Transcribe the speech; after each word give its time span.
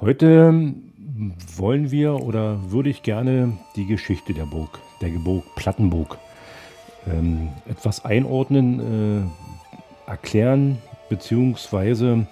Heute 0.00 0.72
wollen 1.58 1.90
wir 1.90 2.14
oder 2.14 2.58
würde 2.70 2.88
ich 2.88 3.02
gerne 3.02 3.58
die 3.76 3.84
Geschichte 3.84 4.32
der 4.32 4.46
Burg, 4.46 4.78
der 5.02 5.08
Burg 5.10 5.44
Plattenburg, 5.56 6.16
ähm, 7.06 7.50
etwas 7.68 8.06
einordnen, 8.06 9.28
äh, 10.06 10.10
erklären, 10.10 10.78
beziehungsweise 11.10 12.26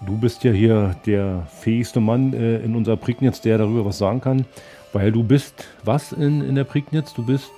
du 0.00 0.16
bist 0.16 0.44
ja 0.44 0.52
hier 0.52 0.96
der 1.04 1.46
fähigste 1.60 2.00
Mann 2.00 2.32
äh, 2.32 2.60
in 2.60 2.74
unserer 2.74 2.96
Prignitz, 2.96 3.42
der 3.42 3.58
darüber 3.58 3.84
was 3.84 3.98
sagen 3.98 4.22
kann, 4.22 4.46
weil 4.94 5.12
du 5.12 5.22
bist 5.22 5.66
was 5.84 6.12
in, 6.12 6.40
in 6.40 6.54
der 6.54 6.64
Prignitz? 6.64 7.12
Du 7.12 7.26
bist 7.26 7.52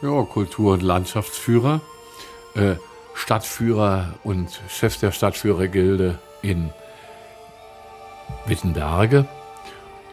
ja, 0.00 0.22
Kultur- 0.22 0.72
und 0.72 0.82
Landschaftsführer, 0.82 1.82
äh, 2.54 2.76
Stadtführer 3.12 4.14
und 4.24 4.62
Chef 4.70 4.98
der 4.98 5.12
Stadtführergilde 5.12 6.18
in 6.40 6.70
Wittenberge. 8.46 9.26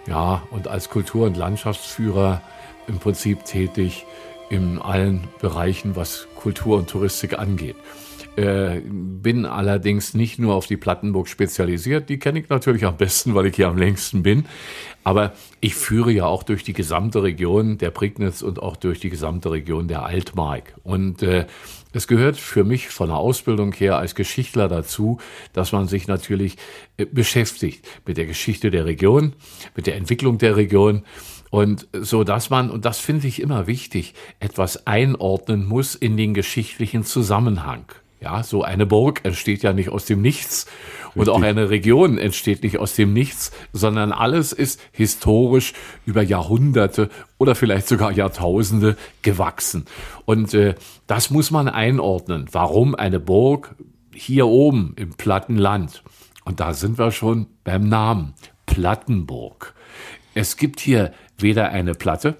Ja, 0.07 0.43
und 0.51 0.67
als 0.67 0.89
Kultur- 0.89 1.25
und 1.25 1.37
Landschaftsführer 1.37 2.41
im 2.87 2.99
Prinzip 2.99 3.45
tätig 3.45 4.05
in 4.49 4.79
allen 4.79 5.27
Bereichen, 5.41 5.95
was 5.95 6.27
Kultur 6.35 6.77
und 6.77 6.89
Touristik 6.89 7.37
angeht. 7.37 7.75
Äh, 8.37 8.81
bin 8.85 9.45
allerdings 9.45 10.13
nicht 10.13 10.37
nur 10.37 10.53
auf 10.53 10.67
die 10.67 10.77
Plattenburg 10.77 11.27
spezialisiert, 11.27 12.07
die 12.07 12.19
kenne 12.19 12.39
ich 12.39 12.49
natürlich 12.49 12.85
am 12.85 12.95
besten, 12.95 13.33
weil 13.33 13.47
ich 13.47 13.55
hier 13.55 13.67
am 13.67 13.77
längsten 13.77 14.21
bin. 14.21 14.45
Aber 15.03 15.33
ich 15.59 15.73
führe 15.73 16.11
ja 16.11 16.25
auch 16.25 16.43
durch 16.43 16.63
die 16.63 16.73
gesamte 16.73 17.23
Region 17.23 17.79
der 17.79 17.89
Prignitz 17.89 18.43
und 18.43 18.61
auch 18.61 18.75
durch 18.75 18.99
die 18.99 19.09
gesamte 19.09 19.51
Region 19.51 19.87
der 19.87 20.03
Altmark. 20.03 20.75
Und 20.83 21.23
äh, 21.23 21.47
es 21.97 22.07
gehört 22.07 22.37
für 22.37 22.63
mich 22.63 22.87
von 22.89 23.09
der 23.09 23.17
Ausbildung 23.17 23.73
her 23.73 23.97
als 23.97 24.15
Geschichtler 24.15 24.67
dazu, 24.69 25.19
dass 25.51 25.71
man 25.71 25.87
sich 25.87 26.07
natürlich 26.07 26.55
äh, 26.97 27.05
beschäftigt 27.05 27.85
mit 28.05 28.17
der 28.17 28.25
Geschichte 28.25 28.71
der 28.71 28.85
Region, 28.85 29.33
mit 29.75 29.87
der 29.87 29.95
Entwicklung 29.95 30.37
der 30.37 30.55
Region 30.55 31.03
und 31.49 31.87
so 31.93 32.23
dass 32.23 32.49
man, 32.49 32.69
und 32.69 32.85
das 32.85 32.99
finde 32.99 33.27
ich 33.27 33.41
immer 33.41 33.67
wichtig, 33.67 34.13
etwas 34.39 34.85
einordnen 34.87 35.65
muss 35.65 35.95
in 35.95 36.17
den 36.17 36.33
geschichtlichen 36.33 37.03
Zusammenhang. 37.03 37.85
Ja, 38.19 38.41
so 38.41 38.63
eine 38.63 38.87
Burg 38.87 39.21
entsteht 39.25 39.61
ja 39.61 39.73
nicht 39.73 39.89
aus 39.89 40.05
dem 40.05 40.21
Nichts 40.21 40.65
Richtig. 41.05 41.21
und 41.21 41.29
auch 41.29 41.41
eine 41.41 41.69
Region 41.69 42.17
entsteht 42.17 42.63
nicht 42.63 42.79
aus 42.79 42.95
dem 42.95 43.13
Nichts, 43.13 43.51
sondern 43.73 44.11
alles 44.11 44.53
ist 44.53 44.81
historisch 44.91 45.73
über 46.05 46.23
Jahrhunderte 46.23 47.09
oder 47.37 47.53
vielleicht 47.53 47.87
sogar 47.87 48.11
Jahrtausende 48.11 48.97
gewachsen. 49.21 49.85
Und 50.25 50.53
äh, 50.55 50.73
das 51.05 51.29
muss 51.29 51.51
man 51.51 51.69
einordnen. 51.69 52.47
Warum 52.51 52.95
eine 52.95 53.19
Burg 53.19 53.75
hier 54.13 54.47
oben 54.47 54.93
im 54.95 55.13
Plattenland? 55.13 56.03
Und 56.43 56.59
da 56.59 56.73
sind 56.73 56.97
wir 56.97 57.11
schon 57.11 57.45
beim 57.63 57.87
Namen 57.87 58.33
Plattenburg. 58.65 59.75
Es 60.33 60.57
gibt 60.57 60.79
hier 60.79 61.11
weder 61.37 61.69
eine 61.69 61.93
Platte, 61.93 62.37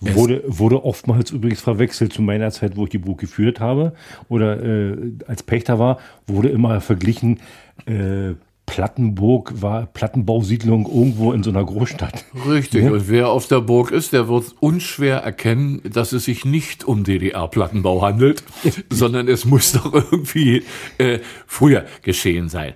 Wurde, 0.00 0.42
wurde 0.46 0.84
oftmals 0.84 1.30
übrigens 1.30 1.60
verwechselt 1.60 2.12
zu 2.12 2.22
meiner 2.22 2.50
Zeit, 2.50 2.76
wo 2.76 2.84
ich 2.84 2.90
die 2.90 2.98
Burg 2.98 3.18
geführt 3.18 3.60
habe 3.60 3.92
oder 4.28 4.62
äh, 4.62 4.96
als 5.26 5.42
Pächter 5.42 5.78
war, 5.78 5.98
wurde 6.26 6.48
immer 6.48 6.80
verglichen, 6.80 7.40
äh, 7.86 8.34
Plattenburg 8.66 9.60
war 9.60 9.84
Plattenbausiedlung 9.84 10.86
irgendwo 10.86 11.32
in 11.32 11.42
so 11.42 11.50
einer 11.50 11.62
Großstadt. 11.62 12.24
Richtig, 12.48 12.84
ja? 12.84 12.90
und 12.92 13.08
wer 13.08 13.28
auf 13.28 13.46
der 13.46 13.60
Burg 13.60 13.90
ist, 13.90 14.14
der 14.14 14.28
wird 14.28 14.54
unschwer 14.60 15.18
erkennen, 15.18 15.82
dass 15.84 16.12
es 16.12 16.24
sich 16.24 16.46
nicht 16.46 16.84
um 16.84 17.04
DDR-Plattenbau 17.04 18.00
handelt, 18.00 18.42
sondern 18.90 19.28
es 19.28 19.44
muss 19.44 19.72
doch 19.72 19.92
irgendwie 19.92 20.62
äh, 20.96 21.18
früher 21.46 21.84
geschehen 22.00 22.48
sein. 22.48 22.72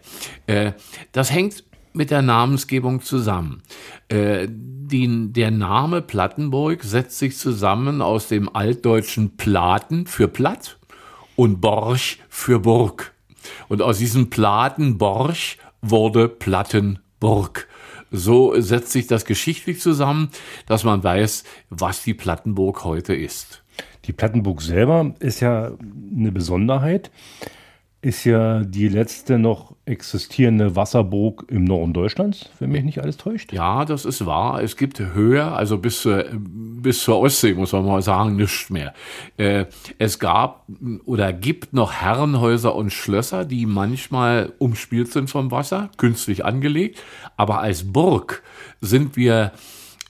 Äh, 0.46 0.72
das 1.12 1.32
hängt 1.32 1.64
mit 1.96 2.10
der 2.10 2.22
Namensgebung 2.22 3.00
zusammen. 3.00 3.62
Äh, 4.08 4.46
die, 4.48 5.32
der 5.32 5.50
Name 5.50 6.02
Plattenburg 6.02 6.84
setzt 6.84 7.18
sich 7.18 7.36
zusammen 7.36 8.02
aus 8.02 8.28
dem 8.28 8.54
altdeutschen 8.54 9.36
Platen 9.36 10.06
für 10.06 10.28
Platt 10.28 10.78
und 11.34 11.60
Borch 11.60 12.20
für 12.28 12.60
Burg. 12.60 13.12
Und 13.68 13.82
aus 13.82 13.98
diesem 13.98 14.30
Platen 14.30 14.98
Borch 14.98 15.58
wurde 15.82 16.28
Plattenburg. 16.28 17.68
So 18.10 18.58
setzt 18.60 18.92
sich 18.92 19.06
das 19.06 19.24
geschichtlich 19.24 19.80
zusammen, 19.80 20.30
dass 20.66 20.84
man 20.84 21.02
weiß, 21.02 21.44
was 21.70 22.04
die 22.04 22.14
Plattenburg 22.14 22.84
heute 22.84 23.14
ist. 23.14 23.64
Die 24.04 24.12
Plattenburg 24.12 24.62
selber 24.62 25.14
ist 25.18 25.40
ja 25.40 25.72
eine 26.16 26.30
Besonderheit 26.30 27.10
ist 28.06 28.22
ja 28.22 28.62
die 28.62 28.86
letzte 28.86 29.36
noch 29.36 29.74
existierende 29.84 30.76
Wasserburg 30.76 31.44
im 31.48 31.64
Norden 31.64 31.92
Deutschlands, 31.92 32.50
wenn 32.60 32.70
mich 32.70 32.84
nicht 32.84 33.00
alles 33.02 33.16
täuscht. 33.16 33.52
Ja, 33.52 33.84
das 33.84 34.04
ist 34.04 34.24
wahr. 34.24 34.62
Es 34.62 34.76
gibt 34.76 35.00
höher, 35.00 35.56
also 35.56 35.76
bis, 35.76 36.02
zur, 36.02 36.24
bis 36.30 37.02
zur 37.02 37.18
Ostsee, 37.18 37.54
muss 37.54 37.72
man 37.72 37.84
mal 37.84 38.02
sagen, 38.02 38.36
nichts 38.36 38.70
mehr. 38.70 38.94
Äh, 39.38 39.64
es 39.98 40.20
gab 40.20 40.66
oder 41.04 41.32
gibt 41.32 41.72
noch 41.72 41.94
Herrenhäuser 41.94 42.76
und 42.76 42.92
Schlösser, 42.92 43.44
die 43.44 43.66
manchmal 43.66 44.52
umspielt 44.58 45.10
sind 45.10 45.28
vom 45.28 45.50
Wasser, 45.50 45.90
künstlich 45.96 46.44
angelegt. 46.44 47.02
Aber 47.36 47.60
als 47.60 47.92
Burg 47.92 48.44
sind 48.80 49.16
wir 49.16 49.50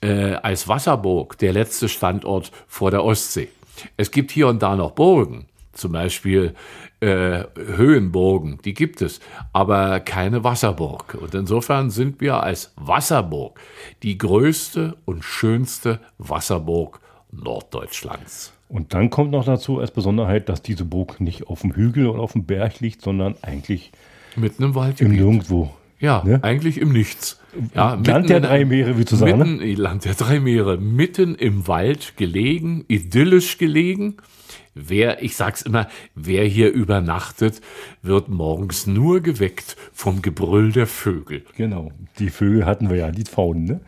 äh, 0.02 0.34
als 0.34 0.68
Wasserburg 0.68 1.38
der 1.38 1.54
letzte 1.54 1.88
Standort 1.88 2.52
vor 2.68 2.90
der 2.90 3.02
Ostsee. 3.02 3.48
Es 3.96 4.10
gibt 4.10 4.32
hier 4.32 4.48
und 4.48 4.62
da 4.62 4.76
noch 4.76 4.90
Burgen 4.90 5.46
zum 5.76 5.92
Beispiel 5.92 6.54
äh, 7.00 7.44
Höhenburgen, 7.56 8.58
die 8.64 8.74
gibt 8.74 9.02
es, 9.02 9.20
aber 9.52 10.00
keine 10.00 10.44
Wasserburg. 10.44 11.16
Und 11.20 11.34
insofern 11.34 11.90
sind 11.90 12.20
wir 12.20 12.42
als 12.42 12.72
Wasserburg 12.76 13.60
die 14.02 14.18
größte 14.18 14.96
und 15.04 15.24
schönste 15.24 16.00
Wasserburg 16.18 17.00
Norddeutschlands. 17.30 18.52
Und 18.68 18.94
dann 18.94 19.10
kommt 19.10 19.30
noch 19.30 19.44
dazu 19.44 19.78
als 19.78 19.90
Besonderheit, 19.90 20.48
dass 20.48 20.62
diese 20.62 20.84
Burg 20.84 21.20
nicht 21.20 21.46
auf 21.46 21.60
dem 21.60 21.72
Hügel 21.74 22.08
oder 22.08 22.20
auf 22.20 22.32
dem 22.32 22.44
Berg 22.44 22.80
liegt, 22.80 23.02
sondern 23.02 23.36
eigentlich 23.42 23.92
mitten 24.34 24.64
im 24.64 24.74
Wald. 24.74 25.00
Im 25.00 25.12
Nirgendwo. 25.12 25.70
Ja, 25.98 26.22
ne? 26.24 26.40
eigentlich 26.42 26.78
im 26.78 26.92
Nichts. 26.92 27.40
Ja, 27.74 27.94
Land 27.94 28.28
der 28.28 28.40
drei 28.40 28.64
Meere, 28.64 28.98
wie 28.98 29.04
zu 29.04 29.16
sagen. 29.16 29.38
Mitten, 29.38 29.56
ne? 29.58 29.74
Land 29.74 30.04
der 30.04 30.14
drei 30.14 30.40
Meere, 30.40 30.76
mitten 30.76 31.34
im 31.34 31.66
Wald 31.68 32.16
gelegen, 32.16 32.84
idyllisch 32.88 33.56
gelegen. 33.56 34.16
Wer, 34.78 35.22
ich 35.22 35.36
sag's 35.36 35.62
immer, 35.62 35.88
wer 36.14 36.44
hier 36.44 36.70
übernachtet, 36.70 37.62
wird 38.02 38.28
morgens 38.28 38.86
nur 38.86 39.20
geweckt 39.20 39.74
vom 39.94 40.20
Gebrüll 40.20 40.70
der 40.70 40.86
Vögel. 40.86 41.44
Genau, 41.56 41.92
die 42.18 42.28
Vögel 42.28 42.66
hatten 42.66 42.90
wir 42.90 42.96
ja, 42.96 43.10
die 43.10 43.24
Pfauen, 43.24 43.64
ne? 43.64 43.80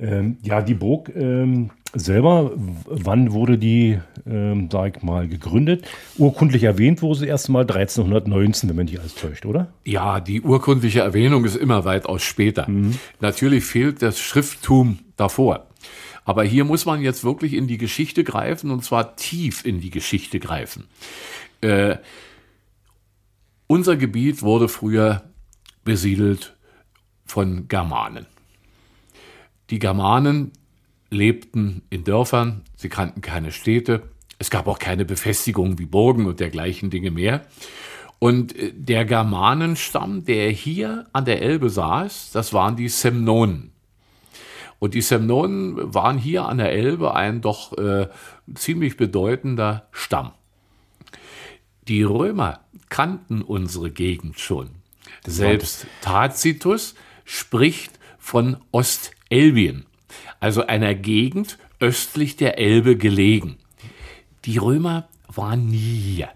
Ähm, 0.00 0.38
ja, 0.42 0.62
die 0.62 0.72
Burg 0.72 1.12
ähm, 1.14 1.70
selber, 1.92 2.52
wann 2.86 3.32
wurde 3.32 3.58
die, 3.58 4.00
ähm, 4.26 4.70
sag 4.72 4.96
ich 4.96 5.02
mal, 5.02 5.28
gegründet? 5.28 5.86
Urkundlich 6.16 6.62
erwähnt 6.62 7.02
wurde 7.02 7.20
sie 7.20 7.26
erst 7.26 7.50
mal 7.50 7.60
1319, 7.60 8.70
wenn 8.70 8.76
man 8.76 8.86
die 8.86 8.98
alles 8.98 9.14
täuscht, 9.14 9.44
oder? 9.44 9.68
Ja, 9.84 10.20
die 10.20 10.40
urkundliche 10.40 11.00
Erwähnung 11.00 11.44
ist 11.44 11.56
immer 11.56 11.84
weitaus 11.84 12.22
später. 12.22 12.70
Mhm. 12.70 12.98
Natürlich 13.20 13.64
fehlt 13.64 14.00
das 14.00 14.18
Schrifttum 14.18 15.00
davor. 15.16 15.66
Aber 16.24 16.44
hier 16.44 16.64
muss 16.64 16.86
man 16.86 17.02
jetzt 17.02 17.24
wirklich 17.24 17.54
in 17.54 17.66
die 17.66 17.78
Geschichte 17.78 18.24
greifen 18.24 18.70
und 18.70 18.84
zwar 18.84 19.16
tief 19.16 19.64
in 19.64 19.80
die 19.80 19.90
Geschichte 19.90 20.38
greifen. 20.38 20.86
Äh, 21.60 21.96
unser 23.66 23.96
Gebiet 23.96 24.42
wurde 24.42 24.68
früher 24.68 25.22
besiedelt 25.84 26.56
von 27.24 27.68
Germanen. 27.68 28.26
Die 29.70 29.78
Germanen 29.78 30.52
lebten 31.10 31.82
in 31.90 32.04
Dörfern, 32.04 32.62
sie 32.76 32.88
kannten 32.88 33.20
keine 33.20 33.52
Städte, 33.52 34.02
es 34.38 34.50
gab 34.50 34.66
auch 34.66 34.78
keine 34.78 35.04
Befestigungen 35.04 35.78
wie 35.78 35.86
Burgen 35.86 36.26
und 36.26 36.40
dergleichen 36.40 36.90
Dinge 36.90 37.10
mehr. 37.10 37.46
Und 38.18 38.56
äh, 38.56 38.72
der 38.74 39.04
Germanenstamm, 39.04 40.24
der 40.24 40.50
hier 40.50 41.06
an 41.12 41.24
der 41.24 41.42
Elbe 41.42 41.70
saß, 41.70 42.30
das 42.32 42.52
waren 42.52 42.76
die 42.76 42.88
Semnonen. 42.88 43.72
Und 44.82 44.94
die 44.94 45.00
Semnonen 45.00 45.94
waren 45.94 46.18
hier 46.18 46.46
an 46.46 46.58
der 46.58 46.72
Elbe 46.72 47.14
ein 47.14 47.40
doch 47.40 47.78
äh, 47.78 48.08
ziemlich 48.56 48.96
bedeutender 48.96 49.86
Stamm. 49.92 50.32
Die 51.86 52.02
Römer 52.02 52.64
kannten 52.88 53.42
unsere 53.42 53.92
Gegend 53.92 54.40
schon. 54.40 54.70
Selbst 55.24 55.86
Tacitus 56.00 56.96
spricht 57.24 58.00
von 58.18 58.56
Ostelbien, 58.72 59.86
also 60.40 60.66
einer 60.66 60.96
Gegend 60.96 61.58
östlich 61.78 62.34
der 62.34 62.58
Elbe 62.58 62.96
gelegen. 62.96 63.58
Die 64.46 64.58
Römer 64.58 65.06
waren 65.28 65.68
nie 65.68 65.78
hier. 65.78 66.30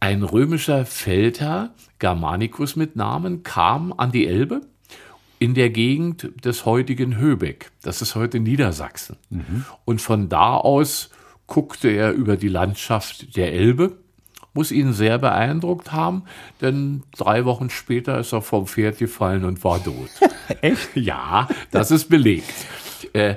Ein 0.00 0.22
römischer 0.22 0.84
Feldherr, 0.84 1.72
Germanicus 1.98 2.76
mit 2.76 2.94
Namen, 2.94 3.42
kam 3.42 3.94
an 3.94 4.12
die 4.12 4.26
Elbe 4.26 4.66
in 5.38 5.54
der 5.54 5.70
Gegend 5.70 6.30
des 6.44 6.64
heutigen 6.64 7.16
Höbeck. 7.16 7.70
Das 7.82 8.02
ist 8.02 8.14
heute 8.14 8.40
Niedersachsen. 8.40 9.16
Mhm. 9.30 9.64
Und 9.84 10.00
von 10.00 10.28
da 10.28 10.56
aus 10.56 11.10
guckte 11.46 11.88
er 11.88 12.12
über 12.12 12.36
die 12.36 12.48
Landschaft 12.48 13.36
der 13.36 13.52
Elbe, 13.52 13.98
muss 14.54 14.72
ihn 14.72 14.92
sehr 14.92 15.18
beeindruckt 15.18 15.92
haben, 15.92 16.24
denn 16.60 17.04
drei 17.16 17.44
Wochen 17.44 17.70
später 17.70 18.18
ist 18.18 18.32
er 18.32 18.42
vom 18.42 18.66
Pferd 18.66 18.98
gefallen 18.98 19.44
und 19.44 19.62
war 19.62 19.82
tot. 19.82 20.10
Echt? 20.60 20.96
Ja, 20.96 21.48
das 21.70 21.90
ist 21.90 22.08
belegt. 22.08 22.52
Äh, 23.12 23.36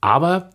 aber 0.00 0.50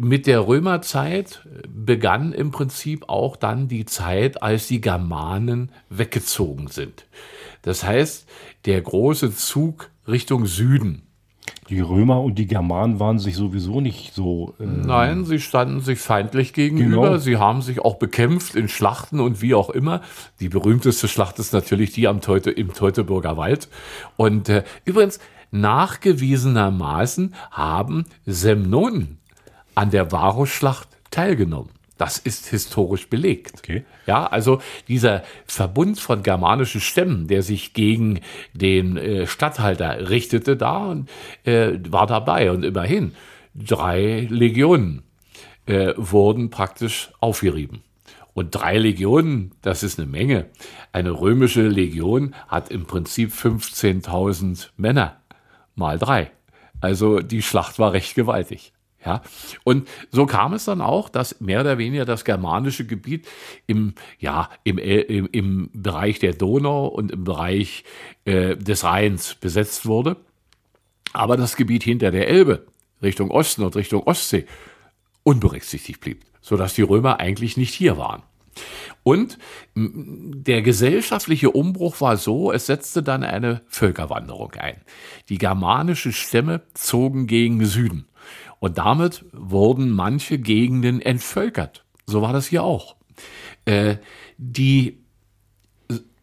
mit 0.00 0.26
der 0.26 0.46
Römerzeit 0.46 1.46
begann 1.68 2.32
im 2.32 2.50
Prinzip 2.50 3.08
auch 3.08 3.36
dann 3.36 3.68
die 3.68 3.84
Zeit, 3.84 4.42
als 4.42 4.66
die 4.66 4.80
Germanen 4.80 5.70
weggezogen 5.90 6.68
sind. 6.68 7.06
Das 7.62 7.84
heißt, 7.84 8.28
der 8.66 8.80
große 8.80 9.34
Zug 9.34 9.90
Richtung 10.06 10.46
Süden. 10.46 11.02
Die 11.68 11.80
Römer 11.80 12.20
und 12.20 12.38
die 12.38 12.46
Germanen 12.46 13.00
waren 13.00 13.18
sich 13.18 13.36
sowieso 13.36 13.80
nicht 13.80 14.14
so. 14.14 14.54
Äh 14.60 14.64
Nein, 14.66 15.24
sie 15.24 15.40
standen 15.40 15.80
sich 15.80 16.00
feindlich 16.00 16.52
gegenüber. 16.52 17.02
Genau. 17.02 17.16
Sie 17.16 17.36
haben 17.36 17.62
sich 17.62 17.80
auch 17.80 17.96
bekämpft 17.96 18.56
in 18.56 18.68
Schlachten 18.68 19.20
und 19.20 19.40
wie 19.42 19.54
auch 19.54 19.70
immer. 19.70 20.02
Die 20.40 20.48
berühmteste 20.48 21.08
Schlacht 21.08 21.38
ist 21.38 21.52
natürlich 21.52 21.92
die 21.92 22.08
am 22.08 22.20
Teute, 22.20 22.50
im 22.50 22.74
Teutoburger 22.74 23.36
Wald. 23.36 23.68
Und 24.16 24.48
äh, 24.48 24.64
übrigens, 24.84 25.20
nachgewiesenermaßen 25.50 27.34
haben 27.50 28.04
Semnonen 28.26 29.18
an 29.74 29.90
der 29.90 30.10
Varusschlacht 30.12 30.88
teilgenommen. 31.10 31.70
Das 32.02 32.18
ist 32.18 32.48
historisch 32.48 33.08
belegt. 33.08 33.58
Okay. 33.58 33.84
Ja, 34.08 34.26
also 34.26 34.60
dieser 34.88 35.22
Verbund 35.46 36.00
von 36.00 36.24
germanischen 36.24 36.80
Stämmen, 36.80 37.28
der 37.28 37.44
sich 37.44 37.74
gegen 37.74 38.18
den 38.54 38.96
äh, 38.96 39.28
Statthalter 39.28 40.10
richtete, 40.10 40.56
da 40.56 40.78
und 40.86 41.08
äh, 41.44 41.78
war 41.88 42.08
dabei 42.08 42.50
und 42.50 42.64
immerhin 42.64 43.14
drei 43.54 44.26
Legionen 44.28 45.04
äh, 45.66 45.94
wurden 45.96 46.50
praktisch 46.50 47.12
aufgerieben. 47.20 47.84
Und 48.34 48.50
drei 48.50 48.78
Legionen, 48.78 49.52
das 49.62 49.84
ist 49.84 50.00
eine 50.00 50.08
Menge. 50.08 50.46
Eine 50.90 51.12
römische 51.12 51.68
Legion 51.68 52.34
hat 52.48 52.72
im 52.72 52.84
Prinzip 52.84 53.30
15.000 53.30 54.70
Männer 54.76 55.20
mal 55.76 56.00
drei. 56.00 56.32
Also 56.80 57.20
die 57.20 57.42
Schlacht 57.42 57.78
war 57.78 57.92
recht 57.92 58.16
gewaltig. 58.16 58.72
Ja, 59.04 59.22
und 59.64 59.88
so 60.12 60.26
kam 60.26 60.52
es 60.52 60.64
dann 60.64 60.80
auch, 60.80 61.08
dass 61.08 61.40
mehr 61.40 61.60
oder 61.60 61.76
weniger 61.76 62.04
das 62.04 62.24
germanische 62.24 62.86
Gebiet 62.86 63.26
im, 63.66 63.94
ja, 64.20 64.48
im, 64.62 64.78
äh, 64.78 65.00
im, 65.00 65.28
im 65.32 65.70
Bereich 65.72 66.20
der 66.20 66.34
Donau 66.34 66.86
und 66.86 67.10
im 67.10 67.24
Bereich 67.24 67.82
äh, 68.24 68.56
des 68.56 68.84
Rheins 68.84 69.34
besetzt 69.34 69.86
wurde. 69.86 70.16
Aber 71.12 71.36
das 71.36 71.56
Gebiet 71.56 71.82
hinter 71.82 72.12
der 72.12 72.28
Elbe, 72.28 72.66
Richtung 73.02 73.30
Osten 73.32 73.64
und 73.64 73.74
Richtung 73.74 74.04
Ostsee, 74.04 74.46
unberücksichtigt 75.24 76.00
blieb, 76.00 76.24
sodass 76.40 76.74
die 76.74 76.82
Römer 76.82 77.18
eigentlich 77.18 77.56
nicht 77.56 77.74
hier 77.74 77.96
waren. 77.96 78.22
Und 79.02 79.38
der 79.74 80.62
gesellschaftliche 80.62 81.50
Umbruch 81.50 82.00
war 82.00 82.16
so, 82.16 82.52
es 82.52 82.66
setzte 82.66 83.02
dann 83.02 83.24
eine 83.24 83.62
Völkerwanderung 83.66 84.52
ein. 84.52 84.80
Die 85.28 85.38
germanischen 85.38 86.12
Stämme 86.12 86.62
zogen 86.74 87.26
gegen 87.26 87.64
Süden. 87.64 88.06
Und 88.60 88.78
damit 88.78 89.24
wurden 89.32 89.90
manche 89.90 90.38
Gegenden 90.38 91.00
entvölkert. 91.00 91.84
So 92.06 92.22
war 92.22 92.32
das 92.32 92.46
hier 92.46 92.62
auch. 92.62 92.96
Äh, 93.64 93.96
die 94.38 94.98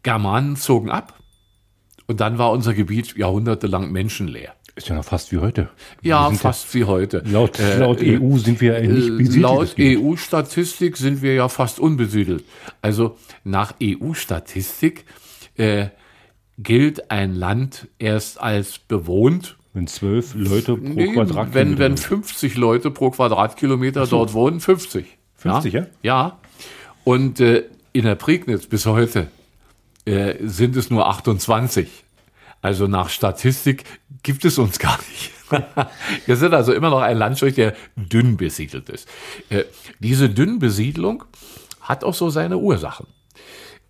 Germanen 0.02 0.56
zogen 0.56 0.90
ab 0.90 1.18
und 2.06 2.20
dann 2.20 2.38
war 2.38 2.50
unser 2.50 2.74
Gebiet 2.74 3.16
jahrhundertelang 3.16 3.92
menschenleer. 3.92 4.54
Ist 4.76 4.88
ja 4.88 4.94
noch 4.94 5.04
fast 5.04 5.30
wie 5.32 5.38
heute. 5.38 5.68
Ja, 6.00 6.30
fast 6.30 6.74
wie 6.74 6.84
heute. 6.84 7.22
Laut, 7.26 7.58
äh, 7.58 7.78
laut 7.78 8.00
EU 8.00 8.36
sind 8.38 8.60
wir 8.60 8.80
ja 8.80 8.88
nicht 8.88 9.08
äh, 9.08 9.10
besiedelt. 9.10 9.42
Laut 9.42 9.74
EU-Statistik 9.78 10.96
sind 10.96 11.22
wir 11.22 11.34
ja 11.34 11.48
fast 11.48 11.78
unbesiedelt. 11.78 12.44
Also 12.80 13.18
nach 13.44 13.74
EU-Statistik 13.82 15.04
äh, 15.56 15.88
gilt 16.58 17.10
ein 17.10 17.34
Land 17.34 17.88
erst 17.98 18.40
als 18.40 18.78
bewohnt, 18.78 19.56
wenn 19.72 19.86
zwölf 19.86 20.34
Leute 20.34 20.76
pro 20.76 20.88
nee, 20.88 21.12
Quadratkilometer. 21.12 21.54
Wenn, 21.54 21.78
wenn 21.78 21.96
50 21.96 22.56
Leute 22.56 22.90
pro 22.90 23.10
Quadratkilometer 23.10 24.06
so. 24.06 24.16
dort 24.16 24.32
wohnen, 24.32 24.60
50. 24.60 25.06
50, 25.36 25.72
ja? 25.72 25.80
Ja. 25.80 25.86
ja. 26.02 26.38
Und 27.04 27.40
äh, 27.40 27.64
in 27.92 28.04
der 28.04 28.14
Prignitz 28.14 28.66
bis 28.66 28.86
heute 28.86 29.28
äh, 30.04 30.34
sind 30.40 30.76
es 30.76 30.90
nur 30.90 31.06
28. 31.08 31.88
Also 32.62 32.86
nach 32.86 33.08
Statistik 33.08 33.84
gibt 34.22 34.44
es 34.44 34.58
uns 34.58 34.78
gar 34.78 34.98
nicht. 35.08 35.32
Wir 36.26 36.36
sind 36.36 36.54
also 36.54 36.72
immer 36.72 36.90
noch 36.90 37.00
ein 37.00 37.16
Landstrich, 37.16 37.54
der 37.54 37.74
dünn 37.96 38.36
besiedelt 38.36 38.88
ist. 38.88 39.08
Äh, 39.48 39.64
diese 39.98 40.28
Dünnbesiedlung 40.28 41.24
hat 41.80 42.04
auch 42.04 42.14
so 42.14 42.30
seine 42.30 42.58
Ursachen. 42.58 43.06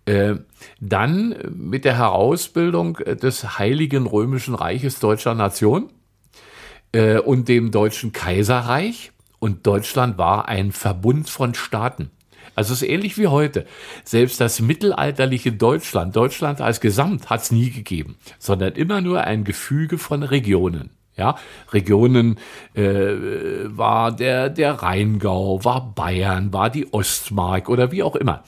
Äh, 0.05 0.35
dann 0.79 1.35
mit 1.55 1.85
der 1.85 1.97
Herausbildung 1.97 2.95
des 2.95 3.59
Heiligen 3.59 4.07
Römischen 4.07 4.55
Reiches 4.55 4.99
deutscher 4.99 5.35
Nation 5.35 5.91
äh, 6.91 7.19
und 7.19 7.47
dem 7.47 7.71
Deutschen 7.71 8.11
Kaiserreich. 8.11 9.11
Und 9.39 9.65
Deutschland 9.65 10.17
war 10.17 10.47
ein 10.47 10.71
Verbund 10.71 11.29
von 11.29 11.53
Staaten. 11.53 12.11
Also 12.55 12.73
es 12.73 12.81
ist 12.81 12.89
ähnlich 12.89 13.17
wie 13.17 13.27
heute. 13.27 13.65
Selbst 14.03 14.41
das 14.41 14.59
mittelalterliche 14.59 15.51
Deutschland, 15.51 16.15
Deutschland 16.15 16.61
als 16.61 16.81
Gesamt 16.81 17.29
hat 17.29 17.41
es 17.41 17.51
nie 17.51 17.71
gegeben, 17.71 18.17
sondern 18.39 18.73
immer 18.73 19.01
nur 19.01 19.21
ein 19.21 19.43
Gefüge 19.43 19.97
von 19.97 20.23
Regionen. 20.23 20.91
Ja, 21.17 21.35
Regionen 21.71 22.39
äh, 22.73 22.83
war 23.65 24.11
der, 24.11 24.49
der 24.49 24.73
Rheingau, 24.73 25.63
war 25.63 25.93
Bayern, 25.93 26.53
war 26.53 26.69
die 26.69 26.91
Ostmark 26.93 27.69
oder 27.69 27.91
wie 27.91 28.01
auch 28.01 28.15
immer. 28.15 28.43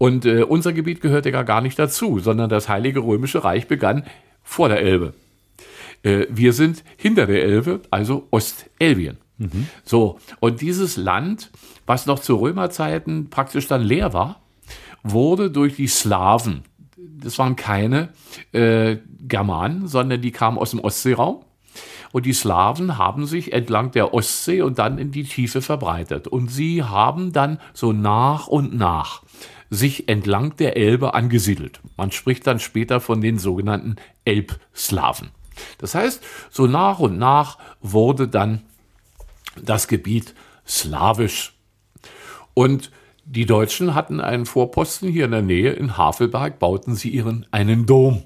Und 0.00 0.24
äh, 0.24 0.44
unser 0.44 0.72
Gebiet 0.72 1.02
gehörte 1.02 1.30
gar, 1.30 1.44
gar 1.44 1.60
nicht 1.60 1.78
dazu, 1.78 2.20
sondern 2.20 2.48
das 2.48 2.70
Heilige 2.70 3.00
Römische 3.00 3.44
Reich 3.44 3.68
begann 3.68 4.04
vor 4.42 4.70
der 4.70 4.80
Elbe. 4.80 5.12
Äh, 6.02 6.24
wir 6.30 6.54
sind 6.54 6.84
hinter 6.96 7.26
der 7.26 7.44
Elbe, 7.44 7.82
also 7.90 8.26
Ostelbien. 8.30 9.18
Mhm. 9.36 9.66
So, 9.84 10.18
und 10.40 10.62
dieses 10.62 10.96
Land, 10.96 11.50
was 11.84 12.06
noch 12.06 12.18
zu 12.18 12.36
Römerzeiten 12.36 13.28
praktisch 13.28 13.66
dann 13.66 13.82
leer 13.82 14.14
war, 14.14 14.40
wurde 15.02 15.50
durch 15.50 15.76
die 15.76 15.86
Slawen, 15.86 16.62
das 16.96 17.38
waren 17.38 17.54
keine 17.54 18.08
äh, 18.52 18.96
Germanen, 19.28 19.86
sondern 19.86 20.22
die 20.22 20.32
kamen 20.32 20.56
aus 20.56 20.70
dem 20.70 20.80
Ostseeraum. 20.80 21.44
Und 22.12 22.24
die 22.24 22.32
Slawen 22.32 22.96
haben 22.96 23.26
sich 23.26 23.52
entlang 23.52 23.90
der 23.90 24.14
Ostsee 24.14 24.62
und 24.62 24.78
dann 24.78 24.96
in 24.96 25.12
die 25.12 25.24
Tiefe 25.24 25.60
verbreitet. 25.60 26.26
Und 26.26 26.50
sie 26.50 26.82
haben 26.82 27.32
dann 27.32 27.60
so 27.74 27.92
nach 27.92 28.46
und 28.46 28.74
nach 28.74 29.22
sich 29.70 30.08
entlang 30.08 30.56
der 30.56 30.76
Elbe 30.76 31.14
angesiedelt. 31.14 31.80
Man 31.96 32.10
spricht 32.10 32.46
dann 32.46 32.58
später 32.58 33.00
von 33.00 33.20
den 33.20 33.38
sogenannten 33.38 33.96
Elbslawen. 34.24 35.30
Das 35.78 35.94
heißt, 35.94 36.22
so 36.50 36.66
nach 36.66 36.98
und 36.98 37.18
nach 37.18 37.58
wurde 37.80 38.28
dann 38.28 38.62
das 39.62 39.88
Gebiet 39.88 40.34
slawisch. 40.66 41.54
Und 42.54 42.90
die 43.24 43.46
Deutschen 43.46 43.94
hatten 43.94 44.20
einen 44.20 44.44
Vorposten 44.44 45.08
hier 45.08 45.26
in 45.26 45.30
der 45.30 45.42
Nähe, 45.42 45.72
in 45.72 45.96
Havelberg 45.96 46.58
bauten 46.58 46.96
sie 46.96 47.10
ihren 47.10 47.46
einen 47.52 47.86
Dom. 47.86 48.24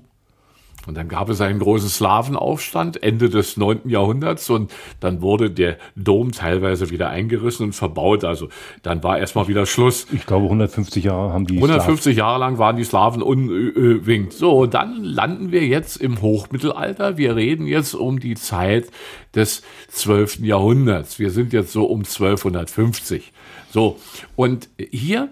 Und 0.87 0.97
dann 0.97 1.09
gab 1.09 1.29
es 1.29 1.41
einen 1.41 1.59
großen 1.59 1.89
Slawenaufstand 1.89 3.03
Ende 3.03 3.31
des 3.31 3.57
9. 3.57 3.89
Jahrhunderts 3.89 4.51
und 4.51 4.73
dann 5.01 5.23
wurde 5.23 5.51
der 5.51 5.79
Dom 5.97 6.33
teilweise 6.33 6.91
wieder 6.91 7.09
eingerissen 7.09 7.67
und 7.67 7.73
verbaut. 7.73 8.25
Also 8.25 8.49
dann 8.83 9.03
war 9.03 9.19
erstmal 9.19 9.49
wieder 9.49 9.67
Schluss. 9.67 10.07
Ich 10.13 10.27
glaube 10.27 10.45
150 10.45 11.05
Jahre 11.05 11.33
haben 11.33 11.47
die 11.47 11.57
150 11.57 12.15
Slaven. 12.15 12.19
Jahre 12.19 12.41
lang 12.41 12.59
waren 12.59 12.77
die 12.77 12.85
Slawen 12.85 13.23
unwinkt. 13.23 14.33
So, 14.33 14.67
dann 14.67 15.03
landen 15.03 15.53
wir 15.53 15.65
jetzt 15.67 15.97
im 15.97 16.21
Hochmittelalter. 16.21 17.17
Wir 17.17 17.37
reden 17.37 17.67
jetzt 17.67 17.95
um 17.95 18.21
die 18.21 18.35
Zeit 18.35 18.87
des 19.35 19.63
12. 19.89 20.41
Jahrhunderts. 20.41 21.19
Wir 21.19 21.31
sind 21.31 21.53
jetzt 21.53 21.73
so 21.73 21.85
um 21.85 22.01
1250. 22.01 23.33
So, 23.71 23.99
und 24.37 24.69
hier 24.79 25.31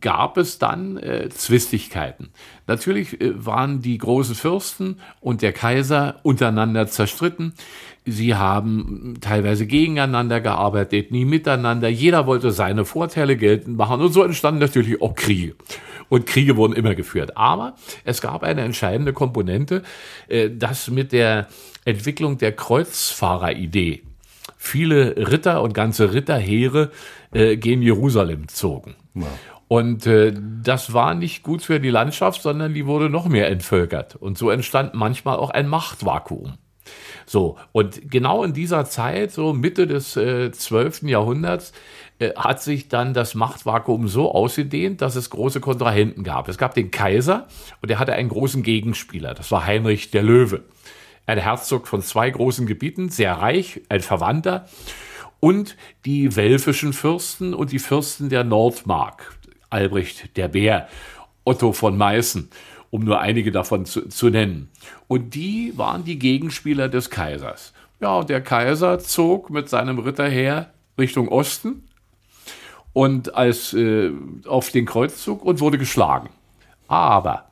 gab 0.00 0.36
es 0.36 0.58
dann 0.58 0.96
äh, 0.96 1.28
Zwistigkeiten. 1.28 2.30
Natürlich 2.66 3.20
äh, 3.20 3.32
waren 3.44 3.80
die 3.80 3.98
großen 3.98 4.34
Fürsten 4.34 5.00
und 5.20 5.42
der 5.42 5.52
Kaiser 5.52 6.20
untereinander 6.22 6.86
zerstritten. 6.86 7.54
Sie 8.04 8.34
haben 8.34 9.14
teilweise 9.20 9.66
gegeneinander 9.66 10.40
gearbeitet, 10.40 11.10
nie 11.10 11.24
miteinander. 11.24 11.88
Jeder 11.88 12.26
wollte 12.26 12.52
seine 12.52 12.84
Vorteile 12.84 13.36
geltend 13.36 13.76
machen 13.76 14.00
und 14.00 14.12
so 14.12 14.22
entstanden 14.22 14.60
natürlich 14.60 15.02
auch 15.02 15.14
Kriege. 15.14 15.54
Und 16.08 16.26
Kriege 16.26 16.56
wurden 16.56 16.74
immer 16.74 16.94
geführt. 16.94 17.36
Aber 17.36 17.74
es 18.04 18.20
gab 18.20 18.44
eine 18.44 18.60
entscheidende 18.60 19.12
Komponente, 19.12 19.82
äh, 20.28 20.50
dass 20.50 20.88
mit 20.90 21.12
der 21.12 21.48
Entwicklung 21.84 22.38
der 22.38 22.52
Kreuzfahreridee 22.52 24.02
viele 24.56 25.30
Ritter 25.30 25.62
und 25.62 25.74
ganze 25.74 26.12
Ritterheere 26.12 26.90
äh, 27.32 27.56
gen 27.56 27.82
Jerusalem 27.82 28.48
zogen. 28.48 28.94
Ja. 29.14 29.26
Und 29.68 30.06
äh, 30.06 30.32
das 30.62 30.92
war 30.92 31.14
nicht 31.14 31.42
gut 31.42 31.62
für 31.62 31.80
die 31.80 31.90
Landschaft, 31.90 32.42
sondern 32.42 32.74
die 32.74 32.86
wurde 32.86 33.10
noch 33.10 33.26
mehr 33.26 33.48
entvölkert. 33.48 34.14
Und 34.14 34.38
so 34.38 34.50
entstand 34.50 34.94
manchmal 34.94 35.36
auch 35.36 35.50
ein 35.50 35.68
Machtvakuum. 35.68 36.54
So, 37.26 37.56
und 37.72 38.08
genau 38.10 38.44
in 38.44 38.52
dieser 38.52 38.84
Zeit, 38.84 39.32
so 39.32 39.52
Mitte 39.52 39.88
des 39.88 40.16
äh, 40.16 40.52
12. 40.52 41.02
Jahrhunderts, 41.02 41.72
äh, 42.20 42.34
hat 42.36 42.62
sich 42.62 42.88
dann 42.88 43.12
das 43.12 43.34
Machtvakuum 43.34 44.06
so 44.06 44.32
ausgedehnt, 44.32 45.02
dass 45.02 45.16
es 45.16 45.30
große 45.30 45.60
Kontrahenten 45.60 46.22
gab. 46.22 46.48
Es 46.48 46.58
gab 46.58 46.74
den 46.74 46.92
Kaiser 46.92 47.48
und 47.82 47.90
er 47.90 47.98
hatte 47.98 48.12
einen 48.12 48.28
großen 48.28 48.62
Gegenspieler. 48.62 49.34
Das 49.34 49.50
war 49.50 49.66
Heinrich 49.66 50.12
der 50.12 50.22
Löwe. 50.22 50.62
Ein 51.26 51.38
Herzog 51.38 51.88
von 51.88 52.02
zwei 52.02 52.30
großen 52.30 52.66
Gebieten, 52.66 53.08
sehr 53.08 53.32
reich, 53.32 53.80
ein 53.88 54.00
Verwandter. 54.00 54.66
Und 55.40 55.76
die 56.04 56.36
welfischen 56.36 56.92
Fürsten 56.92 57.52
und 57.52 57.72
die 57.72 57.78
Fürsten 57.80 58.28
der 58.28 58.44
Nordmark. 58.44 59.35
Albrecht 59.70 60.36
der 60.36 60.48
Bär, 60.48 60.88
Otto 61.44 61.72
von 61.72 61.96
Meißen, 61.96 62.50
um 62.90 63.04
nur 63.04 63.20
einige 63.20 63.52
davon 63.52 63.84
zu, 63.84 64.08
zu 64.08 64.30
nennen. 64.30 64.68
Und 65.08 65.34
die 65.34 65.72
waren 65.76 66.04
die 66.04 66.18
Gegenspieler 66.18 66.88
des 66.88 67.10
Kaisers. 67.10 67.72
Ja, 68.00 68.16
und 68.16 68.28
der 68.28 68.42
Kaiser 68.42 68.98
zog 68.98 69.50
mit 69.50 69.68
seinem 69.68 69.98
Ritterheer 69.98 70.70
Richtung 70.98 71.28
Osten 71.28 71.88
und 72.92 73.34
als 73.34 73.72
äh, 73.74 74.10
auf 74.46 74.70
den 74.70 74.86
Kreuzzug 74.86 75.44
und 75.44 75.60
wurde 75.60 75.78
geschlagen. 75.78 76.30
Aber 76.88 77.46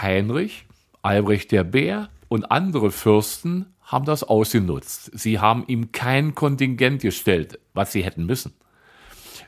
Heinrich, 0.00 0.66
Albrecht 1.02 1.52
der 1.52 1.64
Bär 1.64 2.08
und 2.28 2.50
andere 2.50 2.90
Fürsten 2.90 3.74
haben 3.82 4.04
das 4.04 4.24
ausgenutzt. 4.24 5.10
Sie 5.14 5.38
haben 5.38 5.64
ihm 5.66 5.92
kein 5.92 6.34
Kontingent 6.34 7.02
gestellt, 7.02 7.58
was 7.72 7.92
sie 7.92 8.04
hätten 8.04 8.26
müssen, 8.26 8.52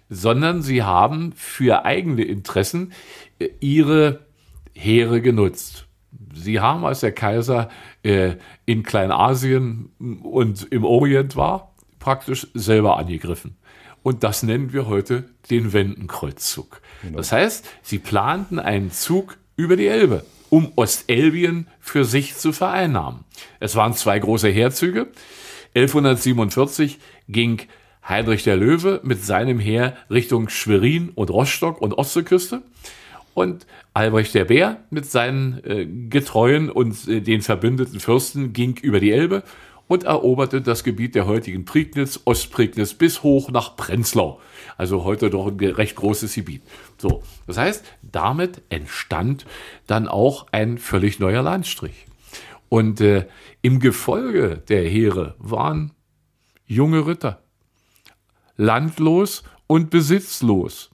sondern 0.09 0.63
sie 0.63 0.83
haben 0.83 1.33
für 1.33 1.85
eigene 1.85 2.23
Interessen 2.23 2.93
äh, 3.39 3.49
ihre 3.61 4.27
Heere 4.75 5.21
genutzt. 5.21 5.87
Sie 6.35 6.61
haben, 6.61 6.85
als 6.85 7.01
der 7.01 7.13
Kaiser 7.13 7.69
äh, 8.03 8.37
in 8.65 8.83
Kleinasien 8.83 9.91
und 10.23 10.67
im 10.71 10.85
Orient 10.85 11.37
war, 11.37 11.75
praktisch 11.99 12.47
selber 12.55 12.97
angegriffen. 12.97 13.57
Und 14.03 14.23
das 14.25 14.43
nennen 14.43 14.73
wir 14.73 14.87
heute 14.87 15.29
den 15.51 15.73
Wendenkreuzzug. 15.73 16.81
Genau. 17.03 17.19
Das 17.19 17.33
heißt, 17.33 17.69
sie 17.83 17.99
planten 17.99 18.59
einen 18.59 18.91
Zug 18.93 19.37
über 19.57 19.77
die 19.77 19.89
Elbe, 19.89 20.25
um 20.49 20.73
Ostelbien 20.77 21.67
für 21.81 22.05
sich 22.05 22.37
zu 22.37 22.53
vereinnahmen. 22.53 23.25
Es 23.61 23.77
waren 23.77 23.93
zwei 23.95 24.19
große 24.19 24.49
Heerzüge. 24.49 25.09
1147 25.75 26.99
ging 27.29 27.63
Heinrich 28.09 28.43
der 28.43 28.57
Löwe 28.57 29.01
mit 29.03 29.23
seinem 29.23 29.59
Heer 29.59 29.97
Richtung 30.11 30.49
Schwerin 30.49 31.11
und 31.15 31.31
Rostock 31.31 31.81
und 31.81 31.95
Ostseeküste. 31.95 32.63
Und 33.35 33.67
Albrecht 33.95 34.35
der 34.35 34.47
Bär 34.47 34.83
mit 34.91 35.07
seinen 35.07 35.63
äh, 35.65 35.87
Getreuen 35.87 36.71
und 36.71 37.07
äh, 37.07 37.21
den 37.21 37.43
verbündeten 37.43 38.01
Fürsten 38.01 38.53
ging 38.53 38.77
über 38.79 38.99
die 38.99 39.13
Elbe 39.13 39.45
und 39.89 40.05
eroberte 40.05 40.61
das 40.61 40.85
Gebiet 40.85 41.15
der 41.15 41.27
heutigen 41.27 41.65
Prignitz, 41.65 42.21
Ostprignitz 42.25 42.95
bis 42.95 43.23
hoch 43.23 43.51
nach 43.51 43.77
Prenzlau. 43.77 44.41
Also 44.77 45.05
heute 45.05 45.31
doch 45.31 45.47
ein 45.47 45.59
recht 45.59 45.97
großes 45.97 46.35
Gebiet. 46.35 46.63
So, 46.99 47.23
das 47.47 47.59
heißt, 47.59 47.85
damit 48.03 48.63
entstand 48.69 49.47
dann 49.87 50.09
auch 50.09 50.47
ein 50.53 50.79
völlig 50.79 51.19
neuer 51.19 51.43
Landstrich. 51.43 52.07
Und 52.69 53.01
äh, 53.01 53.27
im 53.63 53.81
Gefolge 53.81 54.63
der 54.69 54.83
Heere 54.83 55.35
waren 55.39 55.93
junge 56.67 57.07
Ritter, 57.07 57.43
landlos 58.59 59.45
und 59.67 59.89
besitzlos. 59.89 60.91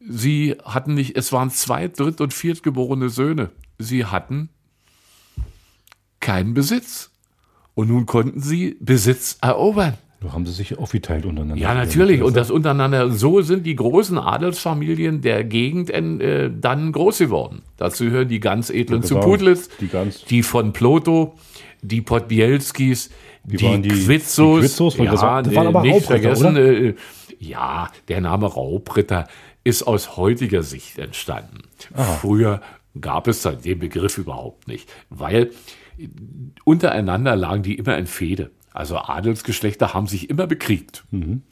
Sie 0.00 0.56
hatten 0.64 0.94
nicht, 0.94 1.16
es 1.16 1.32
waren 1.32 1.50
zweit-, 1.50 2.00
dritt- 2.00 2.20
und 2.20 2.34
viertgeborene 2.34 3.08
Söhne. 3.08 3.50
Sie 3.78 4.04
hatten 4.04 4.48
keinen 6.18 6.54
Besitz. 6.54 7.10
Und 7.74 7.88
nun 7.88 8.06
konnten 8.06 8.40
sie 8.40 8.76
Besitz 8.80 9.38
erobern. 9.40 9.98
Da 10.24 10.32
haben 10.32 10.46
sie 10.46 10.52
sich 10.52 10.78
aufgeteilt 10.78 11.26
untereinander. 11.26 11.60
Ja, 11.60 11.74
natürlich. 11.74 12.22
Und 12.22 12.34
das 12.34 12.50
untereinander. 12.50 13.10
So 13.10 13.42
sind 13.42 13.66
die 13.66 13.76
großen 13.76 14.16
Adelsfamilien 14.16 15.20
der 15.20 15.44
Gegend 15.44 15.90
äh, 15.90 16.50
dann 16.50 16.92
groß 16.92 17.18
geworden. 17.18 17.60
Dazu 17.76 18.04
gehören 18.04 18.28
die 18.28 18.40
ganz 18.40 18.70
edlen 18.70 19.02
ja, 19.02 19.06
zu 19.06 19.20
Pudlitz, 19.20 19.68
die, 19.80 19.88
ganz 19.88 20.24
die 20.24 20.42
von 20.42 20.72
Ploto, 20.72 21.34
die 21.82 22.00
Podbielskis, 22.00 23.10
die, 23.44 23.56
die, 23.58 23.82
die 23.82 23.88
Quizzos. 23.88 24.60
Die 24.60 24.66
Quizzos 24.66 24.96
ja, 24.96 25.10
das, 25.10 25.20
war, 25.20 25.42
das 25.42 25.54
waren 25.54 25.66
aber 25.66 25.82
nicht 25.82 26.06
vergessen. 26.06 26.56
Äh, 26.56 26.94
ja, 27.38 27.90
der 28.08 28.22
Name 28.22 28.46
Raubritter 28.46 29.28
ist 29.62 29.82
aus 29.82 30.16
heutiger 30.16 30.62
Sicht 30.62 30.98
entstanden. 30.98 31.64
Aha. 31.92 32.02
Früher 32.14 32.62
gab 32.98 33.28
es 33.28 33.42
den 33.42 33.78
Begriff 33.78 34.16
überhaupt 34.16 34.68
nicht, 34.68 34.90
weil 35.10 35.50
untereinander 36.64 37.36
lagen 37.36 37.62
die 37.62 37.74
immer 37.74 37.98
in 37.98 38.06
Fehde. 38.06 38.50
Also 38.74 38.98
Adelsgeschlechter 38.98 39.94
haben 39.94 40.08
sich 40.08 40.28
immer 40.28 40.48
bekriegt. 40.48 41.04
Mhm. 41.12 41.42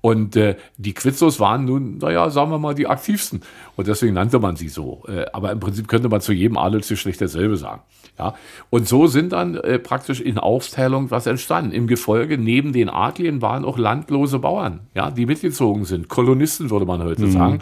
Und 0.00 0.36
äh, 0.36 0.56
die 0.76 0.94
Quizzos 0.94 1.40
waren 1.40 1.64
nun, 1.64 1.98
naja, 1.98 2.30
sagen 2.30 2.50
wir 2.50 2.58
mal, 2.58 2.74
die 2.74 2.86
aktivsten. 2.86 3.42
Und 3.76 3.88
deswegen 3.88 4.14
nannte 4.14 4.38
man 4.38 4.56
sie 4.56 4.68
so. 4.68 5.02
Äh, 5.08 5.26
aber 5.32 5.50
im 5.52 5.60
Prinzip 5.60 5.88
könnte 5.88 6.08
man 6.08 6.20
zu 6.20 6.32
jedem 6.32 6.56
Adelsgeschlecht 6.56 7.20
dasselbe 7.20 7.56
sagen. 7.56 7.82
Ja? 8.18 8.34
Und 8.70 8.86
so 8.86 9.06
sind 9.06 9.32
dann 9.32 9.56
äh, 9.56 9.78
praktisch 9.78 10.20
in 10.20 10.38
Aufteilung 10.38 11.10
was 11.10 11.26
entstanden. 11.26 11.72
Im 11.72 11.86
Gefolge 11.86 12.38
neben 12.38 12.72
den 12.72 12.88
Adligen 12.88 13.42
waren 13.42 13.64
auch 13.64 13.78
landlose 13.78 14.38
Bauern, 14.38 14.80
ja, 14.94 15.10
die 15.10 15.26
mitgezogen 15.26 15.84
sind. 15.84 16.08
Kolonisten 16.08 16.70
würde 16.70 16.86
man 16.86 17.02
heute 17.02 17.26
mhm. 17.26 17.32
sagen. 17.32 17.58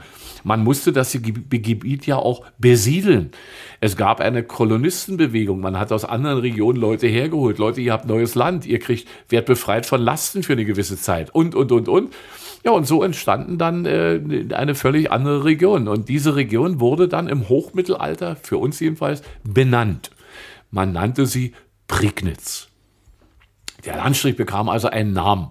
Man 0.46 0.62
musste 0.62 0.92
das 0.92 1.10
Gebiet 1.12 2.06
ja 2.06 2.16
auch 2.18 2.44
besiedeln. 2.58 3.32
Es 3.80 3.96
gab 3.96 4.20
eine 4.20 4.44
Kolonistenbewegung. 4.44 5.58
Man 5.58 5.76
hat 5.76 5.90
aus 5.90 6.04
anderen 6.04 6.38
Regionen 6.38 6.78
Leute 6.78 7.08
hergeholt. 7.08 7.58
Leute, 7.58 7.80
ihr 7.80 7.92
habt 7.92 8.06
neues 8.06 8.36
Land. 8.36 8.64
Ihr 8.64 8.78
kriegt, 8.78 9.08
werdet 9.28 9.48
befreit 9.48 9.86
von 9.86 10.00
Lasten 10.00 10.44
für 10.44 10.52
eine 10.52 10.64
gewisse 10.64 10.96
Zeit. 10.96 11.34
Und, 11.34 11.56
und, 11.56 11.72
und, 11.72 11.88
und. 11.88 12.12
Ja, 12.66 12.72
und 12.72 12.84
so 12.84 13.04
entstanden 13.04 13.58
dann 13.58 13.86
äh, 13.86 14.20
eine 14.52 14.74
völlig 14.74 15.12
andere 15.12 15.44
Region. 15.44 15.86
Und 15.86 16.08
diese 16.08 16.34
Region 16.34 16.80
wurde 16.80 17.06
dann 17.06 17.28
im 17.28 17.48
Hochmittelalter, 17.48 18.34
für 18.34 18.58
uns 18.58 18.80
jedenfalls, 18.80 19.22
benannt. 19.44 20.10
Man 20.72 20.90
nannte 20.90 21.26
sie 21.26 21.52
Prignitz. 21.86 22.66
Der 23.84 23.94
Landstrich 23.94 24.34
bekam 24.34 24.68
also 24.68 24.88
einen 24.88 25.12
Namen. 25.12 25.50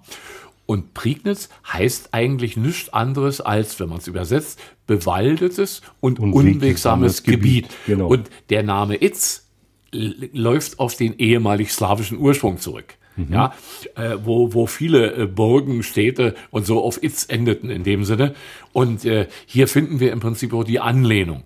Und 0.66 0.94
Prignitz 0.94 1.48
heißt 1.72 2.10
eigentlich 2.12 2.58
nichts 2.58 2.92
anderes 2.92 3.40
als, 3.40 3.80
wenn 3.80 3.88
man 3.88 4.00
es 4.00 4.08
übersetzt, 4.08 4.60
bewaldetes 4.86 5.84
und, 6.02 6.20
und 6.20 6.34
unwegsames 6.34 7.24
Gebiet. 7.24 7.70
Gebiet. 7.70 7.78
Genau. 7.86 8.08
Und 8.08 8.30
der 8.50 8.64
Name 8.64 9.02
Itz 9.02 9.48
läuft 9.94 10.80
auf 10.80 10.98
den 10.98 11.18
ehemalig 11.18 11.72
slawischen 11.72 12.18
Ursprung 12.18 12.58
zurück. 12.58 12.98
Mhm. 13.16 13.32
Ja, 13.32 13.54
äh, 13.96 14.18
wo, 14.24 14.54
wo 14.54 14.68
viele 14.68 15.14
äh, 15.16 15.26
Burgen, 15.26 15.84
Städte 15.84 16.36
und 16.52 16.66
so 16.66 16.84
auf 16.84 17.02
Itz 17.02 17.26
endeten 17.30 17.70
in 17.70 17.84
dem 17.84 18.04
Sinne. 18.04 18.36
Und 18.74 19.06
äh, 19.06 19.28
hier 19.46 19.68
finden 19.68 20.00
wir 20.00 20.12
im 20.12 20.20
Prinzip 20.20 20.54
auch 20.54 20.64
die 20.64 20.80
Anlehnung. 20.80 21.44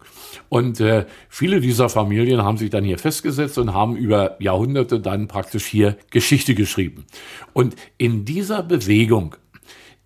Und 0.49 0.79
äh, 0.79 1.05
viele 1.29 1.61
dieser 1.61 1.89
Familien 1.89 2.43
haben 2.43 2.57
sich 2.57 2.71
dann 2.71 2.83
hier 2.83 2.97
festgesetzt 2.97 3.57
und 3.57 3.73
haben 3.73 3.95
über 3.95 4.41
Jahrhunderte 4.41 4.99
dann 4.99 5.27
praktisch 5.27 5.65
hier 5.65 5.97
Geschichte 6.09 6.55
geschrieben. 6.55 7.05
Und 7.53 7.75
in 7.97 8.25
dieser 8.25 8.63
Bewegung 8.63 9.35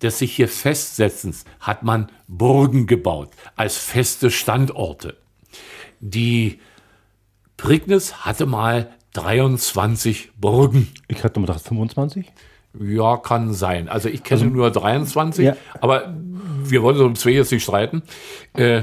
des 0.02 0.18
sich 0.18 0.36
hier 0.36 0.48
Festsetzens 0.48 1.44
hat 1.60 1.82
man 1.82 2.10
Burgen 2.28 2.86
gebaut 2.86 3.30
als 3.56 3.78
feste 3.78 4.30
Standorte. 4.30 5.16
Die 6.00 6.60
Prignitz 7.56 8.12
hatte 8.12 8.44
mal 8.44 8.90
23 9.14 10.32
Burgen. 10.36 10.88
Ich 11.08 11.24
hatte 11.24 11.40
mal 11.40 11.46
gedacht 11.46 11.62
25. 11.62 12.26
Ja, 12.80 13.16
kann 13.16 13.54
sein. 13.54 13.88
Also 13.88 14.08
ich 14.08 14.22
kenne 14.22 14.42
also, 14.42 14.52
nur 14.52 14.70
23, 14.70 15.44
ja. 15.46 15.56
aber 15.80 16.14
wir 16.64 16.82
wollen 16.82 16.96
so 16.96 17.06
um 17.06 17.14
zwei 17.14 17.30
jetzt 17.30 17.52
nicht 17.52 17.62
streiten. 17.62 18.02
Äh, 18.54 18.82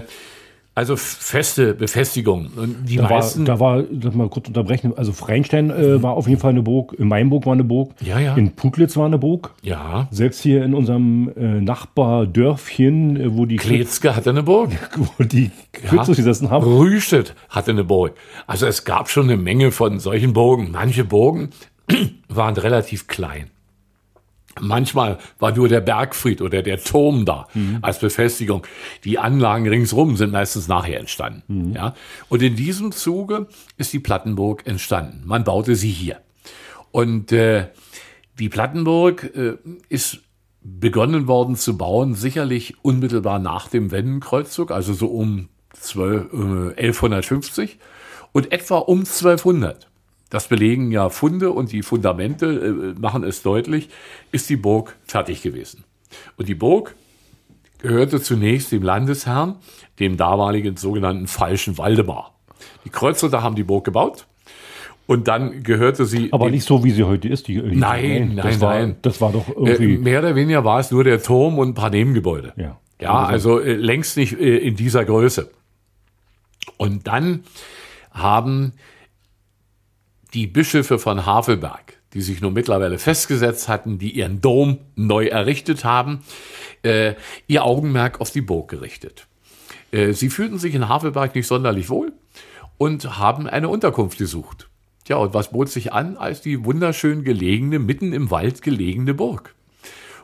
also 0.82 0.96
feste 0.96 1.76
Befestigung. 1.76 2.50
Und 2.56 2.86
die 2.86 2.96
da 2.96 3.08
meisten. 3.08 3.46
War, 3.46 3.56
da 3.56 3.60
war, 3.60 3.84
lass 4.02 4.16
mal 4.16 4.30
kurz 4.30 4.48
unterbrechen, 4.48 4.98
also 4.98 5.14
Freinstein 5.14 5.70
äh, 5.70 6.02
war 6.02 6.14
auf 6.14 6.28
jeden 6.28 6.42
Fall 6.42 6.50
eine 6.50 6.64
Burg, 6.64 6.94
in 6.98 7.08
Mainburg 7.08 7.46
war 7.46 7.54
eine 7.54 7.64
Burg, 7.64 7.92
ja, 8.02 8.18
ja. 8.18 8.36
in 8.36 8.54
Putlitz 8.54 8.98
war 8.98 9.06
eine 9.06 9.20
Burg. 9.20 9.54
Ja. 9.62 10.08
Selbst 10.10 10.42
hier 10.42 10.66
in 10.66 10.74
unserem 10.74 11.32
äh, 11.38 11.62
Nachbardörfchen, 11.62 13.16
äh, 13.16 13.38
wo 13.38 13.46
die. 13.46 13.58
Kletzke 13.58 14.16
hatte 14.16 14.32
eine 14.32 14.42
Burg. 14.42 14.72
Wo 15.18 15.24
die 15.24 15.52
Kürzos 15.72 16.10
ja. 16.10 16.14
gesessen 16.16 16.50
haben. 16.50 16.66
Rüstedt 16.66 17.36
hatte 17.50 17.72
eine 17.72 17.84
Burg. 17.84 18.14
Also 18.48 18.66
es 18.66 18.84
gab 18.84 19.10
schon 19.10 19.26
eine 19.26 19.38
Menge 19.38 19.72
von 19.72 20.00
solchen 20.00 20.34
Burgen. 20.34 20.72
Manche 20.72 21.04
Burgen 21.04 21.50
waren 22.28 22.58
relativ 22.58 23.08
klein. 23.08 23.52
Manchmal 24.60 25.18
war 25.40 25.56
nur 25.56 25.70
der 25.70 25.82
Bergfried 25.82 26.42
oder 26.42 26.62
der 26.62 26.84
Turm 26.84 27.26
da 27.26 27.48
mhm. 27.54 27.80
als 27.82 28.00
Befestigung. 28.00 28.66
Die 29.04 29.18
Anlagen 29.18 29.68
ringsrum 29.68 30.18
sind 30.18 30.32
meistens 30.32 30.68
nachher 30.68 31.00
entstanden. 31.00 31.70
Mhm. 31.70 31.74
Ja? 31.74 31.96
Und 32.28 32.42
in 32.42 32.56
diesem 32.56 32.92
Zuge 32.92 33.48
ist 33.78 33.94
die 33.94 34.00
Plattenburg 34.00 34.68
entstanden. 34.68 35.24
Man 35.26 35.44
baute 35.44 35.76
sie 35.76 35.92
hier. 35.92 36.22
Und 36.92 37.32
äh, 37.32 37.68
die 38.40 38.50
Plattenburg 38.50 39.32
äh, 39.36 39.58
ist 39.88 40.20
begonnen 40.64 41.28
worden 41.28 41.56
zu 41.56 41.78
bauen, 41.78 42.14
sicherlich 42.14 42.76
unmittelbar 42.84 43.40
nach 43.40 43.68
dem 43.68 43.92
Wendenkreuzzug, 43.92 44.72
also 44.72 44.94
so 44.94 45.08
um 45.08 45.50
12, 45.74 46.34
äh, 46.78 46.82
1150 46.82 47.80
und 48.32 48.52
etwa 48.52 48.78
um 48.78 49.00
1200 49.00 49.91
das 50.32 50.48
belegen 50.48 50.92
ja 50.92 51.10
Funde 51.10 51.52
und 51.52 51.72
die 51.72 51.84
Fundamente 51.84 52.96
äh, 52.96 53.00
machen 53.00 53.24
es 53.24 53.44
deutlich, 53.44 53.90
ist 54.32 54.50
die 54.50 54.56
Burg 54.56 54.96
fertig 55.04 55.44
gewesen. 55.44 55.84
Und 56.38 56.48
die 56.48 56.56
Burg 56.56 56.96
gehörte 57.80 58.20
zunächst 58.22 58.72
dem 58.72 58.82
Landesherrn, 58.82 59.58
dem 60.00 60.18
damaligen 60.18 60.78
sogenannten 60.78 61.28
falschen 61.28 61.78
Waldemar. 61.78 62.34
Die 62.86 62.90
Kreuzritter 62.90 63.44
haben 63.44 63.56
die 63.56 63.64
Burg 63.64 63.84
gebaut 63.84 64.26
und 65.06 65.28
dann 65.28 65.64
gehörte 65.64 66.06
sie. 66.06 66.32
Aber 66.32 66.50
nicht 66.50 66.66
so, 66.66 66.84
wie 66.84 66.92
sie 66.92 67.04
heute 67.04 67.28
ist. 67.28 67.48
Die, 67.48 67.62
die 67.62 67.76
nein, 67.76 68.36
nein, 68.36 68.38
das 68.38 68.62
war, 68.62 68.74
nein. 68.74 68.96
Das 69.02 69.20
war 69.20 69.32
doch 69.34 69.48
irgendwie. 69.50 69.96
Äh, 69.96 69.98
mehr 69.98 70.20
oder 70.20 70.36
weniger 70.36 70.64
war 70.64 70.80
es 70.80 70.92
nur 70.92 71.04
der 71.04 71.22
Turm 71.22 71.60
und 71.60 71.70
ein 71.70 71.74
paar 71.74 71.90
Nebengebäude. 71.90 72.54
Ja. 72.56 72.78
Ja, 73.02 73.26
also 73.26 73.60
äh, 73.60 73.74
längst 73.74 74.16
nicht 74.16 74.40
äh, 74.40 74.58
in 74.58 74.76
dieser 74.76 75.04
Größe. 75.04 75.50
Und 76.78 77.08
dann 77.08 77.44
haben 78.12 78.74
die 80.34 80.48
Bischöfe 80.48 81.00
von 81.00 81.26
Havelberg, 81.26 81.98
die 82.14 82.22
sich 82.22 82.42
nun 82.42 82.54
mittlerweile 82.54 82.98
festgesetzt 82.98 83.68
hatten, 83.68 83.98
die 83.98 84.12
ihren 84.12 84.42
Dom 84.42 84.80
neu 84.96 85.28
errichtet 85.28 85.84
haben, 85.84 86.20
äh, 86.84 87.16
ihr 87.48 87.64
Augenmerk 87.64 88.22
auf 88.22 88.32
die 88.32 88.42
Burg 88.42 88.70
gerichtet. 88.70 89.28
Äh, 89.92 90.14
sie 90.14 90.30
fühlten 90.30 90.58
sich 90.58 90.76
in 90.76 90.88
Havelberg 90.88 91.36
nicht 91.36 91.48
sonderlich 91.48 91.90
wohl 91.90 92.14
und 92.78 93.18
haben 93.18 93.48
eine 93.48 93.70
Unterkunft 93.70 94.18
gesucht. 94.18 94.68
Tja, 95.04 95.18
und 95.18 95.34
was 95.34 95.52
bot 95.52 95.70
sich 95.70 95.94
an 95.94 96.18
als 96.18 96.42
die 96.42 96.64
wunderschön 96.64 97.24
gelegene, 97.24 97.80
mitten 97.80 98.14
im 98.14 98.32
Wald 98.32 98.62
gelegene 98.62 99.14
Burg? 99.14 99.56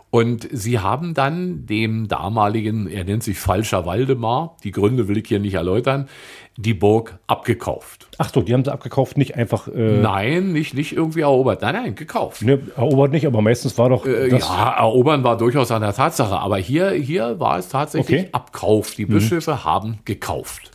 Und 0.09 0.47
sie 0.51 0.79
haben 0.79 1.13
dann 1.13 1.65
dem 1.65 2.07
damaligen, 2.07 2.87
er 2.87 3.03
nennt 3.03 3.23
sich 3.23 3.37
Falscher 3.39 3.85
Waldemar, 3.85 4.55
die 4.63 4.71
Gründe 4.71 5.07
will 5.09 5.17
ich 5.17 5.27
hier 5.27 5.39
nicht 5.39 5.55
erläutern, 5.55 6.07
die 6.55 6.73
Burg 6.73 7.19
abgekauft. 7.27 8.07
Ach 8.17 8.31
so, 8.33 8.41
die 8.41 8.53
haben 8.53 8.63
sie 8.63 8.71
abgekauft, 8.71 9.17
nicht 9.17 9.35
einfach. 9.35 9.67
Äh, 9.67 9.99
nein, 9.99 10.53
nicht, 10.53 10.73
nicht 10.73 10.93
irgendwie 10.93 11.21
erobert. 11.21 11.61
Nein, 11.61 11.75
nein, 11.75 11.95
gekauft. 11.95 12.41
Ne, 12.41 12.59
erobert 12.75 13.11
nicht, 13.11 13.27
aber 13.27 13.41
meistens 13.41 13.77
war 13.77 13.89
doch. 13.89 14.05
Äh, 14.05 14.29
ja, 14.29 14.75
erobern 14.77 15.23
war 15.23 15.37
durchaus 15.37 15.71
eine 15.71 15.93
Tatsache. 15.93 16.39
Aber 16.39 16.57
hier, 16.57 16.91
hier 16.91 17.39
war 17.39 17.59
es 17.59 17.69
tatsächlich 17.69 18.21
Okay. 18.21 18.29
Abkauf. 18.31 18.95
Die 18.95 19.05
Bischöfe 19.05 19.65
haben 19.65 19.99
gekauft. 20.05 20.71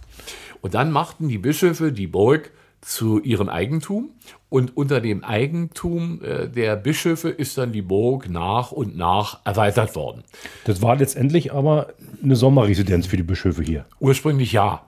Und 0.61 0.75
dann 0.75 0.93
machten 0.93 1.29
die 1.29 1.39
Bischöfe 1.39 1.91
die 1.91 2.07
Burg 2.07 2.53
zu 2.81 3.21
ihrem 3.21 3.49
Eigentum. 3.49 4.11
Und 4.53 4.77
unter 4.77 5.01
dem 5.01 5.25
Eigentum 5.25 6.21
äh, 6.23 6.47
der 6.47 6.77
Bischöfe 6.77 7.31
ist 7.31 7.57
dann 7.57 7.73
die 7.73 7.81
Burg 7.81 8.29
nach 8.29 8.71
und 8.71 8.99
nach 8.99 9.41
erweitert 9.47 9.97
worden. 9.97 10.25
Das 10.67 10.83
war 10.83 10.95
letztendlich 10.95 11.55
aber 11.55 11.95
eine 12.23 12.37
Sommerresidenz 12.37 13.07
für 13.07 13.17
die 13.17 13.23
Bischöfe 13.23 13.63
hier. 13.63 13.87
Ursprünglich 13.99 14.53
ja. 14.53 14.83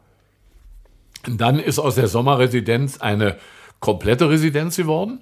Und 1.26 1.40
dann 1.40 1.58
ist 1.58 1.78
aus 1.78 1.94
der 1.94 2.08
Sommerresidenz 2.08 3.00
eine 3.00 3.38
komplette 3.80 4.28
Residenz 4.28 4.76
geworden. 4.76 5.20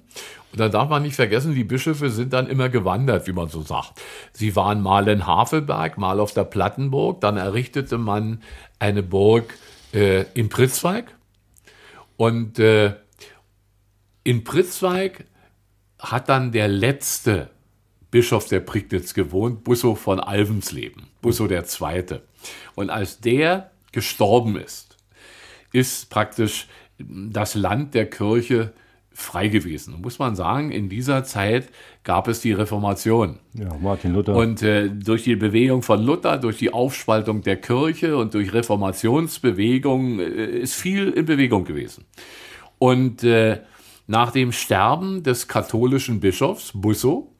Und 0.51 0.59
dann 0.59 0.71
darf 0.71 0.89
man 0.89 1.03
nicht 1.03 1.15
vergessen, 1.15 1.55
die 1.55 1.63
Bischöfe 1.63 2.09
sind 2.09 2.33
dann 2.33 2.47
immer 2.47 2.67
gewandert, 2.67 3.25
wie 3.27 3.31
man 3.31 3.47
so 3.47 3.61
sagt. 3.61 3.93
Sie 4.33 4.57
waren 4.57 4.81
mal 4.81 5.07
in 5.07 5.25
Havelberg, 5.25 5.97
mal 5.97 6.19
auf 6.19 6.33
der 6.33 6.43
Plattenburg. 6.43 7.21
Dann 7.21 7.37
errichtete 7.37 7.97
man 7.97 8.41
eine 8.77 9.03
Burg 9.03 9.53
äh, 9.93 10.25
in 10.33 10.49
Pritzweig. 10.49 11.15
Und 12.17 12.59
äh, 12.59 12.95
in 14.23 14.43
Pritzweig 14.43 15.25
hat 15.99 16.29
dann 16.29 16.51
der 16.51 16.67
letzte 16.67 17.49
Bischof 18.11 18.47
der 18.47 18.59
Prignitz 18.59 19.13
gewohnt, 19.13 19.63
Busso 19.63 19.95
von 19.95 20.19
Alvensleben, 20.19 21.07
Busso 21.21 21.47
der 21.47 21.65
Zweite. 21.65 22.23
Und 22.75 22.89
als 22.89 23.19
der 23.19 23.71
gestorben 23.91 24.57
ist, 24.57 24.97
ist 25.71 26.09
praktisch 26.09 26.67
das 26.99 27.55
Land 27.55 27.95
der 27.95 28.09
Kirche 28.09 28.73
frei 29.13 29.47
gewesen. 29.47 30.01
Muss 30.01 30.19
man 30.19 30.35
sagen, 30.35 30.71
in 30.71 30.89
dieser 30.89 31.23
Zeit 31.23 31.69
gab 32.03 32.27
es 32.27 32.41
die 32.41 32.53
Reformation. 32.53 33.39
Ja, 33.53 33.75
Martin 33.81 34.13
Luther. 34.13 34.35
Und 34.35 34.61
äh, 34.61 34.89
durch 34.89 35.23
die 35.23 35.35
Bewegung 35.35 35.83
von 35.83 36.03
Luther, 36.03 36.37
durch 36.37 36.57
die 36.57 36.73
Aufspaltung 36.73 37.41
der 37.41 37.57
Kirche 37.57 38.17
und 38.17 38.33
durch 38.33 38.53
Reformationsbewegung 38.53 40.19
äh, 40.19 40.45
ist 40.59 40.75
viel 40.75 41.09
in 41.09 41.25
Bewegung 41.25 41.63
gewesen. 41.65 42.05
Und 42.79 43.23
äh, 43.23 43.59
nach 44.07 44.31
dem 44.31 44.51
Sterben 44.51 45.23
des 45.23 45.47
katholischen 45.47 46.19
Bischofs 46.19 46.71
Busso 46.73 47.31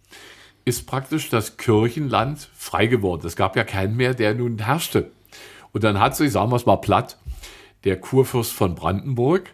ist 0.65 0.87
praktisch 0.87 1.29
das 1.29 1.57
Kirchenland 1.57 2.49
frei 2.55 2.87
geworden. 2.87 3.27
Es 3.27 3.35
gab 3.35 3.55
ja 3.55 3.63
keinen 3.63 3.97
mehr, 3.97 4.13
der 4.13 4.33
nun 4.33 4.59
herrschte. 4.59 5.11
Und 5.73 5.83
dann 5.83 5.99
hat 5.99 6.15
sich, 6.15 6.31
sagen 6.31 6.51
wir 6.51 6.55
es 6.55 6.65
mal 6.65 6.77
platt, 6.77 7.17
der 7.83 7.99
Kurfürst 7.99 8.53
von 8.53 8.75
Brandenburg 8.75 9.49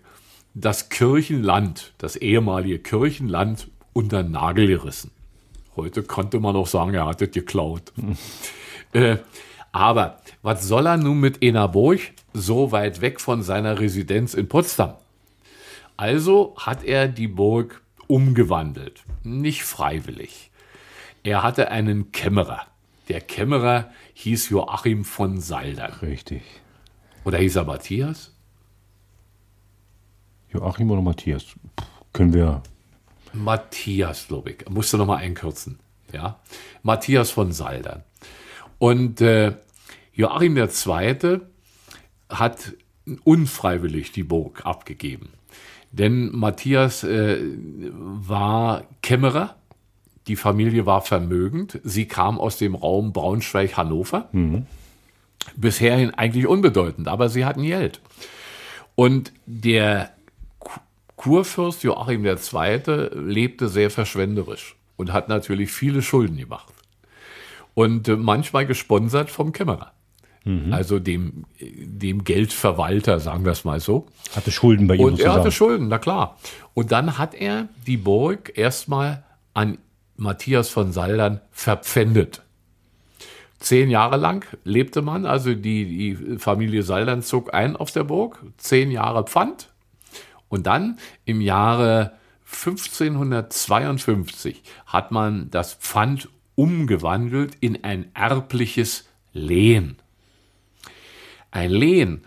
das 0.53 0.89
Kirchenland, 0.89 1.93
das 1.97 2.15
ehemalige 2.15 2.79
Kirchenland, 2.79 3.69
unter 3.93 4.23
den 4.23 4.31
Nagel 4.31 4.67
gerissen. 4.67 5.11
Heute 5.75 6.03
konnte 6.03 6.39
man 6.39 6.55
auch 6.55 6.67
sagen, 6.67 6.93
er 6.93 7.05
hat 7.05 7.21
es 7.21 7.31
geklaut. 7.31 7.93
äh, 8.93 9.17
aber 9.71 10.17
was 10.41 10.67
soll 10.67 10.87
er 10.87 10.97
nun 10.97 11.19
mit 11.19 11.41
Enaburg 11.43 11.99
so 12.33 12.71
weit 12.71 13.01
weg 13.01 13.21
von 13.21 13.43
seiner 13.43 13.79
Residenz 13.79 14.33
in 14.33 14.47
Potsdam? 14.47 14.95
Also 15.99 16.55
hat 16.55 16.85
er 16.85 17.09
die 17.09 17.27
Burg 17.27 17.81
umgewandelt, 18.07 19.03
nicht 19.23 19.63
freiwillig. 19.63 20.49
Er 21.23 21.43
hatte 21.43 21.71
einen 21.71 22.13
Kämmerer. 22.13 22.67
Der 23.09 23.19
Kämmerer 23.19 23.91
hieß 24.13 24.47
Joachim 24.47 25.03
von 25.03 25.41
Saldern. 25.41 25.91
Richtig. 26.01 26.41
Oder 27.25 27.39
hieß 27.39 27.57
er 27.57 27.65
Matthias? 27.65 28.33
Joachim 30.47 30.89
oder 30.89 31.01
Matthias? 31.01 31.47
Puh, 31.75 31.83
können 32.13 32.31
wir. 32.31 32.63
Matthias, 33.33 34.29
glaube 34.29 34.51
ich. 34.51 34.69
Musste 34.69 34.97
noch 34.97 35.05
mal 35.05 35.17
einkürzen. 35.17 35.79
Ja, 36.13 36.39
Matthias 36.81 37.29
von 37.29 37.51
Saldern. 37.51 38.05
Und 38.77 39.19
äh, 39.19 39.57
Joachim 40.13 40.55
II. 40.55 41.41
hat 42.29 42.73
unfreiwillig 43.25 44.13
die 44.13 44.23
Burg 44.23 44.65
abgegeben. 44.65 45.33
Denn 45.91 46.35
Matthias 46.35 47.03
äh, 47.03 47.39
war 47.91 48.83
Kämmerer, 49.01 49.55
die 50.27 50.35
Familie 50.35 50.85
war 50.85 51.01
vermögend, 51.01 51.79
sie 51.83 52.07
kam 52.07 52.39
aus 52.39 52.57
dem 52.57 52.75
Raum 52.75 53.11
Braunschweig-Hannover. 53.13 54.29
Bisherhin 55.55 56.13
eigentlich 56.13 56.45
unbedeutend, 56.47 57.07
aber 57.07 57.29
sie 57.29 57.45
hatten 57.45 57.63
Geld. 57.63 58.01
Und 58.95 59.31
der 59.45 60.11
Ku- 60.59 60.79
Kurfürst 61.15 61.83
Joachim 61.83 62.23
II. 62.25 63.09
lebte 63.15 63.67
sehr 63.69 63.89
verschwenderisch 63.89 64.75
und 64.97 65.11
hat 65.11 65.27
natürlich 65.29 65.71
viele 65.71 66.01
Schulden 66.01 66.37
gemacht. 66.37 66.73
Und 67.73 68.07
äh, 68.09 68.15
manchmal 68.15 68.65
gesponsert 68.67 69.31
vom 69.31 69.51
Kämmerer. 69.53 69.93
Also 70.71 70.99
dem, 70.99 71.45
dem 71.59 72.23
Geldverwalter, 72.23 73.19
sagen 73.19 73.45
wir 73.45 73.51
es 73.51 73.65
mal 73.65 73.79
so. 73.79 74.07
Hatte 74.35 74.51
Schulden 74.51 74.87
bei 74.87 74.95
ihm 74.95 75.01
Und 75.01 75.11
er 75.11 75.17
sozusagen. 75.17 75.39
hatte 75.39 75.51
Schulden, 75.51 75.87
na 75.89 75.97
klar. 75.99 76.37
Und 76.73 76.91
dann 76.91 77.17
hat 77.17 77.35
er 77.35 77.67
die 77.85 77.97
Burg 77.97 78.57
erstmal 78.57 79.23
an 79.53 79.77
Matthias 80.15 80.69
von 80.69 80.91
Saldern 80.91 81.41
verpfändet. 81.51 82.41
Zehn 83.59 83.89
Jahre 83.89 84.17
lang 84.17 84.45
lebte 84.63 85.01
man, 85.01 85.25
also 85.25 85.53
die, 85.53 86.15
die 86.15 86.37
Familie 86.37 86.83
Saldern 86.83 87.21
zog 87.21 87.53
ein 87.53 87.75
auf 87.75 87.91
der 87.91 88.05
Burg, 88.05 88.41
zehn 88.57 88.91
Jahre 88.91 89.25
Pfand. 89.25 89.69
Und 90.47 90.65
dann 90.65 90.97
im 91.25 91.41
Jahre 91.41 92.13
1552 92.51 94.63
hat 94.85 95.11
man 95.11 95.51
das 95.51 95.73
Pfand 95.73 96.29
umgewandelt 96.55 97.55
in 97.59 97.83
ein 97.83 98.09
erbliches 98.15 99.07
Lehen. 99.33 99.97
Ein 101.51 101.71
Lehen 101.71 102.23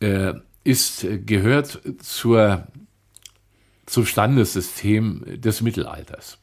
äh, 0.00 0.34
ist, 0.64 1.06
gehört 1.26 1.80
zur, 2.00 2.66
zum 3.86 4.06
Standessystem 4.06 5.40
des 5.40 5.62
Mittelalters. 5.62 6.38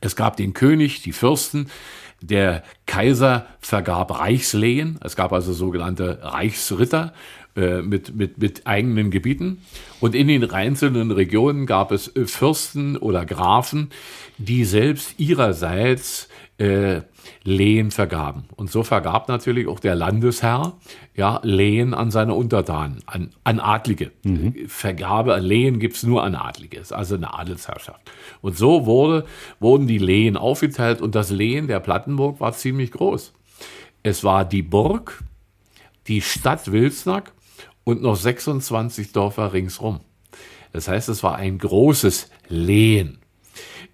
Es 0.00 0.16
gab 0.16 0.36
den 0.36 0.52
König, 0.52 1.02
die 1.02 1.12
Fürsten, 1.12 1.70
der 2.20 2.62
Kaiser 2.86 3.46
vergab 3.60 4.18
Reichslehen, 4.18 4.98
es 5.02 5.16
gab 5.16 5.32
also 5.32 5.52
sogenannte 5.52 6.18
Reichsritter 6.22 7.12
äh, 7.56 7.82
mit, 7.82 8.14
mit, 8.14 8.38
mit 8.38 8.66
eigenen 8.66 9.10
Gebieten. 9.10 9.62
Und 10.00 10.14
in 10.14 10.28
den 10.28 10.50
einzelnen 10.50 11.10
Regionen 11.10 11.66
gab 11.66 11.92
es 11.92 12.12
Fürsten 12.26 12.96
oder 12.96 13.24
Grafen, 13.24 13.90
die 14.38 14.64
selbst 14.64 15.18
ihrerseits 15.18 16.28
äh, 16.58 17.02
Lehen 17.44 17.90
vergaben. 17.90 18.44
Und 18.56 18.70
so 18.70 18.82
vergab 18.82 19.28
natürlich 19.28 19.68
auch 19.68 19.80
der 19.80 19.94
Landesherr 19.94 20.74
ja, 21.14 21.40
Lehen 21.42 21.94
an 21.94 22.10
seine 22.10 22.34
Untertanen, 22.34 23.02
an, 23.06 23.30
an 23.44 23.60
Adlige. 23.60 24.12
Vergabe, 24.66 25.36
Lehen 25.38 25.78
gibt's 25.78 26.02
nur 26.02 26.22
an 26.22 26.34
Adlige, 26.34 26.78
ist 26.78 26.92
also 26.92 27.14
eine 27.14 27.34
Adelsherrschaft. 27.34 28.00
Und 28.40 28.56
so 28.56 28.86
wurde, 28.86 29.24
wurden 29.60 29.86
die 29.86 29.98
Lehen 29.98 30.36
aufgeteilt 30.36 31.00
und 31.00 31.14
das 31.14 31.30
Lehen 31.30 31.66
der 31.68 31.80
Plattenburg 31.80 32.40
war 32.40 32.52
ziemlich 32.52 32.92
groß. 32.92 33.32
Es 34.02 34.22
war 34.22 34.44
die 34.44 34.62
Burg, 34.62 35.24
die 36.06 36.20
Stadt 36.20 36.70
Wilsnack 36.70 37.32
und 37.84 38.02
noch 38.02 38.16
26 38.16 39.12
Dörfer 39.12 39.52
ringsrum. 39.52 40.00
Das 40.72 40.88
heißt, 40.88 41.08
es 41.08 41.22
war 41.22 41.36
ein 41.36 41.58
großes 41.58 42.30
Lehen, 42.48 43.18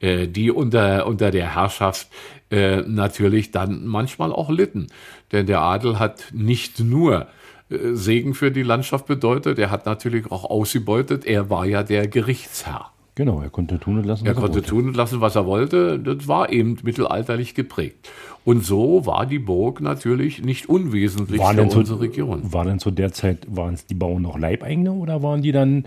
äh, 0.00 0.26
die 0.26 0.50
unter, 0.50 1.06
unter 1.06 1.30
der 1.30 1.54
Herrschaft 1.54 2.08
äh, 2.52 2.82
natürlich 2.82 3.50
dann 3.50 3.86
manchmal 3.86 4.30
auch 4.30 4.50
litten. 4.50 4.88
Denn 5.32 5.46
der 5.46 5.62
Adel 5.62 5.98
hat 5.98 6.26
nicht 6.32 6.80
nur 6.80 7.26
äh, 7.70 7.94
Segen 7.94 8.34
für 8.34 8.50
die 8.50 8.62
Landschaft 8.62 9.06
bedeutet, 9.06 9.58
er 9.58 9.70
hat 9.70 9.86
natürlich 9.86 10.30
auch 10.30 10.44
ausgebeutet, 10.44 11.24
er 11.24 11.50
war 11.50 11.64
ja 11.64 11.82
der 11.82 12.06
Gerichtsherr. 12.06 12.90
Genau, 13.14 13.42
er 13.42 13.50
konnte 13.50 13.78
tun 13.78 13.98
und 13.98 14.04
lassen, 14.04 14.22
was 14.24 14.28
er, 14.28 14.34
er 14.36 14.40
konnte 14.40 14.54
wollte. 14.56 14.68
tun 14.68 14.88
und 14.88 14.96
lassen, 14.96 15.20
was 15.20 15.36
er 15.36 15.44
wollte. 15.44 15.98
Das 15.98 16.28
war 16.28 16.50
eben 16.50 16.78
mittelalterlich 16.82 17.54
geprägt. 17.54 18.10
Und 18.44 18.64
so 18.64 19.04
war 19.04 19.26
die 19.26 19.38
Burg 19.38 19.80
natürlich 19.80 20.42
nicht 20.42 20.68
unwesentlich 20.68 21.38
war 21.38 21.54
für 21.54 21.62
unsere 21.62 21.84
zu, 21.84 21.94
Region. 21.96 22.52
War 22.52 22.64
denn 22.64 22.78
zu 22.78 22.90
der 22.90 23.12
Zeit, 23.12 23.46
waren 23.48 23.74
es 23.74 23.86
die 23.86 23.94
Bauern 23.94 24.22
noch 24.22 24.38
Leibeigene 24.38 24.92
oder 24.92 25.22
waren 25.22 25.42
die 25.42 25.52
dann 25.52 25.84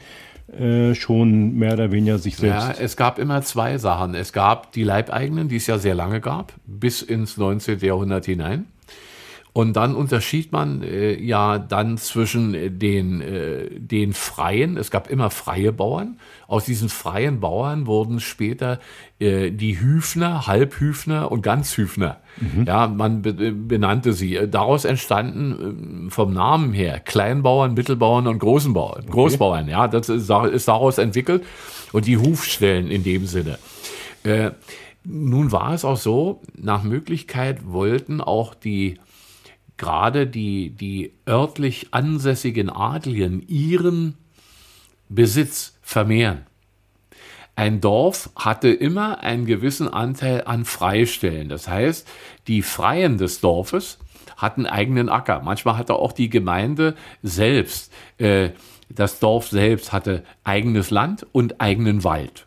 äh, 0.47 0.93
schon 0.93 1.55
mehr 1.55 1.73
oder 1.73 1.91
weniger 1.91 2.19
sich 2.19 2.38
selbst? 2.38 2.67
Ja, 2.67 2.71
es 2.79 2.95
gab 2.95 3.19
immer 3.19 3.41
zwei 3.41 3.77
Sachen. 3.77 4.13
Es 4.13 4.31
gab 4.31 4.71
die 4.73 4.84
Leibeigenen, 4.84 5.47
die 5.47 5.55
es 5.55 5.67
ja 5.67 5.77
sehr 5.77 5.95
lange 5.95 6.21
gab, 6.21 6.53
bis 6.65 7.01
ins 7.01 7.38
19. 7.38 7.79
Jahrhundert 7.79 8.25
hinein. 8.25 8.65
Und 9.55 9.77
dann 9.77 9.95
unterschied 9.95 10.51
man 10.51 10.83
äh, 10.83 11.17
ja 11.17 11.57
dann 11.59 11.97
zwischen 11.97 12.53
äh, 12.53 12.69
den, 12.69 13.21
äh, 13.21 13.69
den 13.79 14.11
Freien, 14.11 14.75
es 14.75 14.91
gab 14.91 15.09
immer 15.09 15.29
freie 15.29 15.71
Bauern. 15.71 16.19
Aus 16.45 16.65
diesen 16.65 16.89
freien 16.89 17.39
Bauern 17.39 17.87
wurden 17.87 18.19
später 18.19 18.81
äh, 19.17 19.51
die 19.51 19.79
Hüfner, 19.79 20.45
Halbhüfner 20.45 21.31
und 21.31 21.41
Ganzhüfner. 21.41 22.17
Mhm. 22.35 22.65
Ja, 22.65 22.87
man 22.87 23.21
be 23.21 23.33
benannte 23.33 24.11
sie. 24.11 24.37
Daraus 24.51 24.83
entstanden 24.83 26.07
äh, 26.07 26.11
vom 26.11 26.33
Namen 26.33 26.73
her 26.73 26.99
Kleinbauern, 26.99 27.75
Mittelbauern 27.75 28.27
und 28.27 28.39
Großen 28.39 28.73
Bauern, 28.73 29.03
okay. 29.03 29.11
Großbauern. 29.11 29.69
Ja, 29.69 29.87
das 29.87 30.09
ist, 30.09 30.29
ist, 30.29 30.67
daraus 30.67 30.97
entwickelt. 30.97 31.45
Und 31.93 32.07
die 32.07 32.17
Hufstellen 32.17 32.91
in 32.91 33.05
dem 33.05 33.25
Sinne. 33.25 33.57
Äh, 34.25 34.51
nun 35.05 35.53
war 35.53 35.73
es 35.73 35.85
auch 35.85 35.95
so, 35.95 36.41
nach 36.57 36.83
Möglichkeit 36.83 37.71
wollten 37.71 38.19
auch 38.19 38.53
die 38.53 38.97
gerade 39.77 40.27
die, 40.27 40.69
die 40.69 41.13
örtlich 41.27 41.88
ansässigen 41.91 42.69
Adligen 42.69 43.45
ihren 43.47 44.15
Besitz 45.09 45.77
vermehren. 45.81 46.45
Ein 47.55 47.79
Dorf 47.79 48.29
hatte 48.35 48.69
immer 48.69 49.21
einen 49.21 49.45
gewissen 49.45 49.88
Anteil 49.88 50.43
an 50.45 50.65
Freistellen. 50.65 51.47
Das 51.47 51.67
heißt, 51.67 52.07
die 52.47 52.61
Freien 52.61 53.17
des 53.17 53.39
Dorfes 53.39 53.97
hatten 54.35 54.65
eigenen 54.65 55.07
Acker. 55.07 55.41
Manchmal 55.41 55.77
hatte 55.77 55.93
auch 55.93 56.11
die 56.11 56.29
Gemeinde 56.29 56.95
selbst, 57.23 57.93
äh, 58.17 58.49
das 58.89 59.19
Dorf 59.19 59.47
selbst 59.47 59.93
hatte 59.93 60.23
eigenes 60.43 60.91
Land 60.91 61.25
und 61.31 61.61
eigenen 61.61 62.03
Wald. 62.03 62.44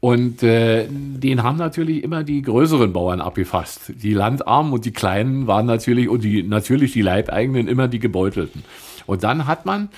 Und 0.00 0.42
äh, 0.42 0.86
den 0.88 1.42
haben 1.42 1.58
natürlich 1.58 2.02
immer 2.02 2.24
die 2.24 2.40
größeren 2.40 2.92
Bauern 2.92 3.20
abgefasst. 3.20 3.92
Die 3.96 4.14
Landarmen 4.14 4.72
und 4.72 4.86
die 4.86 4.92
Kleinen 4.92 5.46
waren 5.46 5.66
natürlich, 5.66 6.08
und 6.08 6.24
die 6.24 6.42
natürlich 6.42 6.92
die 6.92 7.02
Leibeigenen 7.02 7.68
immer 7.68 7.86
die 7.86 7.98
Gebeutelten. 7.98 8.64
Und 9.04 9.24
dann 9.24 9.46
hat 9.46 9.66
man, 9.66 9.90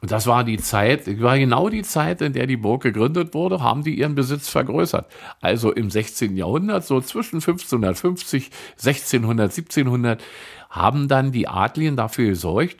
und 0.00 0.12
das 0.12 0.28
war 0.28 0.44
die 0.44 0.58
Zeit, 0.58 1.20
war 1.20 1.36
genau 1.36 1.68
die 1.70 1.82
Zeit, 1.82 2.22
in 2.22 2.34
der 2.34 2.46
die 2.46 2.56
Burg 2.56 2.84
gegründet 2.84 3.34
wurde, 3.34 3.60
haben 3.60 3.82
die 3.82 3.98
ihren 3.98 4.14
Besitz 4.14 4.48
vergrößert. 4.48 5.06
Also 5.40 5.72
im 5.72 5.90
16. 5.90 6.36
Jahrhundert, 6.36 6.84
so 6.84 7.00
zwischen 7.00 7.36
1550, 7.36 8.50
1600, 8.76 9.50
1700, 9.50 10.22
haben 10.70 11.08
dann 11.08 11.32
die 11.32 11.48
Adligen 11.48 11.96
dafür 11.96 12.28
gesorgt, 12.28 12.76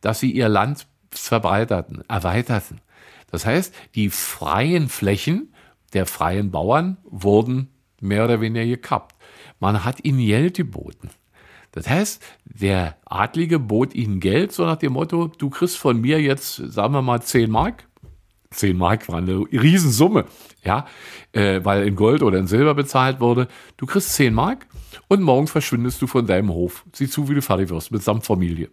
dass 0.00 0.20
sie 0.20 0.30
ihr 0.30 0.48
Land 0.48 0.86
verbreiterten, 1.10 2.04
erweiterten. 2.08 2.80
Das 3.32 3.44
heißt, 3.44 3.74
die 3.96 4.10
freien 4.10 4.88
Flächen, 4.88 5.52
der 5.92 6.06
freien 6.06 6.50
Bauern 6.50 6.96
wurden 7.04 7.68
mehr 8.00 8.24
oder 8.24 8.40
weniger 8.40 8.66
gekappt. 8.66 9.14
Man 9.60 9.84
hat 9.84 10.04
ihnen 10.04 10.18
Geld 10.18 10.56
geboten. 10.56 11.10
Das 11.72 11.88
heißt, 11.88 12.22
der 12.44 12.96
Adlige 13.06 13.58
bot 13.58 13.94
ihnen 13.94 14.20
Geld, 14.20 14.52
so 14.52 14.64
nach 14.66 14.76
dem 14.76 14.92
Motto, 14.92 15.28
du 15.38 15.48
kriegst 15.48 15.78
von 15.78 16.00
mir 16.00 16.20
jetzt, 16.20 16.56
sagen 16.56 16.92
wir 16.92 17.02
mal, 17.02 17.22
10 17.22 17.50
Mark. 17.50 17.88
10 18.50 18.76
Mark 18.76 19.08
war 19.08 19.16
eine 19.16 19.38
Riesensumme, 19.50 20.26
ja, 20.62 20.86
äh, 21.32 21.60
weil 21.64 21.86
in 21.86 21.96
Gold 21.96 22.22
oder 22.22 22.38
in 22.38 22.46
Silber 22.46 22.74
bezahlt 22.74 23.20
wurde. 23.20 23.48
Du 23.78 23.86
kriegst 23.86 24.12
10 24.12 24.34
Mark 24.34 24.66
und 25.08 25.22
morgen 25.22 25.46
verschwindest 25.46 26.02
du 26.02 26.06
von 26.06 26.26
deinem 26.26 26.50
Hof. 26.50 26.84
Sieh 26.92 27.08
zu, 27.08 27.30
wie 27.30 27.34
du 27.34 27.40
fertig 27.40 27.70
wirst, 27.70 27.90
mitsamt 27.90 28.26
Familie. 28.26 28.68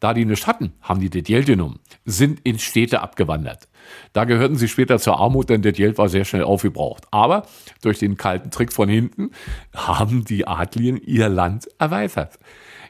Da 0.00 0.14
die 0.14 0.24
nicht 0.24 0.46
hatten, 0.46 0.72
haben 0.80 1.00
die 1.00 1.10
das 1.10 1.24
Geld 1.24 1.46
genommen, 1.46 1.80
sind 2.04 2.40
in 2.44 2.58
Städte 2.58 3.00
abgewandert. 3.00 3.68
Da 4.12 4.24
gehörten 4.24 4.56
sie 4.56 4.68
später 4.68 4.98
zur 4.98 5.18
Armut, 5.18 5.48
denn 5.50 5.62
das 5.62 5.74
Geld 5.74 5.98
war 5.98 6.08
sehr 6.08 6.24
schnell 6.24 6.44
aufgebraucht. 6.44 7.04
Aber 7.10 7.46
durch 7.82 7.98
den 7.98 8.16
kalten 8.16 8.50
Trick 8.50 8.72
von 8.72 8.88
hinten 8.88 9.30
haben 9.74 10.24
die 10.24 10.46
Adligen 10.46 10.98
ihr 10.98 11.28
Land 11.28 11.68
erweitert. 11.78 12.38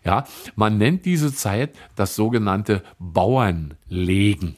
Ja, 0.04 0.24
man 0.54 0.78
nennt 0.78 1.04
diese 1.06 1.34
Zeit 1.34 1.70
das 1.96 2.14
sogenannte 2.14 2.82
Bauernlegen. 2.98 4.56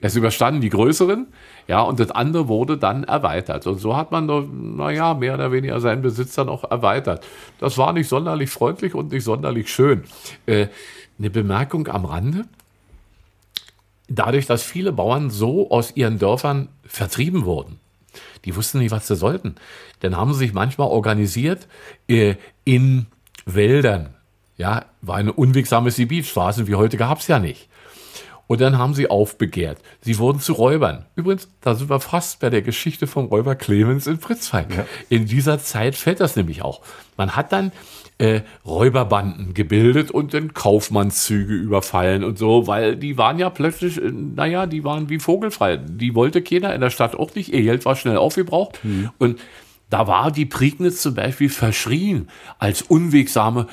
Es 0.00 0.14
überstanden 0.14 0.60
die 0.60 0.68
größeren, 0.68 1.28
ja, 1.68 1.80
und 1.80 1.98
das 1.98 2.10
andere 2.10 2.48
wurde 2.48 2.76
dann 2.76 3.04
erweitert. 3.04 3.66
Und 3.66 3.78
so 3.78 3.96
hat 3.96 4.12
man, 4.12 4.26
naja, 4.76 5.14
mehr 5.14 5.34
oder 5.34 5.52
weniger 5.52 5.80
seinen 5.80 6.02
Besitz 6.02 6.34
dann 6.34 6.48
auch 6.48 6.70
erweitert. 6.70 7.26
Das 7.58 7.78
war 7.78 7.92
nicht 7.92 8.08
sonderlich 8.08 8.50
freundlich 8.50 8.94
und 8.94 9.10
nicht 9.10 9.24
sonderlich 9.24 9.72
schön. 9.72 10.04
Äh, 10.44 10.66
eine 11.18 11.30
Bemerkung 11.30 11.88
am 11.88 12.04
Rande 12.04 12.44
dadurch, 14.08 14.46
dass 14.46 14.62
viele 14.62 14.92
Bauern 14.92 15.30
so 15.30 15.70
aus 15.70 15.96
ihren 15.96 16.18
Dörfern 16.18 16.68
vertrieben 16.84 17.44
wurden, 17.44 17.80
die 18.44 18.56
wussten 18.56 18.78
nicht, 18.78 18.90
was 18.90 19.06
sie 19.06 19.16
sollten. 19.16 19.56
Dann 20.00 20.16
haben 20.16 20.32
sie 20.32 20.40
sich 20.40 20.52
manchmal 20.52 20.88
organisiert 20.88 21.66
äh, 22.08 22.36
in 22.64 23.06
Wäldern. 23.44 24.14
Ja, 24.56 24.86
war 25.02 25.16
eine 25.16 25.32
unwegsames 25.32 25.96
Gebiet. 25.96 26.26
Straßen 26.26 26.66
wie 26.66 26.76
heute 26.76 26.96
gab 26.96 27.18
es 27.20 27.28
ja 27.28 27.38
nicht. 27.38 27.68
Und 28.46 28.60
dann 28.60 28.78
haben 28.78 28.94
sie 28.94 29.10
aufbegehrt. 29.10 29.78
Sie 30.00 30.18
wurden 30.18 30.40
zu 30.40 30.52
Räubern. 30.52 31.06
Übrigens, 31.16 31.48
da 31.60 31.74
sind 31.74 31.90
wir 31.90 32.00
fast 32.00 32.40
bei 32.40 32.48
der 32.48 32.62
Geschichte 32.62 33.06
vom 33.06 33.26
Räuber 33.26 33.56
Clemens 33.56 34.06
in 34.06 34.18
Pritzweig. 34.18 34.74
Ja. 34.74 34.86
In 35.08 35.26
dieser 35.26 35.58
Zeit 35.58 35.96
fällt 35.96 36.20
das 36.20 36.36
nämlich 36.36 36.62
auch. 36.62 36.80
Man 37.16 37.34
hat 37.34 37.52
dann 37.52 37.72
äh, 38.18 38.42
Räuberbanden 38.64 39.52
gebildet 39.52 40.10
und 40.10 40.32
dann 40.32 40.54
Kaufmannszüge 40.54 41.54
überfallen 41.54 42.24
und 42.24 42.38
so, 42.38 42.66
weil 42.66 42.96
die 42.96 43.18
waren 43.18 43.38
ja 43.38 43.50
plötzlich, 43.50 44.00
äh, 44.00 44.10
naja, 44.10 44.66
die 44.66 44.84
waren 44.84 45.08
wie 45.08 45.18
vogelfrei. 45.18 45.76
Die 45.76 46.14
wollte 46.14 46.40
keiner 46.40 46.74
in 46.74 46.80
der 46.80 46.90
Stadt 46.90 47.14
auch 47.14 47.34
nicht. 47.34 47.52
Ihr 47.52 47.62
Geld 47.62 47.84
war 47.84 47.96
schnell 47.96 48.16
aufgebraucht. 48.16 48.78
Mhm. 48.84 49.10
Und 49.18 49.40
da 49.90 50.06
war 50.06 50.32
die 50.32 50.46
Prignitz 50.46 51.00
zum 51.00 51.14
Beispiel 51.14 51.48
verschrien 51.48 52.28
als 52.58 52.82
unwegsame 52.82 53.68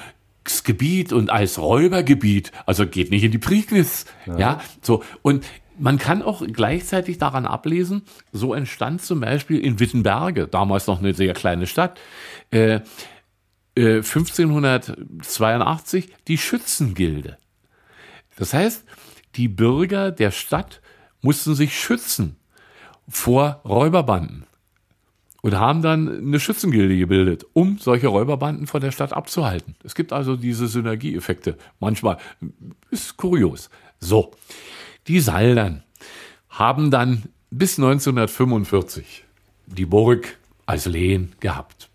Gebiet 0.64 1.14
und 1.14 1.30
als 1.30 1.60
Räubergebiet. 1.60 2.52
Also 2.66 2.88
geht 2.88 3.12
nicht 3.12 3.24
in 3.24 3.32
die 3.32 3.38
Prignitz. 3.38 4.06
Ja, 4.26 4.38
ja 4.38 4.62
so. 4.82 5.04
Und 5.22 5.46
man 5.78 5.98
kann 5.98 6.22
auch 6.22 6.44
gleichzeitig 6.46 7.18
daran 7.18 7.46
ablesen, 7.46 8.04
so 8.32 8.54
entstand 8.54 9.02
zum 9.02 9.20
Beispiel 9.22 9.60
in 9.60 9.80
Wittenberge, 9.80 10.48
damals 10.48 10.88
noch 10.88 11.00
eine 11.00 11.14
sehr 11.14 11.34
kleine 11.34 11.68
Stadt, 11.68 12.00
äh, 12.52 12.82
1582 13.76 16.10
äh, 16.10 16.14
die 16.28 16.38
Schützengilde. 16.38 17.38
Das 18.36 18.54
heißt, 18.54 18.84
die 19.36 19.48
Bürger 19.48 20.12
der 20.12 20.32
Stadt 20.32 20.82
mussten 21.22 21.56
sich 21.56 21.80
schützen 21.80 22.36
vor 23.08 23.62
Räuberbanden 23.66 24.46
und 25.44 25.60
haben 25.60 25.82
dann 25.82 26.08
eine 26.10 26.40
Schützengilde 26.40 26.98
gebildet, 26.98 27.46
um 27.52 27.78
solche 27.78 28.08
Räuberbanden 28.08 28.66
von 28.66 28.80
der 28.80 28.92
Stadt 28.92 29.12
abzuhalten. 29.12 29.76
Es 29.84 29.94
gibt 29.94 30.14
also 30.14 30.38
diese 30.38 30.68
Synergieeffekte. 30.68 31.58
Manchmal 31.82 32.18
ist 32.92 33.18
kurios. 33.18 33.70
So, 34.00 34.32
die 35.08 35.20
Saldern 35.20 35.84
haben 36.50 36.92
dann 36.92 37.24
bis 37.52 37.78
1945 37.78 39.26
die 39.68 39.86
Burg 39.86 40.38
als 40.66 40.86
Lehen 40.86 41.34
gehabt. 41.42 41.90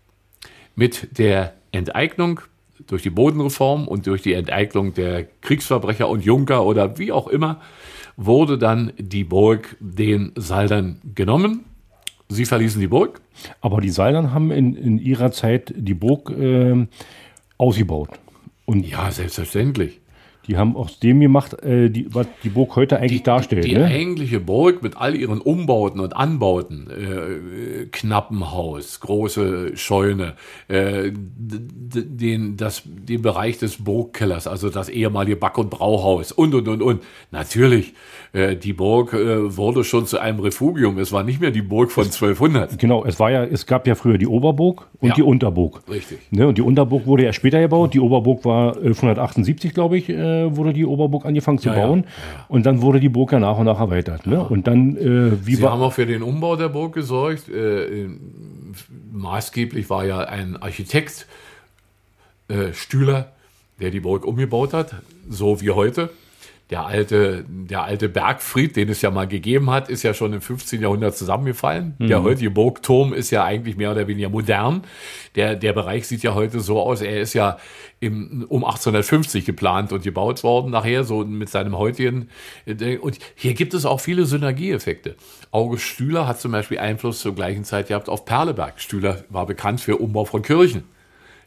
Mit 0.75 1.17
der 1.17 1.55
Enteignung 1.71 2.41
durch 2.85 3.01
die 3.01 3.09
Bodenreform 3.09 3.87
und 3.87 4.05
durch 4.05 4.21
die 4.21 4.33
Enteignung 4.33 4.93
der 4.93 5.25
Kriegsverbrecher 5.41 6.07
und 6.07 6.23
Junker 6.23 6.65
oder 6.65 6.99
wie 6.99 7.11
auch 7.11 7.27
immer, 7.27 7.61
wurde 8.15 8.59
dann 8.59 8.93
die 8.97 9.23
Burg 9.23 9.75
den 9.79 10.33
Saldern 10.35 11.01
genommen. 11.15 11.65
Sie 12.29 12.45
verließen 12.45 12.79
die 12.79 12.87
Burg. 12.87 13.21
Aber 13.59 13.81
die 13.81 13.89
Saldern 13.89 14.31
haben 14.33 14.51
in, 14.51 14.75
in 14.75 14.99
ihrer 14.99 15.31
Zeit 15.31 15.73
die 15.75 15.95
Burg 15.95 16.29
äh, 16.29 16.87
ausgebaut. 17.57 18.11
Und 18.65 18.87
ja, 18.87 19.11
selbstverständlich. 19.11 19.99
Die 20.49 20.57
haben 20.57 20.75
aus 20.75 20.97
dem 20.99 21.19
gemacht, 21.19 21.61
äh, 21.63 21.89
die, 21.89 22.07
was 22.13 22.25
die 22.43 22.49
Burg 22.49 22.75
heute 22.75 22.97
eigentlich 22.97 23.21
darstellt. 23.21 23.65
Die 23.65 23.75
ne? 23.75 23.85
eigentliche 23.85 24.39
Burg 24.39 24.81
mit 24.81 24.97
all 24.97 25.15
ihren 25.15 25.41
Umbauten 25.41 25.99
und 25.99 26.15
Anbauten, 26.15 26.89
äh, 26.89 27.85
Knappenhaus, 27.91 28.99
große 28.99 29.77
Scheune, 29.77 30.33
äh, 30.67 31.11
den, 31.13 32.57
das, 32.57 32.81
den 32.85 33.21
Bereich 33.21 33.59
des 33.59 33.83
Burgkellers, 33.83 34.47
also 34.47 34.71
das 34.71 34.89
ehemalige 34.89 35.35
Back- 35.35 35.59
und 35.59 35.69
Brauhaus 35.69 36.31
und, 36.31 36.55
und, 36.55 36.67
und, 36.67 36.81
und. 36.81 37.03
Natürlich, 37.29 37.93
äh, 38.33 38.55
die 38.55 38.73
Burg 38.73 39.13
äh, 39.13 39.57
wurde 39.57 39.83
schon 39.83 40.05
zu 40.05 40.19
einem 40.19 40.39
Refugium. 40.39 40.97
Es 40.99 41.11
war 41.11 41.23
nicht 41.23 41.41
mehr 41.41 41.51
die 41.51 41.61
Burg 41.61 41.91
von 41.91 42.03
1200. 42.05 42.77
Genau, 42.77 43.03
es 43.05 43.19
war 43.19 43.31
ja, 43.31 43.43
es 43.43 43.65
gab 43.65 43.87
ja 43.87 43.95
früher 43.95 44.17
die 44.17 44.27
Oberburg 44.27 44.87
und 44.99 45.09
Ja. 45.09 45.15
die 45.15 45.23
Unterburg. 45.23 45.81
Richtig. 45.89 46.19
Ne, 46.31 46.47
und 46.47 46.57
die 46.57 46.61
Unterburg 46.61 47.05
wurde 47.07 47.23
ja 47.23 47.33
später 47.33 47.59
gebaut. 47.59 47.93
Die 47.93 47.99
Oberburg 47.99 48.45
war 48.45 48.75
1178, 48.77 49.73
glaube 49.73 49.97
ich, 49.97 50.09
äh, 50.09 50.55
wurde 50.55 50.73
die 50.73 50.85
Oberburg 50.85 51.25
angefangen 51.25 51.57
zu 51.57 51.69
Ja, 51.69 51.77
ja. 51.77 51.87
bauen. 51.87 52.03
Und 52.47 52.65
dann 52.65 52.81
wurde 52.81 52.99
die 52.99 53.09
Burg 53.09 53.31
ja 53.31 53.39
nach 53.39 53.57
und 53.57 53.65
nach 53.65 53.79
erweitert. 53.79 54.27
Ne? 54.27 54.39
Und 54.43 54.67
dann, 54.67 54.95
äh, 54.97 55.45
wie 55.47 55.55
Sie 55.55 55.63
war. 55.63 55.71
haben 55.71 55.81
auch 55.81 55.93
für 55.93 56.05
den 56.05 56.21
Umbau 56.21 56.55
der 56.55 56.69
Burg 56.69 56.93
gesorgt. 56.93 57.49
Äh, 57.49 58.07
maßgeblich 59.11 59.89
war 59.89 60.05
ja 60.05 60.19
ein 60.19 60.57
Architekt, 60.57 61.25
äh, 62.47 62.73
Stühler, 62.73 63.31
der 63.79 63.91
die 63.91 63.99
Burg 63.99 64.25
umgebaut 64.25 64.73
hat, 64.73 64.95
so 65.29 65.61
wie 65.61 65.71
heute. 65.71 66.09
Der 66.69 66.85
alte, 66.85 67.45
der 67.47 67.83
alte 67.83 68.09
Bergfried, 68.09 68.75
den 68.75 68.89
es 68.89 69.01
ja 69.01 69.09
mal 69.09 69.27
gegeben 69.27 69.71
hat, 69.71 69.89
ist 69.89 70.03
ja 70.03 70.13
schon 70.13 70.33
im 70.33 70.41
15. 70.41 70.79
Jahrhundert 70.81 71.17
zusammengefallen. 71.17 71.95
Der 71.99 72.21
heutige 72.23 72.51
Burgturm 72.51 73.11
ist 73.11 73.31
ja 73.31 73.43
eigentlich 73.43 73.75
mehr 73.75 73.91
oder 73.91 74.07
weniger 74.07 74.29
modern. 74.29 74.83
Der, 75.35 75.55
der 75.55 75.73
Bereich 75.73 76.07
sieht 76.07 76.21
ja 76.21 76.35
heute 76.35 76.59
so 76.59 76.79
aus. 76.79 77.01
Er 77.01 77.21
ist 77.21 77.33
ja 77.33 77.57
im, 77.99 78.45
um 78.49 78.63
1850 78.63 79.45
geplant 79.45 79.91
und 79.91 80.03
gebaut 80.03 80.43
worden, 80.43 80.69
nachher 80.69 81.03
so 81.05 81.25
mit 81.25 81.49
seinem 81.49 81.75
heutigen. 81.75 82.29
äh, 82.67 82.97
Und 82.97 83.17
hier 83.33 83.55
gibt 83.55 83.73
es 83.73 83.85
auch 83.85 83.99
viele 83.99 84.25
Synergieeffekte. 84.25 85.15
August 85.49 85.85
Stühler 85.85 86.27
hat 86.27 86.39
zum 86.39 86.51
Beispiel 86.51 86.77
Einfluss 86.77 87.19
zur 87.21 87.33
gleichen 87.33 87.63
Zeit 87.63 87.87
gehabt 87.87 88.09
auf 88.09 88.25
Perleberg. 88.25 88.79
Stühler 88.79 89.23
war 89.29 89.47
bekannt 89.47 89.81
für 89.81 89.97
Umbau 89.97 90.25
von 90.25 90.43
Kirchen. 90.43 90.83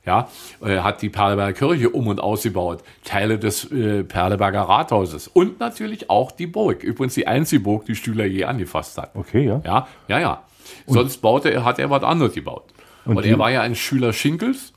Ja, 0.04 0.28
er 0.60 0.82
hat 0.82 1.00
die 1.00 1.10
Perleberger 1.10 1.52
Kirche 1.52 1.90
um 1.90 2.08
und 2.08 2.18
ausgebaut, 2.20 2.82
Teile 3.04 3.38
des 3.38 3.70
äh, 3.70 4.02
Perleberger 4.02 4.62
Rathauses 4.62 5.28
und 5.28 5.60
natürlich 5.60 6.10
auch 6.10 6.32
die 6.32 6.48
Burg. 6.48 6.82
Übrigens 6.82 7.14
die 7.14 7.28
einzige 7.28 7.62
Burg, 7.62 7.84
die 7.86 7.94
Stühler 7.94 8.24
je 8.26 8.44
angefasst 8.44 8.98
hat. 8.98 9.14
Okay, 9.14 9.46
ja. 9.46 9.60
Ja, 9.64 9.86
ja, 10.08 10.18
ja. 10.18 10.42
Sonst 10.88 11.18
baute 11.18 11.50
er, 11.50 11.64
hat 11.64 11.78
er 11.78 11.88
was 11.90 12.02
anderes 12.02 12.32
gebaut. 12.34 12.64
Und, 13.04 13.24
die- 13.24 13.30
er 13.30 13.38
war 13.38 13.50
ja 13.52 13.62
ein 13.62 13.74
Schüler 13.76 14.12
Schinkels 14.12 14.72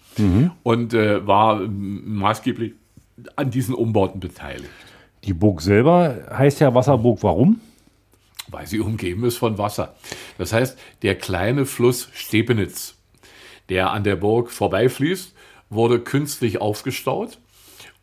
und 0.63 0.93
äh, 0.93 1.25
war 1.27 1.59
ähm, 1.61 2.17
maßgeblich 2.19 2.73
an 3.35 3.49
diesen 3.49 3.73
Umbauten 3.75 4.19
beteiligt. 4.19 4.69
Die 5.23 5.33
Burg 5.33 5.61
selber 5.61 6.15
heißt 6.37 6.59
ja 6.59 6.73
Wasserburg. 6.75 7.23
Warum? 7.23 7.59
weil 8.47 8.67
sie 8.67 8.79
umgeben 8.79 9.25
ist 9.25 9.37
von 9.37 9.57
Wasser. 9.57 9.95
Das 10.37 10.53
heißt, 10.53 10.77
der 11.01 11.15
kleine 11.15 11.65
Fluss 11.65 12.09
Stepenitz, 12.13 12.94
der 13.69 13.91
an 13.91 14.03
der 14.03 14.15
Burg 14.15 14.51
vorbeifließt, 14.51 15.33
wurde 15.69 15.99
künstlich 15.99 16.61
aufgestaut 16.61 17.39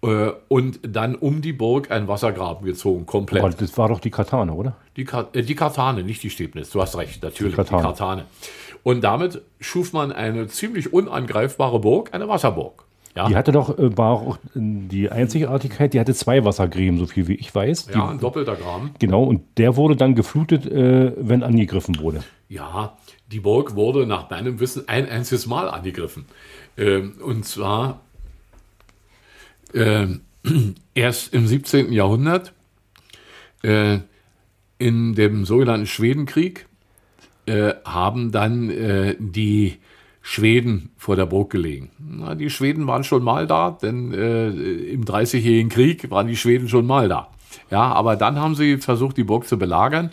äh, 0.03 0.31
und 0.49 0.81
dann 0.83 1.15
um 1.15 1.43
die 1.43 1.53
Burg 1.53 1.91
ein 1.91 2.09
Wassergraben 2.09 2.67
gezogen, 2.67 3.07
komplett. 3.07 3.43
Aber 3.43 3.53
das 3.53 3.77
war 3.79 3.89
doch 3.89 4.01
die 4.01 4.11
Katane, 4.11 4.53
oder? 4.53 4.77
Die, 4.97 5.05
Ka 5.05 5.29
äh, 5.33 5.43
die 5.43 5.55
Kartane, 5.55 6.03
nicht 6.03 6.23
die 6.23 6.31
Stepenitz, 6.31 6.71
du 6.71 6.83
hast 6.83 6.97
recht, 6.97 7.23
natürlich, 7.23 7.53
die 7.53 7.57
Kartane. 7.57 7.83
Kartane. 7.83 8.25
Und 8.83 9.03
damit 9.05 9.43
schuf 9.61 9.93
man 9.93 10.11
eine 10.11 10.49
ziemlich 10.49 10.93
unangreifbare 10.93 11.79
Burg, 11.79 12.11
eine 12.13 12.29
Wasserburg. 12.29 12.85
Ja, 13.15 13.29
Die 13.29 13.37
hatte 13.37 13.53
doch, 13.53 13.79
äh, 13.79 13.97
war 13.97 14.13
auch 14.13 14.39
die 14.55 15.11
Einzigartigkeit, 15.11 15.93
die 15.93 16.01
hatte 16.01 16.15
zwei 16.15 16.45
Wassergräben, 16.45 16.99
so 16.99 17.07
viel 17.07 17.29
wie 17.29 17.35
ich 17.35 17.55
weiß. 17.55 17.87
Die, 17.87 17.93
ja 17.93 18.09
ein 18.09 18.19
doppelter 18.19 18.57
Graben. 18.57 18.93
Genau, 18.99 19.23
und 19.25 19.43
der 19.59 19.77
wurde 19.77 19.97
dann 19.97 20.15
geflutet, 20.15 20.67
äh, 20.67 21.13
wenn 21.17 21.43
angegriffen 21.43 21.99
wurde. 22.01 22.25
Ja, 22.49 22.97
die 23.33 23.41
Burg 23.41 23.75
wurde 23.75 24.07
nach 24.07 24.29
meinem 24.31 24.61
Wissen 24.61 24.89
ein 24.89 25.09
einziges 25.09 25.47
Mal 25.47 25.69
angegriffen. 25.69 26.27
Ähm, 26.77 27.15
und 27.21 27.45
zwar 27.45 28.03
ähm, 29.75 30.21
erst 30.95 31.33
im 31.33 31.47
17. 31.47 31.93
Jahrhundert 31.93 32.53
äh, 33.63 34.01
in 34.79 35.15
dem 35.15 35.45
sogenannten 35.45 35.87
Schwedenkrieg 35.87 36.67
äh, 37.47 37.75
haben 37.85 38.33
dann 38.33 38.71
äh, 38.71 39.17
die 39.19 39.79
Schweden 40.21 40.91
vor 40.99 41.17
der 41.17 41.27
Burg 41.27 41.51
gelegen. 41.51 41.91
Die 42.39 42.49
Schweden 42.49 42.87
waren 42.87 43.03
schon 43.03 43.25
mal 43.25 43.49
da, 43.49 43.73
denn 43.73 44.13
im 44.13 45.05
Dreißigjährigen 45.05 45.69
Krieg 45.69 46.13
waren 46.13 46.29
die 46.29 46.37
Schweden 46.37 46.69
schon 46.69 46.87
mal 46.87 47.09
da. 47.09 47.33
Ja, 47.73 47.93
aber 47.93 48.15
dann 48.15 48.39
haben 48.39 48.55
sie 48.55 48.77
versucht, 48.77 49.17
die 49.17 49.25
Burg 49.25 49.49
zu 49.49 49.59
belagern. 49.59 50.13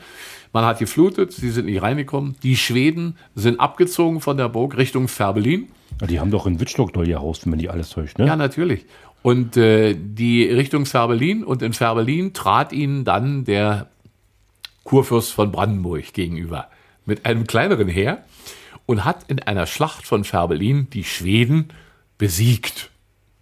Man 0.51 0.65
hat 0.65 0.79
geflutet, 0.79 1.31
sie 1.31 1.51
sind 1.51 1.65
nicht 1.65 1.81
reingekommen. 1.81 2.35
Die 2.41 2.57
Schweden 2.57 3.17
sind 3.35 3.59
abgezogen 3.59 4.19
von 4.19 4.37
der 4.37 4.49
Burg 4.49 4.77
Richtung 4.77 5.07
Färbelin. 5.07 5.67
Ja, 6.01 6.07
die 6.07 6.19
haben 6.19 6.31
doch 6.31 6.47
in 6.47 6.59
Wittstock 6.59 6.95
neu 6.95 7.05
gehaust, 7.05 7.45
wenn 7.45 7.51
man 7.51 7.59
die 7.59 7.69
alles 7.69 7.89
täuscht, 7.89 8.17
ne? 8.17 8.25
Ja, 8.25 8.35
natürlich. 8.35 8.85
Und 9.21 9.57
äh, 9.57 9.95
die 9.95 10.45
Richtung 10.45 10.85
Färbelin 10.85 11.43
und 11.43 11.61
in 11.61 11.73
Färbelin 11.73 12.33
trat 12.33 12.71
ihnen 12.71 13.03
dann 13.03 13.43
der 13.43 13.87
Kurfürst 14.85 15.33
von 15.33 15.51
Brandenburg 15.51 16.13
gegenüber 16.13 16.69
mit 17.05 17.25
einem 17.25 17.45
kleineren 17.45 17.87
Heer 17.87 18.23
und 18.85 19.05
hat 19.05 19.25
in 19.27 19.39
einer 19.39 19.65
Schlacht 19.65 20.07
von 20.07 20.23
Färbelin 20.23 20.89
die 20.91 21.03
Schweden 21.03 21.67
besiegt. 22.17 22.88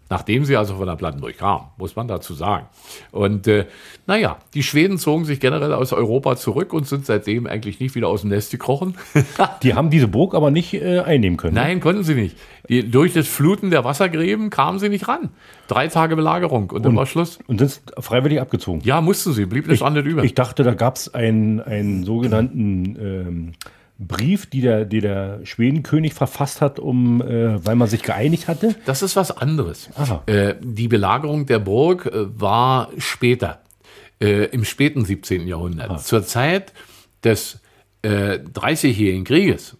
Nachdem 0.10 0.46
sie 0.46 0.56
also 0.56 0.76
von 0.76 0.88
der 0.88 0.96
Brandenburg 0.96 1.38
kamen, 1.38 1.66
muss 1.78 1.96
man 1.96 2.08
dazu 2.08 2.34
sagen. 2.34 2.68
Und 3.12 3.48
äh, 3.48 3.66
naja, 4.06 4.38
die 4.54 4.64
Schweden 4.64 4.98
zogen 4.98 5.26
sich 5.26 5.40
generell 5.40 5.74
aus 5.74 5.92
Europa 5.92 6.36
zurück 6.38 6.74
und 6.74 6.88
sind 6.88 7.06
seitdem 7.06 7.46
eigentlich 7.46 7.80
nicht 7.80 7.96
wieder 7.96 8.08
aus 8.08 8.22
dem 8.22 8.30
Nest 8.30 8.52
gekrochen. 8.52 8.96
Die 9.64 9.74
haben 9.74 9.90
diese 9.90 10.08
Burg 10.08 10.34
aber 10.34 10.52
nicht 10.52 10.74
äh, 10.74 11.00
einnehmen 11.00 11.38
können. 11.38 11.56
ne? 11.56 11.62
Nein, 11.62 11.80
konnten 11.80 12.04
sie 12.04 12.16
nicht. 12.16 12.38
Die, 12.70 12.90
durch 12.90 13.14
das 13.14 13.28
Fluten 13.28 13.70
der 13.70 13.84
Wassergräben 13.84 14.50
kamen 14.50 14.80
sie 14.80 14.90
nicht 14.90 15.08
ran. 15.08 15.30
Drei 15.68 15.88
Tage 15.88 16.16
Belagerung 16.16 16.70
und 16.70 16.86
dann 16.86 16.96
war 16.96 17.06
Schluss. 17.06 17.40
Und 17.48 17.60
sind 17.60 17.82
freiwillig 18.00 18.42
abgezogen. 18.42 18.82
Ja, 18.84 19.02
mussten 19.02 19.34
sie, 19.34 19.46
blieb 19.46 19.68
nichts 19.68 19.84
anderes 19.84 20.08
über. 20.08 20.24
Ich 20.24 20.36
dachte, 20.36 20.64
da 20.64 20.74
gab 20.74 20.96
es 20.96 21.14
einen, 21.14 21.62
einen 21.62 22.04
sogenannten 22.04 22.98
ähm, 23.00 23.54
Brief, 24.00 24.46
die 24.46 24.62
der, 24.62 24.86
die 24.86 25.02
der 25.02 25.44
Schwedenkönig 25.44 26.14
verfasst 26.14 26.62
hat, 26.62 26.80
um, 26.80 27.22
äh, 27.22 27.66
weil 27.66 27.76
man 27.76 27.88
sich 27.88 28.04
geeinigt 28.04 28.48
hatte. 28.48 28.76
das 28.86 29.02
ist 29.02 29.16
was 29.16 29.36
anderes. 29.36 29.90
Aha. 29.96 30.24
Äh, 30.28 30.56
die 30.62 30.88
Belagerung 30.88 31.48
der 31.48 31.60
Burg 31.60 32.06
äh, 32.06 32.40
war 32.40 32.90
später, 33.00 33.62
äh, 34.22 34.46
im 34.46 34.66
späten 34.66 35.04
17. 35.04 35.48
Jahrhundert. 35.48 36.02
Zur 36.02 36.24
Zeit 36.24 36.74
des 37.24 37.60
äh, 38.04 38.40
Dreißigjährigen 38.40 39.24
Krieges 39.24 39.78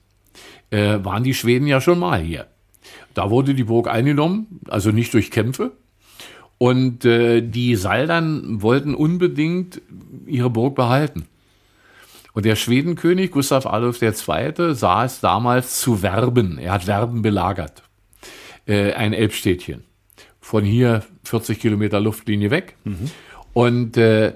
äh, 0.72 0.98
waren 1.04 1.24
die 1.24 1.36
Schweden 1.36 1.68
ja 1.68 1.80
schon 1.80 2.00
mal 2.00 2.20
hier. 2.20 2.48
Da 3.14 3.30
wurde 3.30 3.54
die 3.54 3.64
Burg 3.64 3.88
eingenommen, 3.88 4.62
also 4.68 4.92
nicht 4.92 5.14
durch 5.14 5.32
Kämpfe. 5.32 5.74
Und 6.60 7.04
die 7.04 7.76
Saldern 7.76 8.64
wollten 8.64 8.96
unbedingt 8.96 9.80
ihre 10.26 10.50
Burg 10.50 10.74
behalten. 10.74 11.28
Und 12.38 12.46
der 12.46 12.56
Schwedenkönig 12.56 13.32
Gustav 13.32 13.66
Adolf 13.66 14.00
II. 14.00 14.76
sah 14.76 15.04
es 15.04 15.22
damals 15.22 15.80
zu 15.82 16.04
Werben. 16.04 16.60
Er 16.60 16.74
hat 16.74 16.86
Werben 16.86 17.24
belagert. 17.24 17.82
Äh, 18.68 18.94
ein 18.94 19.14
Elbstädtchen. 19.14 19.86
Von 20.40 20.64
hier 20.64 21.02
40 21.24 21.60
Kilometer 21.60 22.00
Luftlinie 22.00 22.52
weg. 22.52 22.76
Und 23.54 23.98
äh, 23.98 24.34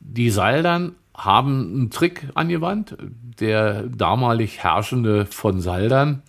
die 0.00 0.30
Saldern 0.30 0.94
haben 1.14 1.74
einen 1.74 1.90
Trick 1.90 2.26
angewandt. 2.32 2.96
Der 3.38 3.82
damalig 3.82 4.62
Herrschende 4.62 5.26
von 5.26 5.60
Saldern 5.60 6.22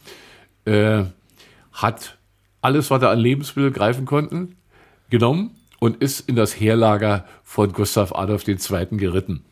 äh, 0.65 1.03
hat 1.71 2.17
alles, 2.59 2.91
was 2.91 3.01
er 3.01 3.11
an 3.11 3.19
Lebensmittel 3.19 3.71
greifen 3.71 4.03
konnten, 4.03 4.57
genommen 5.09 5.51
und 5.79 6.01
ist 6.03 6.27
in 6.27 6.35
das 6.35 6.59
Heerlager 6.59 7.23
von 7.43 7.71
Gustav 7.71 8.13
Adolf 8.13 8.45
II. 8.45 8.57
geritten. 8.97 9.45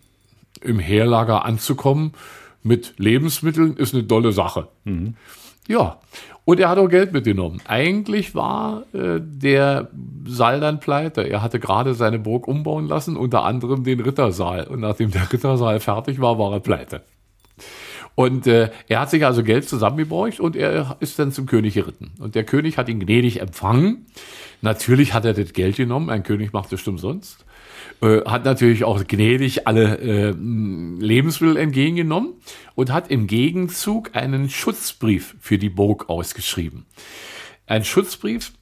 Im 0.62 0.80
Heerlager 0.80 1.46
anzukommen 1.46 2.14
mit 2.64 2.94
Lebensmitteln 2.98 3.76
ist 3.78 3.94
eine 3.94 4.04
dolle 4.04 4.32
Sache. 4.32 4.68
Ja, 5.68 6.00
und 6.44 6.60
er 6.60 6.70
hat 6.70 6.78
auch 6.78 6.88
Geld 6.88 7.14
mitgenommen. 7.14 7.62
Eigentlich 7.66 8.34
war 8.34 8.84
äh, 8.94 9.20
der 9.22 9.90
Saal 10.26 10.60
dann 10.60 10.80
pleite. 10.80 11.22
Er 11.22 11.42
hatte 11.42 11.60
gerade 11.60 11.94
seine 11.94 12.20
Burg 12.20 12.48
umbauen 12.48 12.88
lassen, 12.88 13.16
unter 13.16 13.44
anderem 13.44 13.84
den 13.84 14.00
Rittersaal. 14.00 14.68
Und 14.68 14.80
nachdem 14.80 15.12
der 15.12 15.32
Rittersaal 15.32 15.80
fertig 15.80 16.20
war, 16.20 16.40
war 16.40 16.54
er 16.54 16.60
pleite. 16.60 17.04
Und 18.16 18.48
äh, 18.48 18.72
er 18.88 19.00
hat 19.00 19.10
sich 19.10 19.26
also 19.26 19.44
Geld 19.44 19.70
zusammengebraucht 19.70 20.40
und 20.40 20.56
er 20.56 20.98
ist 21.00 21.18
dann 21.18 21.32
zum 21.32 21.46
König 21.46 21.76
geritten. 21.76 22.12
Und 22.20 22.36
der 22.36 22.44
König 22.44 22.78
hat 22.78 22.90
ihn 22.90 23.00
gnädig 23.00 23.40
empfangen. 23.40 24.08
Natürlich 24.62 25.14
hat 25.14 25.26
er 25.26 25.34
das 25.34 25.54
Geld 25.54 25.78
genommen. 25.78 26.10
Ein 26.10 26.24
König 26.24 26.54
macht 26.54 26.72
das 26.72 26.86
umsonst. 26.88 27.46
Äh, 28.02 28.22
hat 28.26 28.46
natürlich 28.46 28.84
auch 28.84 29.06
gnädig 29.06 29.68
alle 29.68 29.98
äh, 30.00 30.32
Lebensmittel 30.32 31.58
entgegengenommen 31.58 32.34
und 32.74 32.92
hat 32.92 33.12
im 33.12 33.28
Gegenzug 33.28 34.16
einen 34.16 34.50
Schutzbrief 34.50 35.36
für 35.40 35.58
die 35.58 35.70
Burg 35.70 36.10
ausgeschrieben. 36.10 36.86
Ein 37.68 37.84
Schutzbrief 37.84 38.54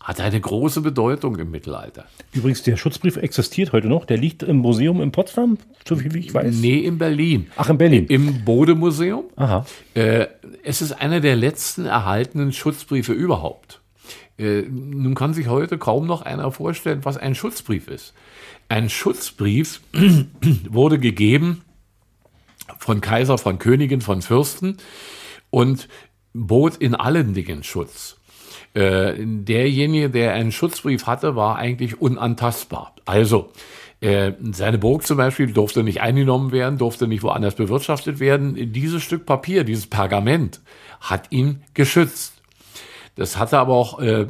hat 0.00 0.20
eine 0.20 0.40
große 0.40 0.80
Bedeutung 0.80 1.36
im 1.36 1.50
Mittelalter. 1.50 2.06
Übrigens, 2.32 2.62
der 2.62 2.76
Schutzbrief 2.76 3.16
existiert 3.16 3.72
heute 3.72 3.88
noch. 3.88 4.04
Der 4.04 4.16
liegt 4.16 4.44
im 4.44 4.58
Museum 4.58 5.02
in 5.02 5.10
Potsdam, 5.10 5.58
so 5.86 5.96
viel 5.96 6.14
wie 6.14 6.20
ich 6.20 6.32
weiß. 6.32 6.54
Nee, 6.54 6.78
in 6.78 6.96
Berlin. 6.96 7.48
Ach, 7.56 7.68
in 7.68 7.76
Berlin. 7.76 8.06
Im 8.06 8.44
Bode-Museum. 8.44 9.24
Aha. 9.34 9.66
Äh, 9.94 10.28
es 10.62 10.80
ist 10.80 10.92
einer 10.92 11.20
der 11.20 11.34
letzten 11.34 11.86
erhaltenen 11.86 12.52
Schutzbriefe 12.52 13.12
überhaupt. 13.12 13.80
Äh, 14.38 14.62
nun 14.62 15.14
kann 15.14 15.34
sich 15.34 15.48
heute 15.48 15.78
kaum 15.78 16.06
noch 16.06 16.22
einer 16.22 16.50
vorstellen, 16.52 17.04
was 17.04 17.16
ein 17.16 17.34
Schutzbrief 17.34 17.88
ist. 17.88 18.14
Ein 18.68 18.90
Schutzbrief 18.90 19.80
wurde 20.68 20.98
gegeben 20.98 21.62
von 22.78 23.00
Kaiser, 23.00 23.38
von 23.38 23.58
Königen, 23.58 24.00
von 24.00 24.22
Fürsten 24.22 24.78
und 25.50 25.88
bot 26.32 26.76
in 26.76 26.94
allen 26.94 27.34
Dingen 27.34 27.62
Schutz. 27.62 28.18
Äh, 28.74 29.14
derjenige, 29.18 30.10
der 30.10 30.34
einen 30.34 30.52
Schutzbrief 30.52 31.06
hatte, 31.06 31.34
war 31.34 31.56
eigentlich 31.56 32.00
unantastbar. 32.00 32.94
Also, 33.06 33.52
äh, 34.00 34.32
seine 34.52 34.76
Burg 34.76 35.06
zum 35.06 35.16
Beispiel 35.16 35.50
durfte 35.52 35.82
nicht 35.82 36.02
eingenommen 36.02 36.52
werden, 36.52 36.76
durfte 36.78 37.08
nicht 37.08 37.22
woanders 37.22 37.54
bewirtschaftet 37.54 38.20
werden. 38.20 38.72
Dieses 38.72 39.02
Stück 39.02 39.24
Papier, 39.24 39.64
dieses 39.64 39.86
Pergament, 39.86 40.60
hat 41.00 41.32
ihn 41.32 41.62
geschützt. 41.72 42.35
Das 43.16 43.38
hatte 43.38 43.58
aber 43.58 43.74
auch 43.74 43.98
äh, 43.98 44.26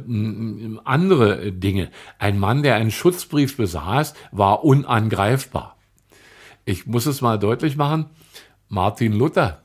andere 0.85 1.51
Dinge. 1.51 1.91
Ein 2.19 2.39
Mann, 2.39 2.63
der 2.63 2.75
einen 2.75 2.91
Schutzbrief 2.91 3.57
besaß, 3.57 4.13
war 4.31 4.63
unangreifbar. 4.63 5.75
Ich 6.65 6.87
muss 6.87 7.05
es 7.05 7.21
mal 7.21 7.37
deutlich 7.37 7.75
machen. 7.75 8.07
Martin 8.69 9.13
Luther 9.13 9.61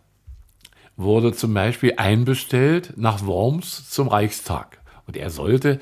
wurde 0.96 1.32
zum 1.32 1.54
Beispiel 1.54 1.94
einbestellt 1.96 2.94
nach 2.96 3.24
Worms 3.24 3.88
zum 3.88 4.08
Reichstag. 4.08 4.80
Und 5.06 5.16
er 5.16 5.30
sollte 5.30 5.80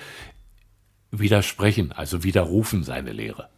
widersprechen, 1.10 1.92
also 1.92 2.22
widerrufen 2.22 2.84
seine 2.84 3.12
Lehre. 3.12 3.48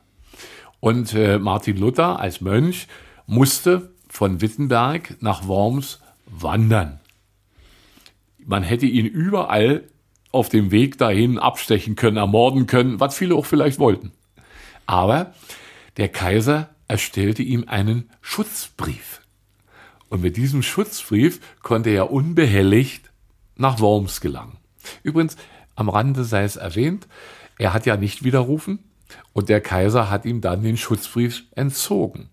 Und 0.81 1.13
äh, 1.15 1.39
Martin 1.39 1.77
Luther 1.77 2.19
als 2.19 2.41
Mönch 2.41 2.89
musste 3.27 3.91
von 4.09 4.41
Wittenberg 4.41 5.17
nach 5.21 5.47
Worms 5.47 6.01
wandern. 6.27 7.02
Man 8.47 8.63
hätte 8.63 8.87
ihn 8.87 9.07
überall 9.07 9.85
auf 10.31 10.49
dem 10.49 10.71
Weg 10.71 10.99
dahin 10.99 11.39
abstechen 11.39 11.95
können, 11.95 12.17
ermorden 12.17 12.67
können, 12.67 13.01
was 13.01 13.17
viele 13.17 13.35
auch 13.35 13.47
vielleicht 13.47 13.79
wollten. 13.79 14.13
Aber 14.87 15.35
der 15.97 16.09
Kaiser 16.09 16.71
erstellte 16.89 17.43
ihm 17.43 17.65
einen 17.69 18.11
Schutzbrief. 18.21 19.21
Und 20.09 20.23
mit 20.23 20.37
diesem 20.37 20.63
Schutzbrief 20.63 21.41
konnte 21.63 21.91
er 21.91 22.11
unbehelligt 22.11 23.11
nach 23.57 23.81
Worms 23.81 24.21
gelangen. 24.21 24.59
Übrigens, 25.03 25.37
am 25.75 25.89
Rande 25.89 26.25
sei 26.25 26.45
es 26.45 26.57
erwähnt, 26.57 27.07
er 27.59 27.73
hat 27.73 27.87
ja 27.87 27.97
nicht 27.97 28.25
widerrufen 28.25 28.81
und 29.33 29.49
der 29.49 29.61
Kaiser 29.61 30.11
hat 30.11 30.25
ihm 30.25 30.41
dann 30.41 30.63
den 30.63 30.77
Schutzbrief 30.77 31.45
entzogen. 31.55 32.29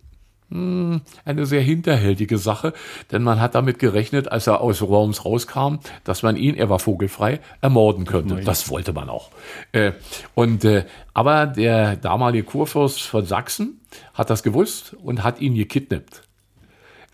Hm, 0.52 1.02
eine 1.26 1.46
sehr 1.46 1.62
hinterhältige 1.62 2.40
Sache, 2.40 2.74
denn 3.12 3.22
man 3.22 3.40
hat 3.40 3.54
damit 3.54 3.78
gerechnet, 3.78 4.32
als 4.32 4.48
er 4.48 4.62
aus 4.62 4.82
Worms 4.82 5.24
rauskam, 5.24 5.76
dass 6.04 6.24
man 6.24 6.36
ihn, 6.36 6.56
er 6.56 6.70
war 6.70 6.80
vogelfrei, 6.80 7.40
ermorden 7.62 8.06
könnte. 8.06 8.42
Das 8.42 8.70
wollte 8.70 8.92
man 8.92 9.10
auch. 9.10 9.30
Äh, 9.74 9.92
und, 10.34 10.66
äh, 10.66 10.86
aber 11.14 11.46
der 11.46 11.98
damalige 11.98 12.46
Kurfürst 12.46 13.02
von 13.02 13.26
Sachsen 13.26 13.80
hat 14.16 14.32
das 14.32 14.42
gewusst 14.42 14.96
und 15.04 15.24
hat 15.24 15.40
ihn 15.40 15.54
gekidnappt. 15.54 16.24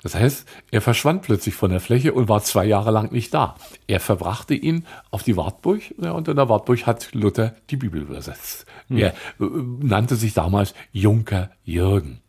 Das 0.02 0.14
heißt, 0.14 0.48
er 0.70 0.82
verschwand 0.82 1.24
plötzlich 1.24 1.56
von 1.56 1.72
der 1.72 1.80
Fläche 1.80 2.14
und 2.14 2.30
war 2.30 2.44
zwei 2.44 2.66
Jahre 2.66 2.92
lang 2.92 3.12
nicht 3.12 3.34
da. 3.34 3.56
Er 3.88 4.00
verbrachte 4.00 4.54
ihn 4.54 4.86
auf 5.10 5.24
die 5.24 5.36
Wartburg 5.36 5.82
ja, 6.00 6.12
und 6.12 6.28
in 6.28 6.36
der 6.36 6.48
Wartburg 6.48 6.86
hat 6.86 7.10
Luther 7.14 7.56
die 7.72 7.76
Bibel 7.76 8.04
übersetzt. 8.04 8.68
Hm. 8.88 8.98
Er 8.98 9.10
äh, 9.10 9.14
nannte 9.40 10.16
sich 10.16 10.36
damals 10.36 10.76
Junker 10.92 11.50
Jürgen. 11.64 12.22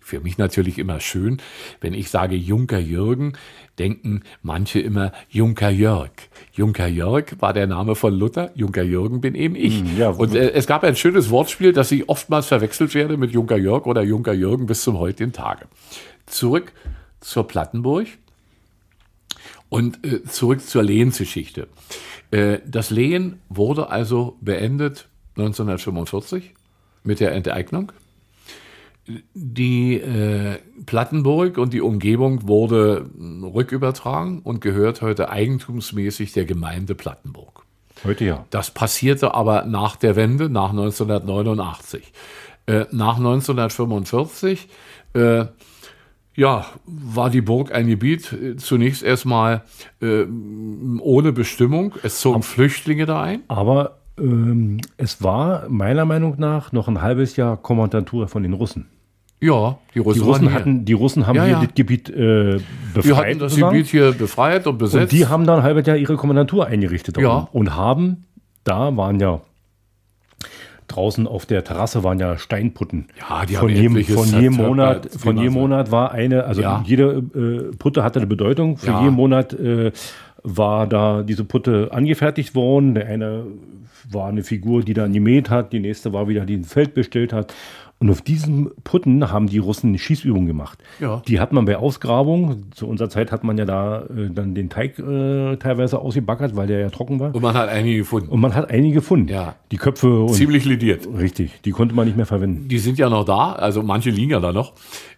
Für 0.00 0.20
mich 0.20 0.38
natürlich 0.38 0.78
immer 0.78 1.00
schön, 1.00 1.40
wenn 1.80 1.94
ich 1.94 2.10
sage 2.10 2.36
Junker 2.36 2.78
Jürgen, 2.78 3.34
denken 3.78 4.22
manche 4.42 4.80
immer 4.80 5.12
Junker 5.28 5.70
Jörg. 5.70 6.10
Junker 6.52 6.86
Jörg 6.86 7.36
war 7.40 7.52
der 7.52 7.66
Name 7.66 7.94
von 7.94 8.14
Luther, 8.14 8.50
Junker 8.54 8.82
Jürgen 8.82 9.20
bin 9.20 9.34
eben 9.34 9.56
ich. 9.56 9.80
Hm, 9.80 9.98
ja, 9.98 10.10
und 10.10 10.34
äh, 10.34 10.50
es 10.52 10.66
gab 10.66 10.84
ein 10.84 10.96
schönes 10.96 11.30
Wortspiel, 11.30 11.72
das 11.72 11.90
ich 11.92 12.08
oftmals 12.08 12.46
verwechselt 12.46 12.94
werde 12.94 13.16
mit 13.16 13.32
Junker 13.32 13.56
Jörg 13.56 13.86
oder 13.86 14.02
Junker 14.02 14.32
Jürgen 14.32 14.66
bis 14.66 14.82
zum 14.82 14.98
heutigen 14.98 15.32
Tage. 15.32 15.66
Zurück 16.26 16.72
zur 17.20 17.46
Plattenburg 17.46 18.06
und 19.68 20.04
äh, 20.04 20.22
zurück 20.24 20.60
zur 20.60 20.82
Lehensgeschichte. 20.82 21.68
Äh, 22.30 22.58
das 22.66 22.90
Lehen 22.90 23.40
wurde 23.48 23.88
also 23.88 24.36
beendet 24.40 25.08
1945 25.36 26.52
mit 27.04 27.20
der 27.20 27.32
Enteignung. 27.32 27.92
Die 29.34 29.94
äh, 29.94 30.58
Plattenburg 30.86 31.58
und 31.58 31.72
die 31.72 31.80
Umgebung 31.80 32.46
wurde 32.46 33.10
rückübertragen 33.18 34.40
und 34.40 34.60
gehört 34.60 35.02
heute 35.02 35.28
eigentumsmäßig 35.30 36.32
der 36.32 36.44
Gemeinde 36.44 36.94
Plattenburg. 36.94 37.64
Heute 38.04 38.24
ja. 38.24 38.46
Das 38.50 38.70
passierte 38.70 39.34
aber 39.34 39.64
nach 39.64 39.96
der 39.96 40.16
Wende, 40.16 40.48
nach 40.48 40.70
1989. 40.70 42.12
Äh, 42.66 42.86
nach 42.92 43.16
1945 43.16 44.68
äh, 45.14 45.46
ja, 46.34 46.66
war 46.86 47.30
die 47.30 47.42
Burg 47.42 47.72
ein 47.72 47.88
Gebiet 47.88 48.32
äh, 48.32 48.56
zunächst 48.56 49.02
erstmal 49.02 49.62
äh, 50.00 50.24
ohne 51.00 51.32
Bestimmung. 51.32 51.94
Es 52.02 52.20
zogen 52.20 52.36
aber, 52.36 52.44
Flüchtlinge 52.44 53.06
da 53.06 53.22
ein. 53.22 53.42
Aber 53.48 54.01
ähm, 54.18 54.80
es 54.96 55.22
war 55.22 55.68
meiner 55.68 56.04
Meinung 56.04 56.34
nach 56.38 56.72
noch 56.72 56.88
ein 56.88 57.00
halbes 57.02 57.36
Jahr 57.36 57.56
Kommandantur 57.56 58.28
von 58.28 58.42
den 58.42 58.52
Russen. 58.52 58.86
Ja, 59.40 59.78
die 59.92 59.98
Russen, 59.98 60.20
die 60.20 60.24
Russen 60.24 60.54
hatten, 60.54 60.84
die 60.84 60.92
Russen 60.92 61.26
haben 61.26 61.34
ja, 61.34 61.44
hier 61.44 61.52
ja. 61.54 61.64
das 61.64 61.74
Gebiet 61.74 62.08
äh, 62.10 62.60
befreit. 62.94 63.04
Die 63.04 63.14
hatten 63.14 63.38
das 63.40 63.52
sozusagen. 63.52 63.76
Gebiet 63.76 63.90
hier 63.90 64.12
befreit 64.12 64.66
und 64.68 64.78
besetzt. 64.78 65.12
Und 65.12 65.12
die 65.12 65.26
haben 65.26 65.46
dann 65.46 65.58
ein 65.58 65.62
halbes 65.64 65.84
Jahr 65.86 65.96
ihre 65.96 66.16
Kommandantur 66.16 66.66
eingerichtet. 66.66 67.18
Ja. 67.18 67.48
Und 67.52 67.74
haben, 67.74 68.24
da 68.62 68.96
waren 68.96 69.18
ja 69.18 69.40
draußen 70.92 71.26
auf 71.26 71.46
der 71.46 71.64
Terrasse 71.64 72.04
waren 72.04 72.20
ja 72.20 72.38
Steinputten. 72.38 73.08
Ja, 73.18 73.44
die 73.46 73.54
von 73.54 73.70
haben 73.70 73.76
jedem, 73.76 74.04
von 74.04 74.26
jedem 74.28 74.54
Monat, 74.54 75.08
von 75.10 75.36
jedem 75.36 75.54
Monat 75.54 75.90
war 75.90 76.12
eine, 76.12 76.44
also 76.44 76.62
jede 76.84 77.22
äh, 77.34 77.76
Putte 77.76 78.04
hatte 78.04 78.20
eine 78.20 78.26
Bedeutung. 78.26 78.76
Für 78.76 78.92
jeden 79.00 79.14
Monat 79.14 79.54
äh, 79.54 79.92
war 80.42 80.86
da 80.86 81.22
diese 81.22 81.44
Putte 81.44 81.88
angefertigt 81.92 82.54
worden. 82.54 82.94
Der 82.94 83.06
eine 83.06 83.46
war 84.10 84.28
eine 84.28 84.42
Figur, 84.42 84.82
die 84.82 84.94
dann 84.94 85.12
gemäht 85.12 85.50
hat, 85.50 85.72
die 85.72 85.80
nächste 85.80 86.12
war 86.12 86.28
wieder, 86.28 86.44
die 86.44 86.56
ein 86.56 86.64
Feld 86.64 86.94
bestellt 86.94 87.32
hat. 87.32 87.54
Und 88.02 88.10
auf 88.10 88.20
diesen 88.20 88.72
Putten 88.82 89.30
haben 89.30 89.46
die 89.46 89.58
Russen 89.58 89.96
Schießübungen 89.96 90.48
gemacht. 90.48 90.80
Ja. 90.98 91.22
Die 91.28 91.38
hat 91.38 91.52
man 91.52 91.66
bei 91.66 91.76
Ausgrabung, 91.76 92.64
zu 92.74 92.88
unserer 92.88 93.08
Zeit 93.08 93.30
hat 93.30 93.44
man 93.44 93.56
ja 93.56 93.64
da 93.64 94.00
äh, 94.06 94.28
dann 94.28 94.56
den 94.56 94.68
Teig 94.70 94.98
äh, 94.98 95.54
teilweise 95.54 96.00
ausgebackert, 96.00 96.56
weil 96.56 96.66
der 96.66 96.80
ja 96.80 96.90
trocken 96.90 97.20
war. 97.20 97.32
Und 97.32 97.40
man 97.40 97.54
hat 97.54 97.68
einige 97.68 97.98
gefunden. 97.98 98.28
Und 98.28 98.40
man 98.40 98.56
hat 98.56 98.70
einige 98.70 98.94
gefunden. 98.94 99.28
Ja. 99.28 99.54
Die 99.70 99.76
Köpfe. 99.76 100.22
Und, 100.22 100.30
Ziemlich 100.30 100.64
lidiert. 100.64 101.06
Richtig, 101.16 101.60
die 101.64 101.70
konnte 101.70 101.94
man 101.94 102.06
nicht 102.06 102.16
mehr 102.16 102.26
verwenden. 102.26 102.66
Die 102.66 102.78
sind 102.78 102.98
ja 102.98 103.08
noch 103.08 103.24
da, 103.24 103.52
also 103.52 103.84
manche 103.84 104.10
liegen 104.10 104.32
ja 104.32 104.40
da 104.40 104.52
noch. 104.52 104.72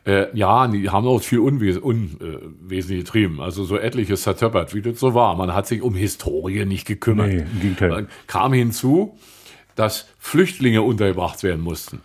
Äh, 0.05 0.27
ja, 0.37 0.69
die 0.69 0.91
haben 0.91 1.07
auch 1.07 1.23
viel 1.23 1.39
Unwes 1.39 1.79
Unwesen 1.79 2.93
äh, 2.93 2.99
getrieben. 2.99 3.41
Also 3.41 3.65
so 3.65 3.79
etliches 3.79 4.25
zertöppert, 4.25 4.75
wie 4.75 4.83
das 4.83 5.01
so 5.01 5.15
war. 5.15 5.35
Man 5.37 5.55
hat 5.55 5.67
sich 5.67 5.81
um 5.81 5.95
Historie 5.95 6.67
nicht 6.67 6.87
gekümmert. 6.87 7.29
Nee, 7.29 7.47
im 7.51 7.61
Gegenteil. 7.63 7.89
Dann 7.89 8.09
kam 8.27 8.53
hinzu, 8.53 9.17
dass 9.75 10.07
Flüchtlinge 10.19 10.83
untergebracht 10.83 11.43
werden 11.43 11.63
mussten. 11.63 12.03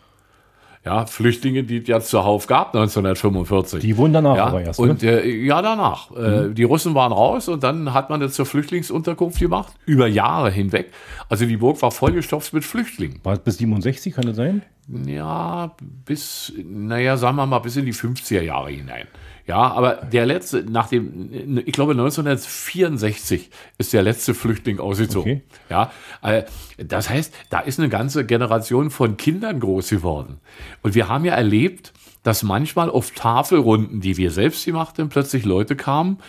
Ja, 0.85 1.05
Flüchtlinge, 1.05 1.63
die 1.63 1.79
es 1.79 1.87
ja 1.87 1.99
zuhauf 1.99 2.47
gab 2.47 2.73
1945. 2.73 3.81
Die 3.81 3.97
wurden 3.97 4.13
danach 4.13 4.37
ja, 4.37 4.45
aber 4.45 4.61
erst. 4.61 4.79
Und 4.79 5.03
ne? 5.03 5.21
äh, 5.21 5.45
ja, 5.45 5.61
danach. 5.61 6.09
Äh, 6.15 6.47
mhm. 6.47 6.55
die 6.55 6.63
Russen 6.63 6.95
waren 6.95 7.11
raus 7.11 7.49
und 7.49 7.63
dann 7.63 7.93
hat 7.93 8.09
man 8.09 8.21
das 8.21 8.33
zur 8.33 8.45
Flüchtlingsunterkunft 8.45 9.39
gemacht, 9.39 9.73
über 9.85 10.07
Jahre 10.07 10.49
hinweg. 10.51 10.91
Also 11.27 11.45
die 11.45 11.57
Burg 11.57 11.81
war 11.81 11.91
vollgestopft 11.91 12.53
mit 12.53 12.63
Flüchtlingen. 12.63 13.19
War 13.23 13.33
es 13.33 13.39
bis 13.39 13.57
67, 13.57 14.13
kann 14.13 14.25
das 14.25 14.37
sein? 14.37 14.61
Ja, 15.05 15.75
bis, 16.05 16.53
naja, 16.63 17.17
sagen 17.17 17.35
wir 17.35 17.45
mal, 17.45 17.59
bis 17.59 17.75
in 17.75 17.85
die 17.85 17.93
50er 17.93 18.41
Jahre 18.41 18.71
hinein. 18.71 19.07
Ja, 19.49 19.71
aber 19.71 19.95
der 19.95 20.27
letzte, 20.27 20.63
nach 20.63 20.89
dem, 20.89 21.57
ich 21.65 21.73
glaube 21.73 21.93
1964 21.93 23.49
ist 23.79 23.93
der 23.93 24.03
letzte 24.03 24.35
Flüchtling 24.35 24.79
ausgezogen. 24.79 25.41
Okay. 25.41 25.41
Ja, 25.71 25.91
äh, 26.21 26.43
das 26.77 27.09
heißt, 27.09 27.33
da 27.49 27.61
ist 27.61 27.79
eine 27.79 27.89
ganze 27.89 28.27
Generation 28.27 28.91
von 28.91 29.17
Kindern 29.17 29.59
groß 29.59 29.89
geworden. 29.89 30.39
Und 30.83 30.93
wir 30.93 31.07
haben 31.07 31.25
ja 31.25 31.33
erlebt, 31.33 31.93
dass 32.21 32.43
manchmal 32.43 32.91
auf 32.91 33.09
Tafelrunden, 33.09 34.01
die 34.01 34.17
wir 34.17 34.29
selbst 34.29 34.65
gemacht 34.65 34.99
haben, 34.99 35.09
plötzlich 35.09 35.45
Leute 35.45 35.75
kamen, 35.75 36.19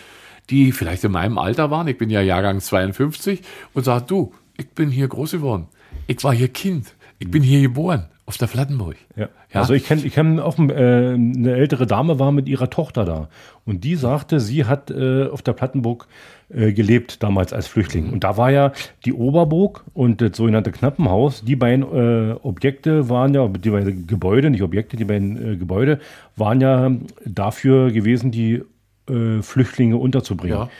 die 0.48 0.72
vielleicht 0.72 1.04
in 1.04 1.12
meinem 1.12 1.37
Alter 1.37 1.70
waren. 1.70 1.88
Ich 1.88 1.98
bin 1.98 2.09
ja 2.09 2.22
Jahrgang 2.22 2.59
52 2.59 3.42
und 3.74 3.85
sagten, 3.85 4.09
du, 4.09 4.33
ich 4.56 4.70
bin 4.70 4.90
hier 4.90 5.09
groß 5.09 5.33
geworden. 5.33 5.68
Ich 6.06 6.24
war 6.24 6.33
hier 6.33 6.48
Kind. 6.48 6.94
Ich 7.18 7.30
bin 7.30 7.42
hier 7.42 7.61
geboren. 7.61 8.08
Auf 8.31 8.38
der 8.38 8.46
Plattenburg. 8.46 8.94
Ja. 9.16 9.28
ja. 9.52 9.60
Also 9.60 9.74
ich 9.74 9.85
kenne 9.85 10.02
ich 10.04 10.14
kenn 10.14 10.38
auch 10.38 10.56
äh, 10.56 10.62
eine 10.62 11.56
ältere 11.56 11.85
Dame 11.85 12.20
war 12.20 12.31
mit 12.31 12.48
ihrer 12.48 12.70
Tochter 12.70 13.04
da 13.04 13.28
und 13.66 13.83
die 13.83 13.96
sagte, 13.96 14.38
sie 14.38 14.66
hat 14.66 14.88
äh, 14.92 15.24
auf 15.26 15.42
der 15.42 15.52
Plattenburg 15.52 16.06
äh, 16.48 16.72
gelebt 16.72 17.24
damals 17.24 17.52
als 17.52 17.66
Flüchtling. 17.66 18.06
Mhm. 18.06 18.12
Und 18.12 18.22
da 18.22 18.37
war 18.37 18.52
ja 18.52 18.70
die 19.04 19.12
Oberburg 19.12 19.83
und 19.94 20.20
das 20.20 20.37
sogenannte 20.37 20.70
Knappenhaus, 20.70 21.44
die 21.44 21.56
beiden 21.56 21.83
äh, 21.83 22.35
Objekte 22.35 23.08
waren 23.08 23.35
ja, 23.35 23.48
die 23.48 23.70
beiden 23.70 24.06
Gebäude, 24.06 24.50
nicht 24.50 24.62
Objekte, 24.62 24.96
die 24.96 25.06
beiden 25.06 25.54
äh, 25.54 25.56
Gebäude 25.56 25.98
waren 26.37 26.60
ja 26.60 26.92
dafür 27.26 27.90
gewesen, 27.90 28.31
die 28.31 28.62
äh, 29.08 29.42
Flüchtlinge 29.42 29.96
unterzubringen. 29.96 30.56
Ja. 30.56 30.70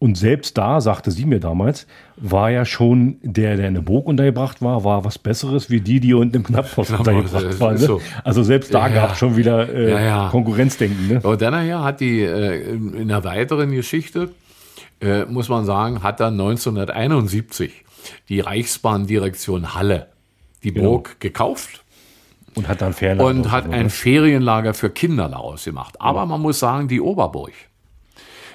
Und 0.00 0.16
selbst 0.16 0.56
da, 0.56 0.80
sagte 0.80 1.10
sie 1.10 1.26
mir 1.26 1.40
damals, 1.40 1.86
war 2.16 2.50
ja 2.50 2.64
schon 2.64 3.18
der, 3.22 3.58
der 3.58 3.68
in 3.68 3.74
der 3.74 3.82
Burg 3.82 4.06
untergebracht 4.06 4.62
war, 4.62 4.82
war 4.82 5.04
was 5.04 5.18
Besseres 5.18 5.68
wie 5.68 5.82
die, 5.82 6.00
die 6.00 6.14
unten 6.14 6.36
im 6.36 6.42
Knapphaus 6.42 6.90
untergebracht 6.90 7.60
waren. 7.60 7.74
Ne? 7.74 7.80
So. 7.80 8.00
Also 8.24 8.42
selbst 8.42 8.72
da 8.72 8.88
ja, 8.88 8.94
gab 8.94 9.12
es 9.12 9.18
schon 9.18 9.36
wieder 9.36 9.68
äh, 9.68 9.90
ja, 9.90 10.00
ja. 10.00 10.28
Konkurrenzdenken. 10.30 11.06
Ne? 11.06 11.16
Aber 11.22 11.36
dann 11.36 11.52
nachher 11.52 11.84
hat 11.84 12.00
die 12.00 12.22
äh, 12.22 12.72
in 12.72 13.02
einer 13.02 13.24
weiteren 13.24 13.72
Geschichte, 13.72 14.30
äh, 15.02 15.26
muss 15.26 15.50
man 15.50 15.66
sagen, 15.66 16.02
hat 16.02 16.18
dann 16.18 16.32
1971 16.32 17.84
die 18.30 18.40
Reichsbahndirektion 18.40 19.74
Halle 19.74 20.06
die 20.62 20.72
genau. 20.72 20.92
Burg 20.92 21.20
gekauft. 21.20 21.84
Und 22.54 22.68
hat 22.68 22.80
dann 22.80 22.94
Ferienlager 22.94 23.28
Und 23.28 23.50
hat 23.50 23.70
ein 23.70 23.90
Ferienlager 23.90 24.72
für 24.72 24.88
Kinder 24.88 25.28
daraus 25.28 25.64
gemacht. 25.64 26.00
Aber 26.00 26.24
man 26.24 26.40
muss 26.40 26.58
sagen, 26.58 26.88
die 26.88 27.02
Oberburg 27.02 27.52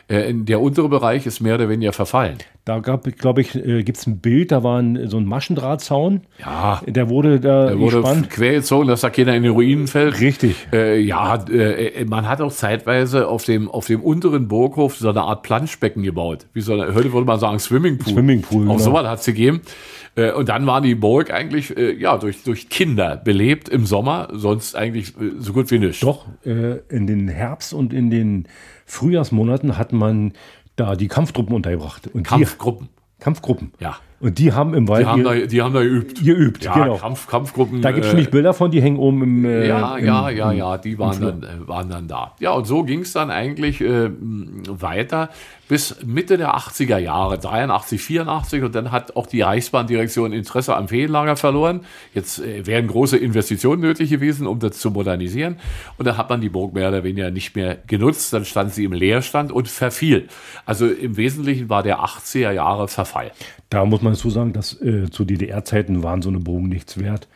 äh, 0.08 0.34
der 0.34 0.62
untere 0.62 0.89
Bereich 0.89 1.26
ist 1.26 1.39
mehr 1.39 1.56
oder 1.56 1.70
weniger 1.70 1.93
verfallen. 1.93 2.38
Da 2.64 2.80
gab, 2.80 3.03
glaube 3.18 3.41
ich, 3.41 3.56
äh, 3.56 3.84
gibt 3.84 3.97
es 3.97 4.08
ein 4.08 4.20
Bild, 4.20 4.51
da 4.51 4.64
war 4.64 4.80
ein, 4.80 5.08
so 5.08 5.18
ein 5.18 5.26
Maschendrahtzaun. 5.26 6.22
Ja. 6.39 6.82
Der 6.86 7.10
wurde 7.10 7.39
da 7.39 7.68
der 7.68 7.80
wurde 7.80 8.01
gespannt. 8.01 8.30
quergezogen, 8.30 8.88
dass 8.88 9.01
da 9.01 9.10
keiner 9.10 9.36
in 9.36 9.43
den 9.43 9.51
Ruinen 9.51 9.88
fällt. 9.88 10.20
Richtig. 10.20 10.68
Äh, 10.74 10.99
ja, 10.99 11.43
äh, 11.45 12.06
man 12.06 12.28
hat 12.28 12.41
auch 12.41 12.51
zeitweise 12.51 13.28
auf 13.28 13.45
dem, 13.45 13.70
auf 13.70 13.88
dem 13.88 14.01
unteren 14.01 14.47
Burghof 14.47 14.95
so 14.97 15.10
eine 15.10 15.22
Art 15.22 15.43
Planschbecken 15.43 16.03
gebaut. 16.03 16.47
Wie 16.53 16.62
so 16.62 16.74
eine, 16.74 16.93
heute 16.93 17.12
würde 17.14 17.26
man 17.26 17.39
sagen 17.39 17.60
Swimmingpool. 17.60 18.14
Swimmingpool. 18.14 18.68
Auch 18.68 18.74
genau. 18.74 18.84
sowas 18.84 19.08
hat 19.08 19.20
es 19.20 19.26
gegeben. 19.26 19.62
Äh, 20.16 20.32
und 20.32 20.49
dann 20.49 20.66
war 20.66 20.82
die 20.82 20.95
Burg 20.95 21.32
eigentlich 21.32 21.76
äh, 21.76 21.93
ja 21.93 22.18
durch, 22.18 22.43
durch 22.43 22.70
Kinder 22.70 23.18
belebt 23.18 23.70
im 23.70 23.86
Sommer, 23.86 24.30
sonst 24.34 24.76
eigentlich 24.76 25.10
äh, 25.10 25.34
so 25.39 25.53
gut 25.53 25.72
wie 25.72 25.80
nicht. 25.80 26.01
Doch, 26.03 26.26
in 26.43 27.08
den 27.08 27.28
Herbst 27.28 27.74
und 27.74 27.93
in 27.93 28.10
den 28.10 28.47
Frühjahrsmonaten 28.86 29.77
hat 29.77 29.91
man 29.91 30.33
da 30.75 30.95
die 30.95 31.07
Kampftruppen 31.07 31.55
untergebracht. 31.55 32.07
Und 32.07 32.23
Kampfgruppen. 32.23 32.89
Die, 32.89 33.23
Kampfgruppen. 33.23 33.73
Ja. 33.79 33.97
Und 34.20 34.39
die 34.39 34.53
haben 34.53 34.74
im 34.74 34.88
Wald. 34.88 35.03
Die 35.03 35.09
haben, 35.09 35.24
da, 35.24 35.34
die 35.34 35.61
haben 35.61 35.74
da 35.74 35.82
geübt. 35.82 36.24
Geübt, 36.24 36.63
ja, 36.63 36.74
genau. 36.74 36.97
Kampf, 36.97 37.28
Kampfgruppen. 37.28 37.82
Da 37.82 37.91
gibt 37.91 38.05
es 38.05 38.13
äh, 38.13 38.16
nicht 38.16 38.32
Bilder 38.32 38.53
von, 38.53 38.72
die 38.72 38.82
hängen 38.82 38.97
oben 38.97 39.22
im. 39.24 39.45
Äh, 39.45 39.68
ja, 39.68 39.97
im, 39.97 40.05
ja, 40.05 40.30
ja, 40.30 40.51
ja, 40.51 40.78
die 40.78 40.97
waren 40.97 41.22
dann, 41.22 41.43
äh, 41.43 41.68
waren 41.68 41.89
dann 41.89 42.07
da. 42.07 42.34
Ja, 42.39 42.51
und 42.51 42.66
so 42.66 42.84
ging 42.84 43.01
es 43.01 43.13
dann 43.13 43.30
eigentlich 43.30 43.82
äh, 43.82 44.09
weiter 44.70 45.30
bis 45.68 46.03
Mitte 46.05 46.38
der 46.38 46.55
80er 46.55 46.97
Jahre, 46.97 47.39
83, 47.39 48.01
84. 48.01 48.63
Und 48.63 48.76
dann 48.76 48.91
hat 48.91 49.16
auch 49.16 49.26
die 49.26 49.41
Reichsbahndirektion 49.41 50.32
Interesse 50.32 50.76
am 50.76 50.88
Ferienlager 50.88 51.36
verloren. 51.36 51.82
Jetzt 52.13 52.39
äh, 52.39 52.66
wären 52.66 52.88
große 52.88 53.18
Investitionen 53.18 53.82
nötig 53.82 54.09
gewesen, 54.09 54.45
um 54.47 54.59
das 54.59 54.78
zu 54.78 54.91
modernisieren. 54.91 55.57
Und 55.97 56.05
dann 56.05 56.18
hat 56.18 56.30
man 56.30 56.41
die 56.41 56.49
Burg 56.49 56.74
mehr 56.74 56.89
oder 56.89 57.03
weniger 57.03 57.32
nicht 57.32 57.55
mehr 57.55 57.78
genutzt. 57.88 58.32
Dann 58.34 58.45
stand 58.45 58.74
sie 58.74 58.84
im 58.84 58.93
Leerstand 58.93 59.51
und 59.51 59.68
verfiel. 59.68 60.28
Also 60.66 60.88
im 60.88 61.18
Wesentlichen 61.18 61.70
war 61.70 61.82
der 61.82 61.99
80er 61.99 62.51
Jahre 62.51 62.88
Verfall. 62.88 63.32
Da 63.70 63.84
muss 63.86 64.01
man 64.01 64.05
dazu 64.14 64.30
sagen, 64.30 64.53
dass 64.53 64.80
äh, 64.82 65.10
zu 65.10 65.26
DDR-Zeiten 65.26 66.03
waren 66.03 66.22
so 66.22 66.30
eine 66.30 66.39
Bogen 66.39 66.70
nichts 66.70 66.99
wert. 66.99 67.28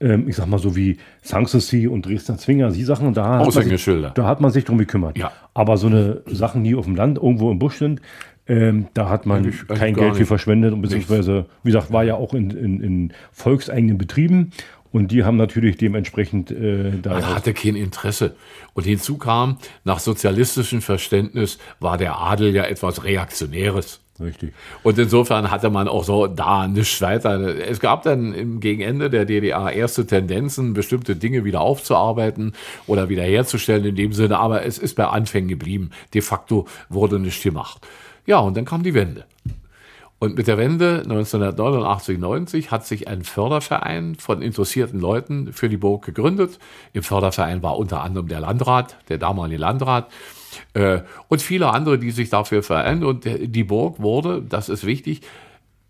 Ähm, 0.00 0.28
ich 0.28 0.36
sag 0.36 0.46
mal 0.46 0.58
so 0.58 0.76
wie 0.76 0.98
Sanssouci 1.22 1.88
und 1.88 2.06
Dresdner 2.06 2.38
Zwinger, 2.38 2.70
die 2.70 2.84
Sachen, 2.84 3.14
da 3.14 3.38
hat, 3.38 3.52
sich, 3.52 3.90
da 4.14 4.26
hat 4.26 4.40
man 4.40 4.50
sich 4.50 4.64
drum 4.64 4.78
gekümmert. 4.78 5.18
Ja. 5.18 5.32
Aber 5.54 5.76
so 5.76 5.88
eine 5.88 6.22
Sachen, 6.26 6.62
die 6.64 6.74
auf 6.74 6.84
dem 6.84 6.94
Land 6.94 7.18
irgendwo 7.18 7.50
im 7.50 7.58
Busch 7.58 7.78
sind, 7.78 8.00
ähm, 8.46 8.86
da 8.94 9.10
hat 9.10 9.26
man 9.26 9.38
eigentlich, 9.38 9.66
kein 9.66 9.94
Geld 9.94 10.16
für 10.16 10.24
verschwendet 10.24 10.72
und 10.72 10.80
beziehungsweise, 10.80 11.46
wie 11.62 11.68
gesagt, 11.70 11.92
war 11.92 12.04
ja 12.04 12.14
auch 12.14 12.32
in, 12.32 12.50
in, 12.50 12.80
in 12.80 13.12
volkseigenen 13.32 13.98
Betrieben 13.98 14.52
und 14.90 15.12
die 15.12 15.24
haben 15.24 15.36
natürlich 15.36 15.76
dementsprechend 15.76 16.50
äh, 16.50 16.92
da. 17.02 17.14
Man 17.14 17.34
hatte 17.34 17.52
kein 17.52 17.76
Interesse. 17.76 18.36
Und 18.72 18.84
hinzu 18.84 19.18
kam, 19.18 19.58
nach 19.84 19.98
sozialistischem 19.98 20.80
Verständnis 20.80 21.58
war 21.78 21.98
der 21.98 22.18
Adel 22.18 22.54
ja 22.54 22.64
etwas 22.64 23.04
Reaktionäres. 23.04 24.00
Richtig. 24.20 24.52
Und 24.82 24.98
insofern 24.98 25.50
hatte 25.50 25.70
man 25.70 25.86
auch 25.86 26.02
so 26.02 26.26
da 26.26 26.66
nichts 26.66 27.00
weiter. 27.00 27.38
Es 27.68 27.78
gab 27.78 28.02
dann 28.02 28.34
im 28.34 28.58
Gegenende 28.58 29.10
der 29.10 29.24
DDR 29.24 29.72
erste 29.72 30.06
Tendenzen, 30.06 30.74
bestimmte 30.74 31.14
Dinge 31.14 31.44
wieder 31.44 31.60
aufzuarbeiten 31.60 32.52
oder 32.86 33.08
wiederherzustellen 33.08 33.84
in 33.84 33.94
dem 33.94 34.12
Sinne, 34.12 34.38
aber 34.38 34.64
es 34.64 34.78
ist 34.78 34.96
bei 34.96 35.06
Anfängen 35.06 35.48
geblieben. 35.48 35.90
De 36.14 36.20
facto 36.20 36.66
wurde 36.88 37.20
nichts 37.20 37.42
gemacht. 37.42 37.86
Ja, 38.26 38.38
und 38.40 38.56
dann 38.56 38.64
kam 38.64 38.82
die 38.82 38.94
Wende. 38.94 39.24
Und 40.20 40.36
mit 40.36 40.48
der 40.48 40.58
Wende 40.58 41.02
1989, 41.04 42.18
90 42.18 42.70
hat 42.72 42.84
sich 42.84 43.06
ein 43.06 43.22
Förderverein 43.22 44.16
von 44.16 44.42
interessierten 44.42 44.98
Leuten 44.98 45.52
für 45.52 45.68
die 45.68 45.76
Burg 45.76 46.04
gegründet. 46.04 46.58
Im 46.92 47.04
Förderverein 47.04 47.62
war 47.62 47.78
unter 47.78 48.02
anderem 48.02 48.26
der 48.26 48.40
Landrat, 48.40 48.96
der 49.08 49.18
damalige 49.18 49.60
Landrat 49.60 50.08
und 51.28 51.42
viele 51.42 51.70
andere, 51.70 51.98
die 51.98 52.10
sich 52.10 52.30
dafür 52.30 52.62
vereinen. 52.62 53.04
Und 53.04 53.24
die 53.24 53.64
Burg 53.64 54.00
wurde, 54.00 54.42
das 54.42 54.68
ist 54.68 54.84
wichtig, 54.84 55.22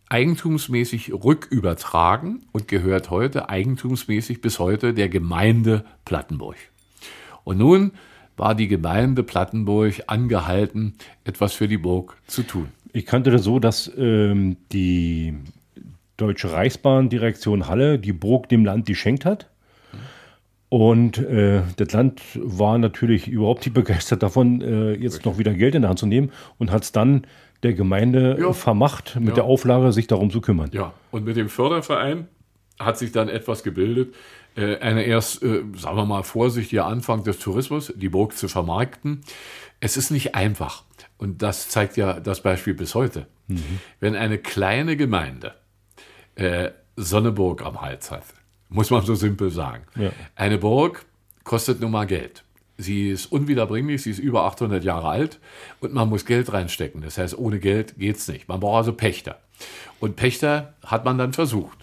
eigentumsmäßig 0.08 1.12
rückübertragen 1.12 2.46
und 2.52 2.68
gehört 2.68 3.10
heute 3.10 3.48
eigentumsmäßig 3.48 4.40
bis 4.40 4.58
heute 4.58 4.94
der 4.94 5.08
Gemeinde 5.08 5.84
Plattenburg. 6.04 6.56
Und 7.44 7.58
nun 7.58 7.92
war 8.36 8.54
die 8.54 8.68
Gemeinde 8.68 9.22
Plattenburg 9.22 9.94
angehalten, 10.06 10.94
etwas 11.24 11.52
für 11.54 11.68
die 11.68 11.78
Burg 11.78 12.16
zu 12.26 12.42
tun. 12.42 12.68
Ich 12.92 13.04
kannte 13.04 13.30
das 13.30 13.42
so, 13.42 13.58
dass 13.58 13.90
ähm, 13.96 14.56
die 14.72 15.34
Deutsche 16.16 16.52
Reichsbahndirektion 16.52 17.68
Halle 17.68 17.98
die 17.98 18.12
Burg 18.12 18.48
dem 18.48 18.64
Land 18.64 18.86
geschenkt 18.86 19.24
hat. 19.24 19.48
Und 20.68 21.18
äh, 21.18 21.62
das 21.76 21.92
Land 21.92 22.20
war 22.34 22.76
natürlich 22.76 23.26
überhaupt 23.26 23.64
nicht 23.64 23.74
begeistert 23.74 24.22
davon, 24.22 24.60
äh, 24.60 24.92
jetzt 24.92 25.14
Richtig. 25.14 25.24
noch 25.24 25.38
wieder 25.38 25.54
Geld 25.54 25.74
in 25.74 25.82
der 25.82 25.88
Hand 25.88 25.98
zu 25.98 26.06
nehmen 26.06 26.30
und 26.58 26.70
hat 26.70 26.82
es 26.84 26.92
dann 26.92 27.26
der 27.62 27.72
Gemeinde 27.72 28.36
ja. 28.38 28.52
vermacht, 28.52 29.16
mit 29.16 29.30
ja. 29.30 29.34
der 29.36 29.44
Auflage, 29.44 29.92
sich 29.92 30.06
darum 30.06 30.30
zu 30.30 30.40
kümmern. 30.40 30.70
Ja, 30.72 30.92
und 31.10 31.24
mit 31.24 31.36
dem 31.36 31.48
Förderverein 31.48 32.28
hat 32.78 32.98
sich 32.98 33.12
dann 33.12 33.28
etwas 33.28 33.62
gebildet, 33.62 34.14
äh, 34.56 34.78
eine 34.78 35.04
erst, 35.04 35.42
äh, 35.42 35.62
sagen 35.74 35.96
wir 35.96 36.04
mal, 36.04 36.22
vorsichtiger 36.22 36.86
Anfang 36.86 37.24
des 37.24 37.38
Tourismus, 37.38 37.92
die 37.96 38.08
Burg 38.08 38.36
zu 38.36 38.48
vermarkten. 38.48 39.22
Es 39.80 39.96
ist 39.96 40.10
nicht 40.10 40.34
einfach. 40.34 40.84
Und 41.16 41.42
das 41.42 41.68
zeigt 41.68 41.96
ja 41.96 42.20
das 42.20 42.42
Beispiel 42.42 42.74
bis 42.74 42.94
heute. 42.94 43.26
Mhm. 43.48 43.80
Wenn 44.00 44.14
eine 44.14 44.38
kleine 44.38 44.96
Gemeinde 44.96 45.54
äh, 46.36 46.70
Sonneburg 46.96 47.64
am 47.64 47.80
Hals 47.80 48.10
hat, 48.10 48.24
muss 48.68 48.90
man 48.90 49.04
so 49.04 49.14
simpel 49.14 49.50
sagen. 49.50 49.84
Ja. 49.96 50.10
Eine 50.36 50.58
Burg 50.58 51.06
kostet 51.44 51.80
nun 51.80 51.90
mal 51.90 52.06
Geld. 52.06 52.44
Sie 52.76 53.08
ist 53.08 53.26
unwiederbringlich, 53.26 54.02
sie 54.02 54.10
ist 54.10 54.18
über 54.18 54.44
800 54.44 54.84
Jahre 54.84 55.08
alt 55.08 55.40
und 55.80 55.92
man 55.92 56.08
muss 56.08 56.24
Geld 56.24 56.52
reinstecken. 56.52 57.00
Das 57.00 57.18
heißt, 57.18 57.36
ohne 57.36 57.58
Geld 57.58 57.98
geht 57.98 58.16
es 58.16 58.28
nicht. 58.28 58.48
Man 58.48 58.60
braucht 58.60 58.78
also 58.78 58.92
Pächter. 58.92 59.40
Und 59.98 60.14
Pächter 60.14 60.74
hat 60.84 61.04
man 61.04 61.18
dann 61.18 61.32
versucht. 61.32 61.78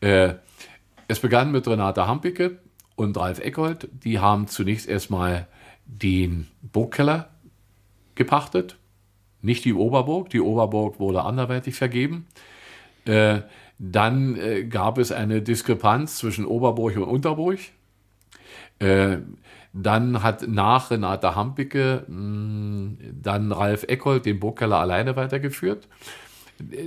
Äh, 0.00 0.34
es 1.08 1.18
begann 1.18 1.50
mit 1.50 1.66
Renate 1.66 2.06
Hampicke 2.06 2.58
und 2.94 3.16
Ralf 3.16 3.40
Eckhold. 3.40 3.88
Die 4.04 4.20
haben 4.20 4.46
zunächst 4.46 4.88
erstmal 4.88 5.48
den 5.84 6.46
Burgkeller 6.62 7.30
gepachtet, 8.14 8.76
nicht 9.42 9.64
die 9.64 9.74
Oberburg. 9.74 10.30
Die 10.30 10.40
Oberburg 10.40 11.00
wurde 11.00 11.24
anderweitig 11.24 11.74
vergeben. 11.74 12.26
Äh, 13.06 13.40
dann 13.82 14.36
äh, 14.36 14.64
gab 14.64 14.98
es 14.98 15.10
eine 15.10 15.40
Diskrepanz 15.40 16.18
zwischen 16.18 16.44
Oberburg 16.44 16.96
und 16.96 17.04
Unterburg. 17.04 17.58
Äh, 18.78 19.18
dann 19.72 20.22
hat 20.22 20.46
nach 20.46 20.90
Renate 20.90 21.34
Hampicke 21.34 22.04
mh, 22.06 22.14
hm, 22.14 22.98
dann 23.22 23.52
Ralf 23.52 23.84
Eckhold 23.84 24.26
den 24.26 24.38
Burgkeller 24.38 24.78
alleine 24.78 25.16
weitergeführt. 25.16 25.88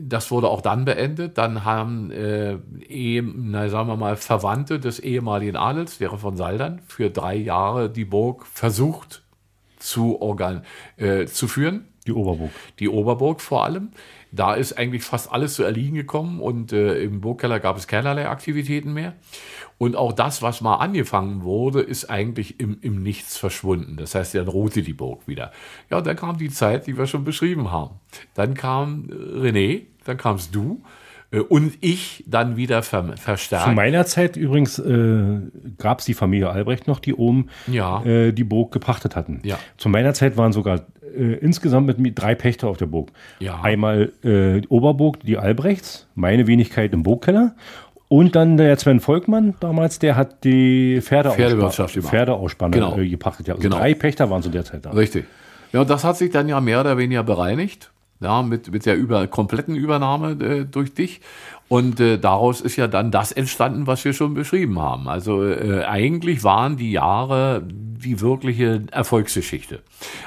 Das 0.02 0.30
wurde 0.30 0.50
auch 0.50 0.62
dann 0.62 0.86
beendet. 0.86 1.40
Dann 1.40 1.66
haben, 1.66 2.12
äh, 2.12 2.60
eh, 2.88 3.24
na, 3.24 3.70
sagen 3.70 3.88
wir 3.88 3.98
mal, 3.98 4.16
Verwandte 4.16 4.80
des 4.80 5.00
ehemaligen 5.00 5.56
Adels, 5.56 5.98
der 5.98 6.12
von 6.12 6.38
Saldern, 6.38 6.80
für 6.88 7.10
drei 7.10 7.36
Jahre 7.36 7.90
die 7.90 8.06
Burg 8.06 8.46
versucht 8.46 9.24
zu, 9.80 10.22
organ 10.22 10.64
äh, 10.98 11.26
zu 11.26 11.48
führen. 11.48 11.88
Die 12.06 12.12
Oberburg. 12.12 12.52
Die 12.80 12.90
Oberburg 12.90 13.40
vor 13.40 13.64
allem. 13.64 13.92
Da 14.32 14.56
ist 14.56 14.74
eigentlich 14.74 15.04
fast 15.04 15.32
alles 15.32 15.54
zu 15.54 15.64
erliegen 15.64 15.96
gekommen 15.96 16.42
und 16.42 16.74
äh, 16.74 17.02
im 17.02 17.22
Burgkeller 17.22 17.60
gab 17.60 17.78
es 17.78 17.88
keinerlei 17.88 18.28
Aktivitäten 18.28 18.94
mehr. 18.94 19.14
Und 19.78 19.96
auch 19.96 20.12
das, 20.12 20.42
was 20.42 20.62
mal 20.62 20.78
angefangen 20.78 21.44
wurde, 21.44 21.82
ist 21.82 22.10
eigentlich 22.10 22.60
im, 22.60 22.78
im 22.82 23.04
Nichts 23.04 23.38
verschwunden. 23.38 23.96
Das 23.96 24.16
heißt, 24.16 24.36
dann 24.36 24.48
ruhte 24.48 24.82
die 24.82 24.94
Burg 24.94 25.28
wieder. 25.28 25.52
Ja, 25.90 26.02
dann 26.02 26.16
kam 26.16 26.38
die 26.38 26.50
Zeit, 26.50 26.88
die 26.88 26.98
wir 26.98 27.08
schon 27.08 27.24
beschrieben 27.24 27.72
haben. 27.72 28.00
Dann 28.34 28.54
kam 28.54 29.10
äh, 29.10 29.14
René, 29.14 29.82
dann 30.04 30.18
kamst 30.18 30.54
du 30.54 30.84
und 31.40 31.74
ich 31.82 32.24
dann 32.28 32.58
wieder 32.58 32.84
ver 32.84 33.16
verstärkt. 33.18 33.66
Zu 33.66 33.72
meiner 33.72 34.06
Zeit 34.06 34.38
übrigens 34.38 34.78
äh, 34.80 35.40
gab 35.78 36.00
es 36.00 36.06
die 36.06 36.14
Familie 36.14 36.50
Albrecht 36.50 36.88
noch, 36.88 37.00
die 37.00 37.14
oben 37.14 37.48
Ja. 37.68 38.04
äh, 38.06 38.32
die 38.32 38.44
Burg 38.44 38.72
gepachtet 38.72 39.16
hatten. 39.16 39.40
Ja. 39.44 39.58
Zu 39.78 39.90
meiner 39.90 40.14
Zeit 40.14 40.38
waren 40.38 40.54
sogar 40.54 40.82
äh, 41.18 41.34
insgesamt 41.36 41.88
mit 41.88 42.00
mir 42.00 42.12
drei 42.12 42.36
Pächter 42.36 42.68
auf 42.68 42.78
der 42.78 42.86
Burg. 42.88 43.12
Ja. 43.40 43.62
Einmal 43.62 44.12
äh, 44.24 44.62
die 44.62 44.68
Oberburg, 44.70 45.20
die 45.22 45.38
Albrechts, 45.38 46.08
meine 46.16 46.48
Wenigkeit 46.48 46.94
im 46.94 47.04
Burgkeller. 47.04 47.56
Und 48.10 48.36
dann 48.36 48.58
der 48.58 48.78
Sven 48.78 49.00
Volkmann 49.00 49.56
damals, 49.60 49.98
der 49.98 50.16
hat 50.16 50.44
die 50.44 51.00
Pferdewirtschaft 51.02 51.96
gemacht. 51.96 52.10
Pferdeausspanne 52.12 52.76
Genau. 52.76 52.98
äh, 53.00 53.08
gepachtet. 53.10 53.48
Ja. 53.48 53.56
Also 53.56 53.64
Genau. 53.64 53.78
drei 53.80 53.96
Pächter 53.96 54.30
waren 54.30 54.44
zu 54.44 54.50
der 54.50 54.64
Zeit 54.66 54.86
da. 54.86 54.92
Richtig. 54.92 55.26
Ja, 55.72 55.82
und 55.82 55.90
das 55.90 56.04
hat 56.04 56.18
sich 56.18 56.30
dann 56.30 56.48
ja 56.48 56.62
mehr 56.62 56.80
oder 56.82 56.98
weniger 57.00 57.24
bereinigt, 57.24 57.92
ja, 58.24 58.42
mit, 58.42 58.72
mit 58.72 58.86
der 58.86 58.96
über, 58.96 59.28
kompletten 59.28 59.76
Übernahme 59.76 60.32
äh, 60.32 60.66
durch 60.66 60.94
dich. 60.94 61.22
Und 61.70 62.00
äh, 62.00 62.20
daraus 62.20 62.62
ist 62.62 62.76
ja 62.76 62.88
dann 62.88 63.10
das 63.10 63.32
entstanden, 63.32 63.88
was 63.88 64.06
wir 64.06 64.14
schon 64.14 64.34
beschrieben 64.34 64.80
haben. 64.80 65.08
Also 65.08 65.44
äh, 65.44 65.84
eigentlich 65.86 66.44
waren 66.44 66.78
die 66.78 66.92
Jahre 66.92 67.64
die 67.66 68.22
wirkliche 68.22 68.84
Erfolgsgeschichte. 68.92 69.82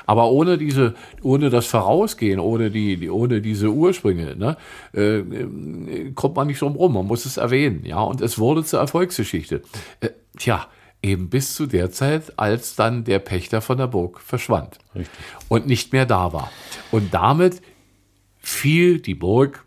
Aber 0.07 0.31
ohne 0.31 0.59
diese, 0.59 0.95
ohne 1.23 1.51
das 1.51 1.67
Vorausgehen, 1.67 2.41
ohne 2.41 2.71
die, 2.71 2.97
die 2.97 3.11
ohne 3.11 3.41
diese 3.41 3.71
Ursprünge, 3.71 4.35
ne, 4.35 4.57
äh, 4.95 5.19
äh, 5.19 6.13
kommt 6.15 6.37
man 6.37 6.47
nicht 6.47 6.63
drum 6.63 6.75
rum. 6.75 6.95
Man 6.95 7.07
muss 7.07 7.27
es 7.27 7.37
erwähnen, 7.37 7.85
ja. 7.85 8.01
Und 8.01 8.23
es 8.23 8.39
wurde 8.39 8.65
zur 8.65 8.81
Erfolgsgeschichte. 8.81 9.63
Äh, 10.01 10.09
tja, 10.39 10.67
eben 11.03 11.29
bis 11.29 11.55
zu 11.55 11.67
der 11.67 11.91
Zeit, 11.91 12.33
als 12.37 12.75
dann 12.75 13.05
der 13.05 13.19
Pächter 13.19 13.61
von 13.61 13.79
der 13.79 13.87
Burg 13.87 14.21
verschwand 14.21 14.79
Richtig. 14.95 15.19
und 15.49 15.67
nicht 15.67 15.93
mehr 15.93 16.07
da 16.07 16.33
war. 16.33 16.51
Und 16.91 17.15
damit 17.15 17.61
fiel 18.47 19.01
die 19.01 19.15
Burg 19.17 19.65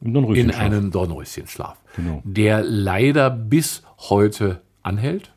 in 0.00 0.50
einen 0.50 0.90
Dornröschenschlaf, 0.90 1.76
Genau. 1.96 2.22
der 2.24 2.62
leider 2.62 3.28
bis 3.30 3.82
heute 3.98 4.62
anhält. 4.82 5.32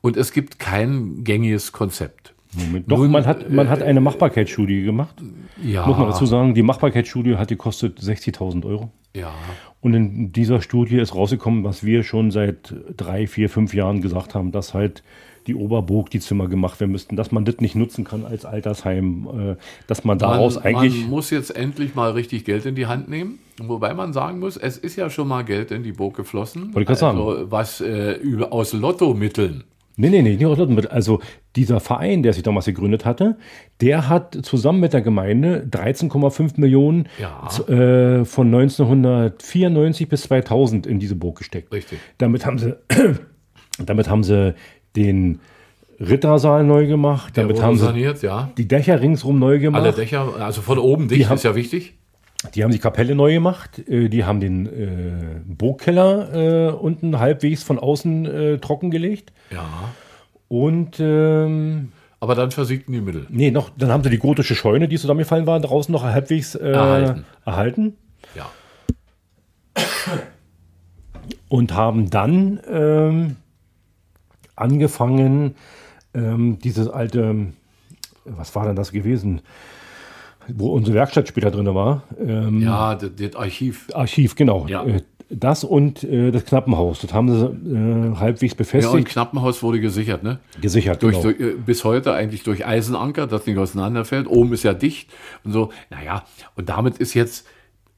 Und 0.00 0.16
es 0.16 0.32
gibt 0.32 0.60
kein 0.60 1.24
gängiges 1.24 1.72
Konzept. 1.72 2.34
Moment. 2.54 2.90
Doch, 2.90 2.98
Nun, 2.98 3.10
man 3.10 3.26
hat, 3.26 3.50
man 3.50 3.68
hat 3.68 3.82
eine 3.82 4.00
Machbarkeitsstudie 4.00 4.82
gemacht. 4.84 5.16
Ja, 5.62 5.84
Muss 5.86 5.98
man 5.98 6.08
dazu 6.08 6.26
sagen, 6.26 6.54
die 6.54 6.62
Machbarkeitsstudie 6.62 7.36
hat 7.36 7.48
gekostet 7.48 7.98
60.000 7.98 8.64
Euro. 8.64 8.90
ja, 9.14 9.32
Und 9.80 9.94
in 9.94 10.32
dieser 10.32 10.60
Studie 10.62 10.98
ist 10.98 11.14
rausgekommen, 11.14 11.64
was 11.64 11.84
wir 11.84 12.04
schon 12.04 12.30
seit 12.30 12.72
drei, 12.96 13.26
vier, 13.26 13.50
fünf 13.50 13.74
Jahren 13.74 14.00
gesagt 14.00 14.34
haben, 14.34 14.52
dass 14.52 14.74
halt 14.74 15.02
die 15.48 15.54
Oberburg, 15.54 16.10
die 16.10 16.20
Zimmer 16.20 16.48
gemacht 16.48 16.78
werden 16.80 16.92
müssten, 16.92 17.16
dass 17.16 17.32
man 17.32 17.44
das 17.44 17.56
nicht 17.58 17.74
nutzen 17.74 18.04
kann 18.04 18.24
als 18.24 18.44
Altersheim, 18.44 19.28
äh, 19.32 19.56
dass 19.86 20.04
man 20.04 20.18
daraus 20.18 20.56
man, 20.56 20.64
eigentlich. 20.64 21.00
man 21.00 21.10
muss 21.10 21.30
jetzt 21.30 21.54
endlich 21.56 21.94
mal 21.94 22.12
richtig 22.12 22.44
Geld 22.44 22.66
in 22.66 22.74
die 22.74 22.86
Hand 22.86 23.08
nehmen. 23.08 23.38
Wobei 23.60 23.92
man 23.94 24.12
sagen 24.12 24.38
muss, 24.38 24.56
es 24.56 24.78
ist 24.78 24.94
ja 24.96 25.10
schon 25.10 25.26
mal 25.26 25.42
Geld 25.44 25.72
in 25.72 25.82
die 25.82 25.92
Burg 25.92 26.14
geflossen. 26.16 26.74
Wollte 26.74 26.92
ich 26.92 27.02
also, 27.02 27.50
Was 27.50 27.80
äh, 27.80 28.18
aus 28.50 28.72
Lottomitteln 28.72 29.64
Nee, 30.00 30.10
nee, 30.10 30.22
nee, 30.22 30.36
nicht 30.36 30.46
aus 30.46 30.56
Lottenmittel. 30.58 30.92
Also 30.92 31.20
dieser 31.56 31.80
Verein, 31.80 32.22
der 32.22 32.32
sich 32.32 32.44
damals 32.44 32.66
gegründet 32.66 33.04
hatte, 33.04 33.36
der 33.80 34.08
hat 34.08 34.38
zusammen 34.42 34.78
mit 34.78 34.92
der 34.92 35.02
Gemeinde 35.02 35.66
13,5 35.68 36.60
Millionen 36.60 37.08
Ja. 37.20 37.48
äh, 37.68 38.24
von 38.24 38.46
1994 38.46 40.08
bis 40.08 40.22
2000 40.22 40.86
in 40.86 41.00
diese 41.00 41.16
Burg 41.16 41.38
gesteckt. 41.38 41.72
Richtig. 41.72 41.98
Damit 42.18 42.46
haben 42.46 42.58
sie, 42.58 42.76
damit 43.84 44.08
haben 44.08 44.22
sie 44.22 44.54
den 44.98 45.40
Rittersaal 46.00 46.62
neu 46.64 46.86
gemacht, 46.86 47.36
Der 47.36 47.44
damit 47.44 47.62
haben 47.62 47.76
sie 47.76 47.84
saniert, 47.84 48.22
ja. 48.22 48.50
die 48.58 48.68
Dächer 48.68 49.00
ringsrum 49.00 49.38
neu 49.38 49.58
gemacht. 49.58 49.82
Alle 49.82 49.92
Dächer, 49.92 50.36
also 50.38 50.60
von 50.62 50.78
oben 50.78 51.08
dicht, 51.08 51.28
haben- 51.28 51.36
ist 51.36 51.44
ja 51.44 51.54
wichtig. 51.54 51.94
Die 52.54 52.62
haben 52.62 52.70
die 52.70 52.78
Kapelle 52.78 53.16
neu 53.16 53.32
gemacht, 53.32 53.80
äh, 53.88 54.08
die 54.08 54.24
haben 54.24 54.38
den 54.38 54.66
äh, 54.66 55.40
Burgkeller 55.44 56.68
äh, 56.68 56.70
unten 56.72 57.18
halbwegs 57.18 57.64
von 57.64 57.80
außen 57.80 58.26
äh, 58.26 58.58
trockengelegt. 58.58 59.32
Ja. 59.50 59.64
Und 60.46 60.98
ähm, 61.00 61.90
Aber 62.20 62.36
dann 62.36 62.52
versiegten 62.52 62.92
die 62.92 63.00
Mittel. 63.00 63.26
nee, 63.28 63.50
noch, 63.50 63.70
dann 63.76 63.90
haben 63.90 64.04
sie 64.04 64.10
die 64.10 64.18
gotische 64.18 64.54
Scheune, 64.54 64.86
die 64.86 64.98
zusammengefallen 64.98 65.48
war, 65.48 65.58
draußen 65.58 65.90
noch 65.90 66.04
halbwegs 66.04 66.54
äh, 66.54 66.70
Erhalten. 66.70 67.24
erhalten. 67.44 67.96
Ja. 68.36 68.46
Und 71.48 71.74
haben 71.74 72.10
dann 72.10 72.60
ähm, 72.70 73.36
angefangen, 74.60 75.54
ähm, 76.14 76.58
dieses 76.58 76.88
alte, 76.88 77.48
was 78.24 78.54
war 78.54 78.66
denn 78.66 78.76
das 78.76 78.92
gewesen, 78.92 79.40
wo 80.48 80.72
unsere 80.72 80.94
Werkstatt 80.96 81.28
später 81.28 81.50
drin 81.50 81.74
war. 81.74 82.02
Ähm, 82.18 82.60
Ja, 82.62 82.94
das, 82.94 83.10
das 83.16 83.36
Archiv. 83.36 83.88
Archiv, 83.94 84.34
genau. 84.34 84.66
Ja. 84.66 84.84
Äh, 84.84 85.02
Das 85.30 85.62
und 85.62 86.04
äh, 86.04 86.30
das 86.30 86.46
Knappenhaus, 86.46 87.00
das 87.00 87.12
haben 87.12 87.28
sie 87.28 87.44
äh, 87.44 88.16
halbwegs 88.16 88.52
Ja, 88.52 88.54
und 88.54 88.56
befestigt, 88.56 89.08
Knappenhaus 89.08 89.62
wurde 89.62 89.78
gesichert, 89.78 90.22
ne? 90.22 90.38
gesichert. 90.58 91.02
Durch, 91.02 91.20
genau. 91.20 91.34
durch, 91.34 91.40
äh, 91.40 91.54
bis 91.54 91.84
heute 91.84 92.14
eigentlich 92.14 92.44
durch 92.44 92.64
Eisenanker, 92.66 93.26
das 93.26 93.44
nicht 93.44 93.58
auseinanderfällt. 93.58 94.26
Oben 94.26 94.54
ist 94.54 94.62
ja 94.62 94.72
dicht 94.72 95.10
und 95.44 95.52
so. 95.52 95.68
Naja, 95.90 96.24
und 96.56 96.70
damit 96.70 96.96
ist 96.96 97.12
jetzt, 97.12 97.46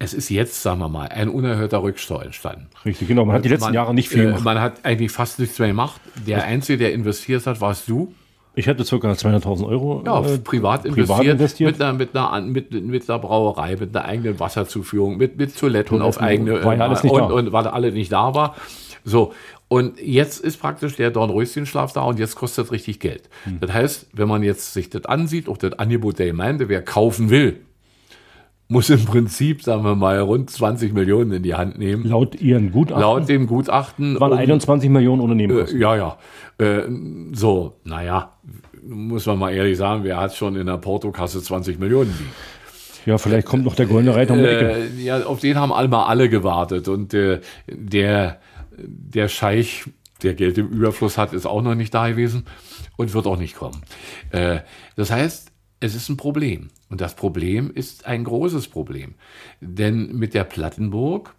es 0.02 0.14
ist 0.14 0.30
jetzt, 0.30 0.62
sagen 0.62 0.80
wir 0.80 0.88
mal, 0.88 1.08
ein 1.08 1.28
unerhörter 1.28 1.82
Rückstau 1.82 2.20
entstanden. 2.20 2.68
Richtig, 2.86 3.06
genau. 3.06 3.26
Man 3.26 3.36
hat 3.36 3.44
die 3.44 3.50
letzten 3.50 3.66
man, 3.66 3.74
Jahre 3.74 3.94
nicht 3.94 4.08
viel 4.08 4.22
äh, 4.22 4.26
gemacht. 4.26 4.44
Man 4.44 4.58
hat 4.58 4.82
eigentlich 4.82 5.12
fast 5.12 5.38
nichts 5.38 5.58
mehr 5.58 5.68
gemacht. 5.68 6.00
Der 6.26 6.42
Einzige, 6.44 6.78
der 6.78 6.94
investiert 6.94 7.46
hat, 7.46 7.60
warst 7.60 7.86
du. 7.86 8.12
Ich 8.54 8.66
hatte 8.66 8.82
ca. 8.82 8.96
200.000 8.96 9.68
Euro 9.68 10.02
Ja, 10.04 10.24
äh, 10.24 10.38
privat, 10.38 10.86
investiert, 10.86 11.06
privat 11.06 11.26
investiert. 11.26 11.72
Mit, 11.72 11.82
einer, 11.82 11.92
mit, 11.92 12.16
einer, 12.16 12.40
mit, 12.40 12.72
mit 12.72 13.10
einer 13.10 13.18
Brauerei, 13.18 13.76
mit 13.76 13.94
einer 13.94 14.06
eigenen 14.06 14.40
Wasserzuführung, 14.40 15.18
mit, 15.18 15.36
mit 15.36 15.56
Toiletten, 15.56 15.98
Toiletten, 15.98 16.02
auf 16.02 16.18
eigene 16.18 16.64
war 16.64 16.74
ja 16.74 16.84
alles 16.84 17.02
nicht 17.02 17.12
und, 17.12 17.20
da. 17.20 17.26
und 17.26 17.52
weil 17.52 17.66
alle 17.66 17.92
nicht 17.92 18.10
da 18.10 18.34
war. 18.34 18.56
So, 19.04 19.34
und 19.68 20.00
jetzt 20.00 20.40
ist 20.40 20.58
praktisch 20.58 20.96
der 20.96 21.10
Dornröschenschlaf 21.10 21.92
da 21.92 22.02
und 22.02 22.18
jetzt 22.18 22.36
kostet 22.36 22.64
das 22.64 22.72
richtig 22.72 23.00
Geld. 23.00 23.28
Hm. 23.44 23.60
Das 23.60 23.72
heißt, 23.72 24.08
wenn 24.14 24.28
man 24.28 24.42
jetzt 24.42 24.72
sich 24.72 24.88
das 24.88 25.04
ansieht, 25.04 25.48
auch 25.48 25.58
das 25.58 25.74
Angebot 25.74 26.18
der 26.18 26.26
Gemeinde, 26.26 26.68
wer 26.70 26.82
kaufen 26.82 27.28
will, 27.28 27.60
muss 28.70 28.88
im 28.88 29.04
Prinzip, 29.04 29.62
sagen 29.62 29.82
wir 29.82 29.96
mal, 29.96 30.20
rund 30.20 30.48
20 30.48 30.92
Millionen 30.92 31.32
in 31.32 31.42
die 31.42 31.54
Hand 31.54 31.76
nehmen. 31.76 32.04
laut 32.04 32.40
ihren 32.40 32.70
Gutachten 32.70 33.00
Laut 33.02 33.28
dem 33.28 33.46
Gutachten. 33.48 34.18
waren 34.20 34.32
um- 34.32 34.38
21 34.38 34.88
Millionen 34.88 35.20
ohne 35.20 35.42
äh, 35.42 35.76
ja, 35.76 35.96
ja. 35.96 36.18
Äh, 36.58 36.82
so, 37.32 37.80
naja, 37.84 38.38
muss 38.86 39.26
man 39.26 39.38
mal 39.40 39.50
ehrlich 39.52 39.76
sagen, 39.76 40.04
wer 40.04 40.18
hat 40.18 40.36
schon 40.36 40.54
in 40.54 40.66
der 40.66 40.76
Portokasse 40.76 41.42
20 41.42 41.80
Millionen 41.80 42.10
liegen? 42.16 42.30
Ja, 43.06 43.18
vielleicht 43.18 43.48
kommt 43.48 43.64
noch 43.64 43.74
der 43.74 43.86
goldene 43.86 44.14
Reiter 44.14 44.34
um 44.34 44.38
die 44.38 44.46
Ecke. 44.46 44.72
Äh, 44.72 45.02
ja, 45.02 45.24
auf 45.24 45.40
den 45.40 45.56
haben 45.56 45.72
einmal 45.72 46.06
alle 46.06 46.28
gewartet 46.28 46.86
und 46.86 47.12
äh, 47.12 47.40
der, 47.66 48.38
der 48.78 49.26
Scheich, 49.28 49.84
der 50.22 50.34
Geld 50.34 50.58
im 50.58 50.68
Überfluss 50.68 51.18
hat, 51.18 51.32
ist 51.32 51.46
auch 51.46 51.62
noch 51.62 51.74
nicht 51.74 51.92
da 51.92 52.08
gewesen 52.08 52.44
und 52.96 53.12
wird 53.14 53.26
auch 53.26 53.38
nicht 53.38 53.56
kommen. 53.56 53.82
Äh, 54.30 54.58
das 54.94 55.10
heißt, 55.10 55.49
es 55.80 55.94
ist 55.94 56.08
ein 56.08 56.16
Problem. 56.16 56.68
Und 56.88 57.00
das 57.00 57.16
Problem 57.16 57.70
ist 57.72 58.06
ein 58.06 58.24
großes 58.24 58.68
Problem. 58.68 59.14
Denn 59.60 60.14
mit 60.14 60.34
der 60.34 60.44
Plattenburg 60.44 61.34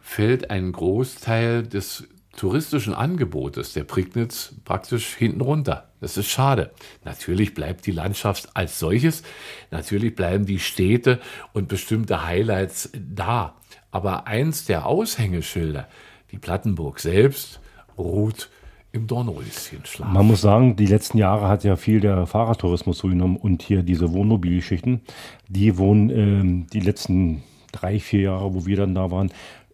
fällt 0.00 0.50
ein 0.50 0.72
Großteil 0.72 1.62
des 1.62 2.04
touristischen 2.36 2.94
Angebotes 2.94 3.74
der 3.74 3.84
Prignitz 3.84 4.54
praktisch 4.64 5.14
hinten 5.14 5.42
runter. 5.42 5.92
Das 6.00 6.16
ist 6.16 6.28
schade. 6.28 6.72
Natürlich 7.04 7.52
bleibt 7.54 7.86
die 7.86 7.92
Landschaft 7.92 8.56
als 8.56 8.78
solches, 8.78 9.22
natürlich 9.70 10.16
bleiben 10.16 10.46
die 10.46 10.58
Städte 10.58 11.20
und 11.52 11.68
bestimmte 11.68 12.24
Highlights 12.24 12.90
da. 12.94 13.56
Aber 13.90 14.26
eins 14.26 14.64
der 14.64 14.86
Aushängeschilder, 14.86 15.88
die 16.30 16.38
Plattenburg 16.38 16.98
selbst, 16.98 17.60
ruht 17.98 18.48
im 18.92 19.06
Dornröschenschlaf. 19.06 20.08
Man 20.12 20.26
muss 20.26 20.42
sagen, 20.42 20.76
die 20.76 20.86
letzten 20.86 21.18
Jahre 21.18 21.48
hat 21.48 21.64
ja 21.64 21.76
viel 21.76 22.00
der 22.00 22.26
Fahrradtourismus 22.26 22.98
zugenommen 22.98 23.36
und 23.36 23.62
hier 23.62 23.82
diese 23.82 24.12
Wohnmobilgeschichten, 24.12 25.00
die 25.48 25.78
wohnen 25.78 26.10
ähm, 26.10 26.66
die 26.72 26.80
letzten 26.80 27.42
drei, 27.72 27.98
vier 27.98 28.20
Jahre, 28.20 28.54
wo 28.54 28.66
wir 28.66 28.76
dann 28.76 28.94
da 28.94 29.10
waren, 29.10 29.30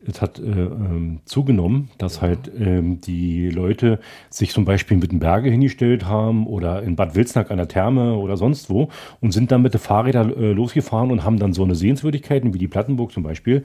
es 0.06 0.22
hat 0.22 0.38
äh, 0.38 0.42
ähm, 0.42 1.20
zugenommen, 1.24 1.90
dass 1.98 2.22
halt 2.22 2.50
ähm, 2.56 3.00
die 3.00 3.50
Leute 3.50 3.98
sich 4.30 4.50
zum 4.50 4.64
Beispiel 4.64 4.96
mit 4.96 5.10
den 5.10 5.18
Berge 5.18 5.50
hingestellt 5.50 6.06
haben 6.06 6.46
oder 6.46 6.82
in 6.82 6.94
Bad 6.94 7.16
Wilsnack 7.16 7.50
an 7.50 7.56
der 7.56 7.68
Therme 7.68 8.14
oder 8.14 8.36
sonst 8.36 8.70
wo 8.70 8.90
und 9.20 9.32
sind 9.32 9.50
dann 9.50 9.62
mit 9.62 9.74
den 9.74 9.80
Fahrrädern 9.80 10.32
äh, 10.32 10.52
losgefahren 10.52 11.10
und 11.10 11.24
haben 11.24 11.38
dann 11.38 11.52
so 11.52 11.64
eine 11.64 11.74
Sehenswürdigkeiten 11.74 12.54
wie 12.54 12.58
die 12.58 12.68
Plattenburg 12.68 13.12
zum 13.12 13.24
Beispiel 13.24 13.64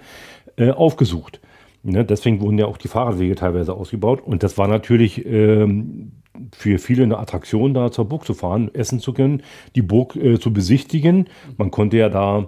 äh, 0.58 0.72
aufgesucht. 0.72 1.40
Ne, 1.86 2.06
deswegen 2.06 2.40
wurden 2.40 2.58
ja 2.58 2.66
auch 2.66 2.78
die 2.78 2.88
Fahrradwege 2.88 3.36
teilweise 3.36 3.74
ausgebaut. 3.74 4.22
Und 4.26 4.42
das 4.42 4.58
war 4.58 4.70
natürlich 4.70 5.26
ähm, 5.26 6.14
für 6.54 6.80
viele 6.80 7.04
eine 7.04 7.18
Attraktion, 7.18 7.74
da 7.74 7.92
zur 7.92 8.06
Burg 8.06 8.26
zu 8.26 8.34
fahren, 8.34 8.72
essen 8.74 9.02
zu 9.02 9.12
können, 9.12 9.44
die 9.76 9.82
Burg 9.82 10.16
äh, 10.16 10.40
zu 10.40 10.54
besichtigen. 10.54 11.28
Man 11.58 11.72
konnte 11.72 11.98
ja 11.98 12.08
da 12.08 12.48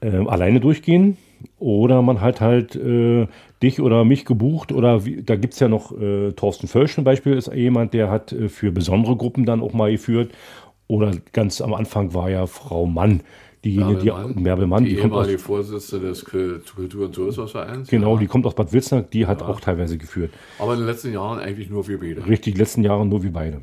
äh, 0.00 0.26
alleine 0.26 0.58
durchgehen. 0.60 1.18
Oder 1.58 2.02
man 2.02 2.20
hat 2.20 2.40
halt 2.40 2.76
äh, 2.76 3.26
dich 3.62 3.80
oder 3.80 4.04
mich 4.04 4.24
gebucht. 4.24 4.72
Oder 4.72 5.04
wie, 5.04 5.22
da 5.22 5.36
gibt 5.36 5.54
es 5.54 5.60
ja 5.60 5.68
noch 5.68 5.92
äh, 5.98 6.32
Thorsten 6.32 6.66
Völsch 6.66 6.94
zum 6.94 7.04
Beispiel, 7.04 7.34
ist 7.34 7.52
jemand, 7.52 7.92
der 7.92 8.10
hat 8.10 8.32
äh, 8.32 8.48
für 8.48 8.72
besondere 8.72 9.16
Gruppen 9.16 9.44
dann 9.44 9.60
auch 9.60 9.74
mal 9.74 9.90
geführt. 9.90 10.32
Oder 10.86 11.12
ganz 11.32 11.60
am 11.60 11.74
Anfang 11.74 12.14
war 12.14 12.30
ja 12.30 12.46
Frau 12.46 12.86
Mann, 12.86 13.20
Die, 13.64 13.76
die, 13.76 14.10
Merbelmann, 14.40 14.84
die, 14.84 14.90
die 14.90 14.96
kommt 14.96 15.14
aus, 15.14 15.28
die 15.28 15.38
Vorsitzende 15.38 16.08
des 16.08 16.24
Kultur- 16.24 17.06
und 17.06 17.14
Tourismusvereins. 17.14 17.88
Genau, 17.88 18.14
ja. 18.14 18.20
die 18.20 18.26
kommt 18.26 18.44
aus 18.44 18.56
Bad 18.56 18.72
Wilsnack, 18.72 19.12
die 19.12 19.26
hat 19.26 19.40
ja. 19.40 19.46
auch 19.46 19.60
teilweise 19.60 19.98
geführt. 19.98 20.32
Aber 20.58 20.72
in 20.72 20.80
den 20.80 20.88
letzten 20.88 21.12
Jahren 21.12 21.38
eigentlich 21.38 21.70
nur 21.70 21.86
wir 21.86 22.00
beide. 22.00 22.26
Richtig, 22.26 22.58
letzten 22.58 22.82
Jahren 22.82 23.08
nur 23.08 23.22
wir 23.22 23.32
beide. 23.32 23.62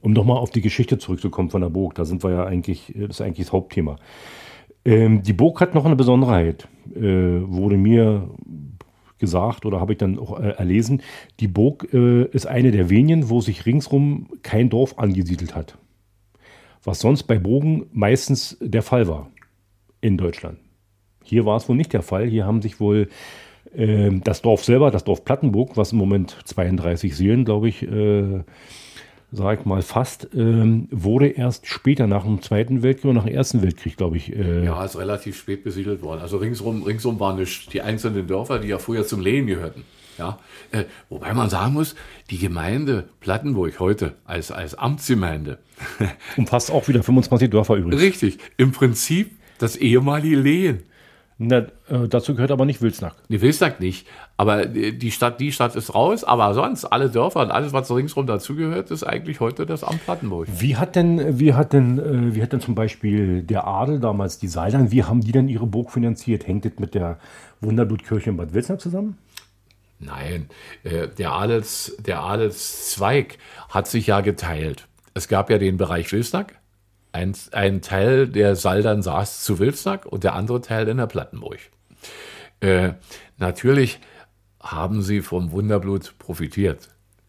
Um 0.00 0.12
nochmal 0.12 0.38
auf 0.38 0.48
die 0.48 0.62
Geschichte 0.62 0.96
zurückzukommen 0.96 1.50
von 1.50 1.60
der 1.60 1.68
Burg, 1.68 1.94
da 1.94 2.06
sind 2.06 2.24
wir 2.24 2.30
ja 2.30 2.44
eigentlich, 2.44 2.94
das 2.96 3.10
ist 3.10 3.20
eigentlich 3.20 3.46
das 3.46 3.52
Hauptthema. 3.52 3.96
Ähm, 4.86 5.22
die 5.22 5.34
Burg 5.34 5.60
hat 5.60 5.74
noch 5.74 5.84
eine 5.84 5.94
Besonderheit, 5.96 6.66
äh, 6.94 7.02
wurde 7.02 7.76
mir 7.76 8.30
gesagt 9.18 9.66
oder 9.66 9.78
habe 9.78 9.92
ich 9.92 9.98
dann 9.98 10.18
auch 10.18 10.40
äh, 10.40 10.52
erlesen. 10.52 11.02
Die 11.38 11.48
Burg 11.48 11.92
äh, 11.92 12.24
ist 12.24 12.46
eine 12.46 12.70
der 12.70 12.88
wenigen, 12.88 13.28
wo 13.28 13.42
sich 13.42 13.66
ringsrum 13.66 14.28
kein 14.42 14.70
Dorf 14.70 14.98
angesiedelt 14.98 15.54
hat 15.54 15.76
was 16.84 17.00
sonst 17.00 17.24
bei 17.24 17.38
Bogen 17.38 17.86
meistens 17.92 18.56
der 18.60 18.82
Fall 18.82 19.08
war 19.08 19.30
in 20.00 20.18
Deutschland. 20.18 20.58
Hier 21.22 21.46
war 21.46 21.56
es 21.56 21.68
wohl 21.68 21.76
nicht 21.76 21.92
der 21.92 22.02
Fall. 22.02 22.26
Hier 22.26 22.44
haben 22.44 22.62
sich 22.62 22.80
wohl 22.80 23.08
äh, 23.74 24.10
das 24.24 24.42
Dorf 24.42 24.64
selber, 24.64 24.90
das 24.90 25.04
Dorf 25.04 25.24
Plattenburg, 25.24 25.76
was 25.76 25.92
im 25.92 25.98
Moment 25.98 26.36
32 26.44 27.16
Seelen, 27.16 27.44
glaube 27.44 27.68
ich, 27.68 27.82
äh, 27.82 28.42
sag 29.30 29.64
mal 29.64 29.80
fast, 29.80 30.28
ähm, 30.34 30.88
wurde 30.90 31.28
erst 31.28 31.66
später 31.66 32.06
nach 32.06 32.24
dem 32.24 32.42
Zweiten 32.42 32.82
Weltkrieg 32.82 33.08
und 33.08 33.16
nach 33.16 33.24
dem 33.24 33.34
Ersten 33.34 33.62
Weltkrieg, 33.62 33.96
glaube 33.96 34.18
ich. 34.18 34.34
Äh 34.36 34.64
ja, 34.64 34.84
ist 34.84 34.98
relativ 34.98 35.36
spät 35.38 35.64
besiedelt 35.64 36.02
worden. 36.02 36.20
Also 36.20 36.36
ringsum, 36.36 36.82
ringsum 36.82 37.18
waren 37.18 37.42
die 37.72 37.80
einzelnen 37.80 38.26
Dörfer, 38.26 38.58
die 38.58 38.68
ja 38.68 38.78
früher 38.78 39.06
zum 39.06 39.20
Lehen 39.20 39.46
gehörten. 39.46 39.84
Ja, 40.22 40.38
äh, 40.70 40.84
wobei 41.08 41.34
man 41.34 41.50
sagen 41.50 41.72
muss, 41.72 41.96
die 42.30 42.38
Gemeinde 42.38 43.08
Plattenburg 43.18 43.80
heute 43.80 44.14
als, 44.24 44.52
als 44.52 44.76
Amtsgemeinde 44.76 45.58
umfasst 46.36 46.70
auch 46.70 46.86
wieder 46.86 47.02
25 47.02 47.50
Dörfer 47.50 47.74
übrigens. 47.74 48.00
Richtig, 48.00 48.38
im 48.56 48.70
Prinzip 48.70 49.32
das 49.58 49.74
ehemalige 49.74 50.36
Lehen. 50.36 50.84
Na, 51.38 51.66
äh, 51.88 52.06
dazu 52.08 52.36
gehört 52.36 52.52
aber 52.52 52.66
nicht 52.66 52.82
Wilsnack. 52.82 53.16
Nee, 53.28 53.40
Wilsnack 53.40 53.80
nicht. 53.80 54.06
Aber 54.36 54.64
die 54.64 55.10
Stadt, 55.10 55.40
die 55.40 55.50
Stadt 55.50 55.74
ist 55.74 55.92
raus, 55.92 56.22
aber 56.22 56.54
sonst 56.54 56.84
alle 56.84 57.10
Dörfer 57.10 57.40
und 57.40 57.50
alles, 57.50 57.72
was 57.72 57.90
ringsrum 57.90 58.28
dazugehört, 58.28 58.92
ist 58.92 59.02
eigentlich 59.02 59.40
heute 59.40 59.66
das 59.66 59.82
Amt 59.82 60.04
Plattenburg. 60.04 60.46
Wie 60.56 60.76
hat 60.76 60.94
denn, 60.94 61.40
wie 61.40 61.54
hat 61.54 61.72
denn, 61.72 61.98
äh, 61.98 62.34
wie 62.36 62.42
hat 62.42 62.52
denn 62.52 62.60
zum 62.60 62.76
Beispiel 62.76 63.42
der 63.42 63.66
Adel 63.66 63.98
damals 63.98 64.38
die 64.38 64.46
Seilern, 64.46 64.92
wie 64.92 65.02
haben 65.02 65.20
die 65.20 65.32
denn 65.32 65.48
ihre 65.48 65.66
Burg 65.66 65.90
finanziert? 65.90 66.46
Hängt 66.46 66.64
das 66.64 66.74
mit 66.78 66.94
der 66.94 67.18
Wunderblutkirche 67.60 68.30
in 68.30 68.36
Bad 68.36 68.54
Wilsnack 68.54 68.80
zusammen? 68.80 69.18
Nein, 70.02 70.48
äh, 70.82 71.08
der, 71.08 71.32
Adels, 71.32 71.96
der 71.98 72.20
Adelszweig 72.20 73.38
hat 73.68 73.86
sich 73.86 74.08
ja 74.08 74.20
geteilt. 74.20 74.88
Es 75.14 75.28
gab 75.28 75.48
ja 75.48 75.58
den 75.58 75.76
Bereich 75.76 76.12
Wilsnack. 76.12 76.58
Ein, 77.12 77.36
ein 77.52 77.82
Teil 77.82 78.26
der 78.26 78.56
Saldern 78.56 79.02
saß 79.02 79.44
zu 79.44 79.58
Wilsnack 79.58 80.06
und 80.06 80.24
der 80.24 80.34
andere 80.34 80.60
Teil 80.60 80.88
in 80.88 80.96
der 80.96 81.06
Plattenburg. 81.06 81.58
Äh, 82.60 82.94
natürlich 83.36 84.00
haben 84.60 85.02
sie 85.02 85.20
vom 85.20 85.52
Wunderblut 85.52 86.14
profitiert. 86.18 86.88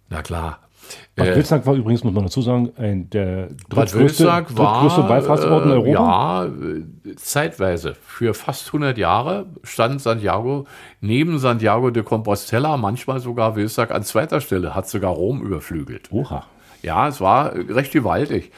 Na 0.09 0.21
klar. 0.21 0.67
Bad 1.15 1.27
äh, 1.27 1.35
Wilsnack 1.35 1.65
war 1.65 1.75
übrigens, 1.75 2.03
muss 2.03 2.13
man 2.13 2.23
dazu 2.23 2.41
sagen, 2.41 2.71
ein, 2.77 3.09
der 3.09 3.49
drittgrößte, 3.69 4.23
drittgrößte 4.25 5.03
Ballfahrtsort 5.03 5.65
in 5.65 5.71
äh, 5.71 5.73
Europa. 5.73 5.91
Ja, 5.91 6.45
äh, 6.45 7.15
zeitweise. 7.15 7.95
Für 8.05 8.33
fast 8.33 8.67
100 8.67 8.97
Jahre 8.97 9.45
stand 9.63 10.01
Santiago 10.01 10.65
neben 11.01 11.37
Santiago 11.39 11.91
de 11.91 12.03
Compostela, 12.03 12.77
manchmal 12.77 13.19
sogar 13.19 13.55
Wilsnack 13.55 13.91
an 13.91 14.03
zweiter 14.03 14.41
Stelle, 14.41 14.73
hat 14.73 14.89
sogar 14.89 15.11
Rom 15.11 15.41
überflügelt. 15.41 16.11
Oha. 16.11 16.45
Ja, 16.81 17.07
es 17.07 17.21
war 17.21 17.53
recht 17.53 17.93
gewaltig. 17.93 18.51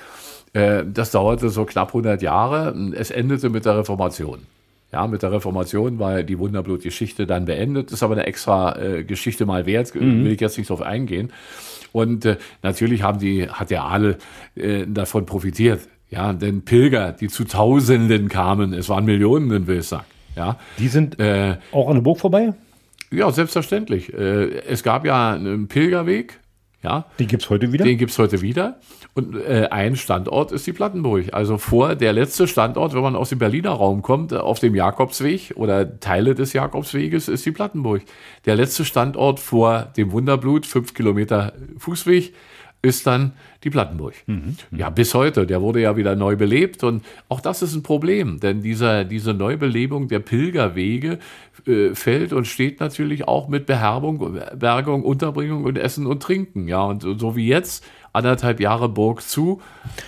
Das 0.53 1.11
dauerte 1.11 1.49
so 1.49 1.65
knapp 1.65 1.89
100 1.89 2.21
Jahre. 2.21 2.73
Es 2.95 3.11
endete 3.11 3.49
mit 3.49 3.65
der 3.65 3.77
Reformation. 3.77 4.47
Ja, 4.91 5.07
mit 5.07 5.23
der 5.23 5.31
Reformation 5.31 5.99
war 5.99 6.23
die 6.23 6.39
Wunderblutgeschichte 6.39 7.27
dann 7.27 7.45
beendet. 7.45 7.87
Das 7.87 7.95
ist 7.95 8.03
aber 8.03 8.13
eine 8.13 8.25
extra 8.25 8.79
äh, 8.79 9.03
Geschichte 9.03 9.45
mal 9.45 9.65
wert, 9.65 9.93
mhm. 9.93 10.23
will 10.23 10.31
ich 10.31 10.39
jetzt 10.39 10.57
nicht 10.57 10.69
drauf 10.69 10.81
eingehen. 10.81 11.31
Und 11.91 12.25
äh, 12.25 12.37
natürlich 12.61 13.03
haben 13.03 13.19
die, 13.19 13.49
hat 13.49 13.71
der 13.71 13.83
Adel 13.83 14.17
äh, 14.55 14.85
davon 14.87 15.25
profitiert. 15.25 15.81
Ja, 16.09 16.33
denn 16.33 16.61
Pilger, 16.63 17.11
die 17.11 17.27
zu 17.27 17.45
Tausenden 17.45 18.29
kamen, 18.29 18.73
es 18.73 18.89
waren 18.89 19.05
Millionen 19.05 19.51
in 19.51 19.67
Wilsack. 19.67 20.05
Ja, 20.35 20.57
die 20.77 20.87
sind 20.87 21.19
äh, 21.19 21.57
auch 21.71 21.89
an 21.89 21.95
der 21.95 22.01
Burg 22.01 22.19
vorbei? 22.19 22.53
Ja, 23.11 23.31
selbstverständlich. 23.31 24.13
Äh, 24.13 24.59
es 24.67 24.83
gab 24.83 25.05
ja 25.05 25.33
einen 25.33 25.67
Pilgerweg. 25.67 26.39
Ja, 26.85 27.05
den 27.17 27.25
gibt 27.25 27.41
es 27.41 27.49
heute 27.49 27.71
wieder? 27.73 27.83
Den 27.83 27.97
gibt 27.97 28.11
es 28.11 28.19
heute 28.19 28.43
wieder. 28.43 28.77
Und 29.15 29.35
äh, 29.35 29.69
ein 29.71 29.95
Standort 29.95 30.51
ist 30.51 30.67
die 30.67 30.71
Plattenburg. 30.71 31.33
Also 31.33 31.57
vor 31.57 31.95
der 31.95 32.13
letzte 32.13 32.47
Standort, 32.47 32.93
wenn 32.93 33.01
man 33.01 33.15
aus 33.15 33.29
dem 33.29 33.39
Berliner 33.39 33.71
Raum 33.71 34.03
kommt, 34.03 34.31
äh, 34.31 34.35
auf 34.35 34.59
dem 34.59 34.75
Jakobsweg 34.75 35.53
oder 35.55 35.99
Teile 35.99 36.35
des 36.35 36.53
Jakobsweges, 36.53 37.27
ist 37.27 37.43
die 37.43 37.51
Plattenburg. 37.51 38.03
Der 38.45 38.55
letzte 38.55 38.85
Standort 38.85 39.39
vor 39.39 39.93
dem 39.97 40.11
Wunderblut, 40.11 40.67
fünf 40.67 40.93
Kilometer 40.93 41.53
Fußweg, 41.79 42.35
ist 42.85 43.07
dann 43.07 43.33
die 43.63 43.69
Plattenburg. 43.69 44.13
Mhm. 44.27 44.55
Ja, 44.71 44.89
bis 44.89 45.13
heute. 45.13 45.47
Der 45.47 45.61
wurde 45.61 45.81
ja 45.81 45.97
wieder 45.97 46.15
neu 46.15 46.35
belebt 46.35 46.83
und 46.83 47.03
auch 47.29 47.41
das 47.41 47.61
ist 47.61 47.73
ein 47.73 47.83
Problem, 47.83 48.39
denn 48.39 48.61
dieser, 48.61 49.03
diese 49.03 49.33
Neubelebung 49.33 50.07
der 50.07 50.19
Pilgerwege 50.19 51.19
äh, 51.65 51.95
fällt 51.95 52.31
und 52.31 52.45
steht 52.45 52.79
natürlich 52.79 53.27
auch 53.27 53.47
mit 53.47 53.65
Beherbung, 53.65 54.39
Bergung, 54.55 55.03
Unterbringung 55.03 55.63
und 55.63 55.77
Essen 55.77 56.05
und 56.05 56.21
Trinken. 56.21 56.67
Ja, 56.67 56.83
und 56.83 57.01
so 57.01 57.35
wie 57.35 57.47
jetzt 57.47 57.83
anderthalb 58.15 58.59
Jahre 58.59 58.89
Burg 58.89 59.21
zu. 59.21 59.61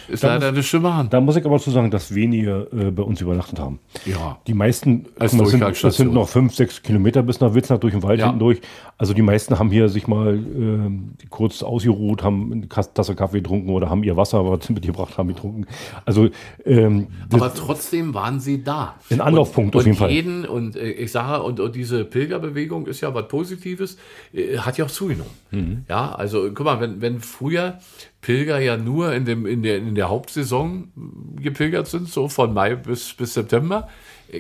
Ist 0.08 0.24
da 0.24 0.30
leider 0.30 0.48
muss, 0.48 0.56
eine 0.56 0.64
Stimme 0.64 0.92
an. 0.92 1.10
Da 1.10 1.22
muss 1.22 1.36
ich 1.36 1.46
aber 1.46 1.60
zu 1.60 1.72
sagen, 1.72 1.92
dass 1.92 2.16
wenige 2.16 2.68
äh, 2.72 2.92
bei 2.92 3.04
uns 3.04 3.22
übernachtet 3.22 3.60
haben. 3.60 3.80
Ja. 4.06 4.40
Die 4.48 4.54
meisten, 4.54 5.06
Als 5.20 5.34
mal, 5.34 5.46
sind, 5.46 5.62
das 5.62 5.98
sind 5.98 6.14
noch 6.14 6.30
fünf, 6.30 6.56
sechs 6.56 6.82
Kilometer 6.82 7.24
bis 7.24 7.40
nach 7.40 7.54
Witznach 7.54 7.78
durch 7.78 7.94
den 7.94 8.04
Wald 8.04 8.20
ja. 8.20 8.26
hinten 8.26 8.40
durch. 8.40 8.62
Also 8.98 9.14
die 9.14 9.22
meisten 9.22 9.60
haben 9.60 9.70
hier 9.70 9.90
sich 9.90 10.08
mal 10.08 10.36
äh, 10.36 11.28
kurz 11.30 11.62
ausgeruht, 11.62 12.24
haben 12.24 12.52
eine 12.52 12.68
Tasse 12.68 13.16
Kaffee 13.16 13.42
getrunken 13.42 13.70
oder 13.70 13.90
haben 13.90 14.04
ihr 14.04 14.18
Wasser 14.18 14.44
was 14.50 14.70
mitgebracht, 14.70 15.18
haben 15.18 15.28
getrunken. 15.28 15.68
Also, 16.06 16.30
ähm, 16.66 17.08
aber 17.32 17.54
trotzdem 17.54 18.14
waren 18.14 18.40
sie 18.40 18.64
da. 18.64 18.96
Ein 19.12 19.22
Anlaufpunkt 19.22 19.76
und, 19.76 19.82
auf 19.82 19.86
jeden 19.86 20.02
und 20.02 20.10
jeden, 20.10 20.42
Fall. 20.46 20.50
Und 20.50 20.76
äh, 20.76 20.92
ich 20.92 21.12
sage, 21.12 21.44
und, 21.44 21.60
und, 21.60 21.76
diese 21.76 22.06
Pilgerbewegung 22.06 22.88
ist 22.88 23.02
ja 23.02 23.14
was 23.14 23.28
Positives, 23.28 23.98
äh, 24.34 24.58
hat 24.58 24.78
ja 24.78 24.86
auch 24.86 24.92
zugenommen. 24.92 25.32
Mhm. 25.52 25.86
Ja, 25.88 26.16
also 26.16 26.50
guck 26.54 26.66
mal, 26.66 26.80
wenn, 26.82 27.02
wenn 27.02 27.20
früher 27.20 27.80
Pilger 28.22 28.60
ja 28.60 28.78
nur 28.78 29.14
in, 29.14 29.26
dem, 29.26 29.46
in, 29.46 29.64
der, 29.64 29.78
in 29.78 29.96
der 29.96 30.10
Hauptsaison 30.10 30.92
gepilgert 31.40 31.88
sind, 31.88 32.10
so 32.10 32.30
von 32.30 32.54
Mai 32.54 32.76
bis, 32.76 33.14
bis 33.14 33.34
September, 33.34 33.88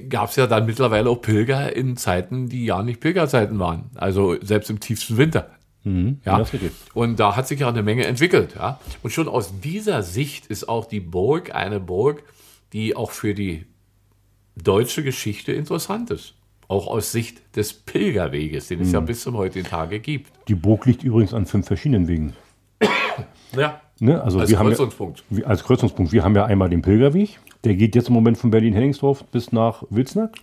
gab 0.10 0.30
es 0.30 0.36
ja 0.36 0.47
dann 0.47 0.66
mittlerweile 0.66 1.10
auch 1.10 1.22
Pilger 1.22 1.76
in 1.76 1.97
Zeiten, 1.97 2.49
die 2.49 2.66
ja 2.66 2.84
nicht 2.84 2.99
Pilgerzeiten 2.99 3.60
waren. 3.60 3.89
Also 3.95 4.36
selbst 4.41 4.70
im 4.70 4.80
tiefsten 4.80 5.18
Winter. 5.18 5.49
Mhm, 5.84 6.20
ja. 6.26 6.43
Und 6.93 7.20
da 7.20 7.36
hat 7.36 7.47
sich 7.47 7.62
ja 7.62 7.70
eine 7.70 7.84
Menge 7.84 8.05
entwickelt. 8.05 8.55
Ja. 8.55 8.80
Und 9.03 9.12
schon 9.12 9.28
aus 9.28 9.60
dieser 9.62 10.03
Sicht 10.03 10.47
ist 10.47 10.68
auch 10.68 10.86
die 10.86 10.99
Burg 10.99 11.55
eine 11.55 11.80
Burg, 11.80 12.24
die 12.74 12.95
auch 12.95 13.12
für 13.12 13.34
die 13.34 13.66
deutsche 14.55 15.03
Geschichte 15.03 15.53
interessant 15.53 16.12
ist. 16.12 16.34
Auch 16.68 16.88
aus 16.88 17.14
Sicht 17.14 17.55
des 17.55 17.74
Pilgerweges, 17.74 18.68
den 18.68 18.82
es 18.82 18.89
mhm. 18.89 18.93
ja 18.93 18.99
bis 18.99 19.22
zum 19.22 19.38
heutigen 19.38 19.66
Tage 19.66 19.99
gibt. 19.99 20.32
Die 20.49 20.55
Burg 20.55 20.86
liegt 20.86 21.03
übrigens 21.03 21.34
an 21.34 21.45
fünf 21.45 21.68
verschiedenen 21.68 22.08
Wegen. 22.08 22.34
Ja. 23.56 23.82
Ne? 24.00 24.22
Also 24.22 24.39
als 24.39 24.50
wir 24.50 24.58
Kreuzungspunkt. 24.58 25.24
Haben 25.30 25.39
ja, 25.39 25.48
als 25.48 25.64
Kreuzungspunkt. 25.64 26.12
Wir 26.12 26.24
haben 26.24 26.36
ja 26.36 26.45
einmal 26.45 26.70
den 26.70 26.82
Pilgerweg. 26.82 27.39
Der 27.64 27.76
geht 27.76 27.95
jetzt 27.95 28.10
im 28.10 28.14
Moment 28.14 28.38
von 28.38 28.52
Berlin-Henningsdorf 28.52 29.24
bis 29.26 29.52
nach 29.52 29.84
Wilsnack. 29.89 30.36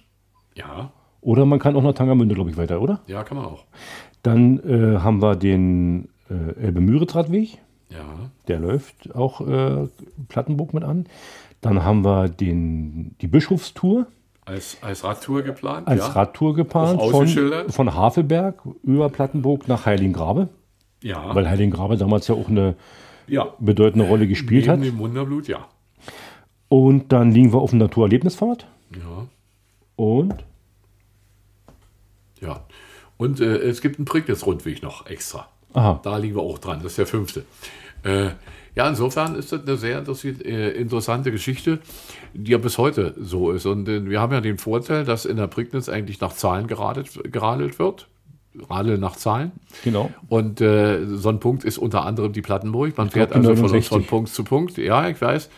Ja. 0.55 0.91
Oder 1.21 1.47
man 1.47 1.59
kann 1.59 1.77
auch 1.77 1.83
nach 1.83 1.95
Tangermünde, 1.95 2.35
glaube 2.35 2.51
ich, 2.51 2.57
weiter, 2.57 2.81
oder? 2.81 3.01
Ja, 3.07 3.23
kann 3.23 3.37
man 3.37 3.47
auch. 3.47 3.65
Dann 4.23 4.59
äh, 4.59 4.99
haben 4.99 5.23
wir 5.23 5.37
den 5.37 6.09
äh, 6.29 6.61
Elbe-Müritz-Radweg. 6.61 7.59
Ja. 7.91 8.31
Der 8.49 8.59
läuft 8.59 9.15
auch 9.15 9.41
äh, 9.47 9.89
Plattenburg 10.29 10.75
mit 10.75 10.85
an. 10.85 11.07
Dann 11.61 11.85
haben 11.85 12.05
wir 12.05 12.29
den, 12.29 13.17
die 13.21 13.27
Bischofstour. 13.27 14.07
Als, 14.45 14.77
als 14.83 15.05
Radtour 15.05 15.43
geplant? 15.43 15.89
Als 15.89 16.01
ja. 16.01 16.09
Radtour 16.09 16.55
geplant. 16.55 17.01
Von, 17.01 17.27
von 17.71 17.95
Havelberg 17.95 18.61
über 18.83 19.09
Plattenburg 19.09 19.69
nach 19.69 19.87
Heiligengrabe. 19.87 20.51
Ja. 21.05 21.35
Weil 21.35 21.49
Heiligengrabe 21.49 21.99
damals 21.99 22.29
ja 22.29 22.35
auch 22.35 22.49
eine 22.49 22.77
ja. 23.27 23.55
bedeutende 23.59 24.09
Rolle 24.09 24.27
gespielt 24.27 24.67
Neben 24.67 24.73
hat. 24.73 24.85
Dem 24.85 24.99
Wunderblut, 24.99 25.47
ja. 25.49 25.69
Und 26.69 27.13
dann 27.13 27.31
liegen 27.31 27.53
wir 27.53 27.59
auf 27.59 27.71
dem 27.71 27.79
Naturerlebnisfahrt. 27.79 28.67
Ja. 28.97 29.27
Und? 29.97 30.45
Ja. 32.41 32.65
Und 33.19 33.41
äh, 33.41 33.59
es 33.59 33.83
gibt 33.83 33.99
einen 33.99 34.07
Prignitz-Rundweg 34.07 34.83
noch 34.83 35.07
extra. 35.07 35.47
Aha. 35.75 36.01
Da 36.03 36.17
liegen 36.17 36.37
wir 36.37 36.43
auch 36.43 36.59
dran. 36.59 36.81
Das 36.83 36.93
ist 36.93 36.99
der 36.99 37.07
fünfte. 37.07 37.45
Äh, 38.03 38.31
ja, 38.75 38.89
insofern 38.89 39.35
ist 39.35 39.53
das 39.53 39.63
eine 39.63 39.77
sehr 39.77 40.03
äh, 40.25 40.71
interessante 40.71 41.31
Geschichte, 41.31 41.81
die 42.33 42.53
ja 42.53 42.59
bis 42.59 42.79
heute 42.79 43.15
so 43.21 43.53
ist. 43.53 43.67
Und 43.67 43.87
äh, 43.91 44.09
wir 44.09 44.21
haben 44.23 44.33
ja 44.33 44.41
den 44.41 44.57
Vorteil, 44.57 45.05
dass 45.05 45.27
in 45.27 45.37
der 45.37 45.49
Prignitz 45.49 45.91
eigentlich 45.91 46.21
nach 46.21 46.33
Zahlen 46.33 46.67
geradelt, 46.67 47.11
geradelt 47.31 47.79
wird. 47.79 48.09
Radel 48.69 48.99
nach 48.99 49.17
Zahlen. 49.17 49.53
Genau. 49.83 50.11
Und 50.29 50.61
äh, 50.61 51.05
so 51.07 51.29
ein 51.29 51.41
Punkt 51.41 51.65
ist 51.65 51.79
unter 51.79 52.05
anderem 52.05 52.33
die 52.33 52.43
Plattenburg. 52.43 52.97
Man 52.97 53.11
fährt 53.11 53.33
also 53.33 53.51
von, 53.51 53.63
69. 53.67 53.89
von 53.89 54.05
Punkt 54.05 54.31
zu 54.31 54.45
Punkt. 54.45 54.79
Ja, 54.79 55.09
ich 55.09 55.21
weiß. 55.21 55.49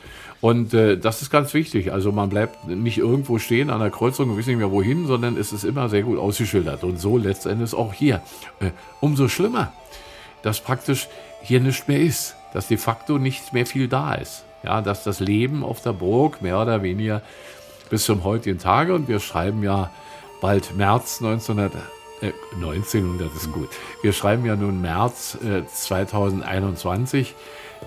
Und 0.40 0.74
äh, 0.74 0.98
das 0.98 1.22
ist 1.22 1.30
ganz 1.30 1.54
wichtig. 1.54 1.92
Also 1.92 2.12
man 2.12 2.28
bleibt 2.28 2.68
nicht 2.68 2.98
irgendwo 2.98 3.38
stehen 3.38 3.70
an 3.70 3.80
der 3.80 3.90
Kreuzung 3.90 4.30
und 4.30 4.38
weiß 4.38 4.46
nicht 4.46 4.58
mehr 4.58 4.70
wohin, 4.70 5.06
sondern 5.06 5.36
es 5.36 5.52
ist 5.52 5.64
immer 5.64 5.88
sehr 5.88 6.02
gut 6.02 6.18
ausgeschildert. 6.18 6.84
Und 6.84 7.00
so 7.00 7.16
letztendlich 7.18 7.74
auch 7.74 7.92
hier. 7.92 8.22
Äh, 8.60 8.70
umso 9.00 9.28
schlimmer, 9.28 9.72
dass 10.42 10.60
praktisch 10.60 11.08
hier 11.42 11.60
nichts 11.60 11.88
mehr 11.88 12.00
ist. 12.00 12.36
Dass 12.52 12.68
de 12.68 12.78
facto 12.78 13.18
nicht 13.18 13.52
mehr 13.52 13.66
viel 13.66 13.88
da 13.88 14.14
ist. 14.14 14.44
Ja, 14.62 14.80
dass 14.80 15.04
das 15.04 15.20
Leben 15.20 15.62
auf 15.62 15.82
der 15.82 15.92
Burg 15.92 16.40
mehr 16.40 16.60
oder 16.60 16.82
weniger 16.82 17.22
bis 17.90 18.04
zum 18.04 18.24
heutigen 18.24 18.58
Tage 18.58 18.94
und 18.94 19.08
wir 19.08 19.20
schreiben 19.20 19.62
ja 19.62 19.90
bald 20.40 20.76
März 20.76 21.22
1900, 21.22 21.72
äh, 22.20 22.32
1900 22.54 23.34
ist 23.34 23.52
gut. 23.52 23.68
Wir 24.02 24.12
schreiben 24.12 24.44
ja 24.46 24.56
nun 24.56 24.80
März 24.80 25.38
äh, 25.44 25.66
2021, 25.66 27.34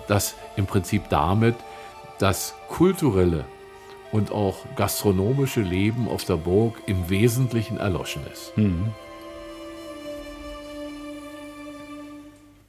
dass 0.08 0.34
im 0.56 0.66
Prinzip 0.66 1.08
damit 1.10 1.56
das 2.18 2.54
kulturelle 2.68 3.44
und 4.12 4.32
auch 4.32 4.56
gastronomische 4.76 5.60
Leben 5.60 6.08
auf 6.08 6.24
der 6.24 6.36
Burg 6.36 6.74
im 6.86 7.08
Wesentlichen 7.08 7.78
erloschen 7.78 8.22
ist. 8.32 8.52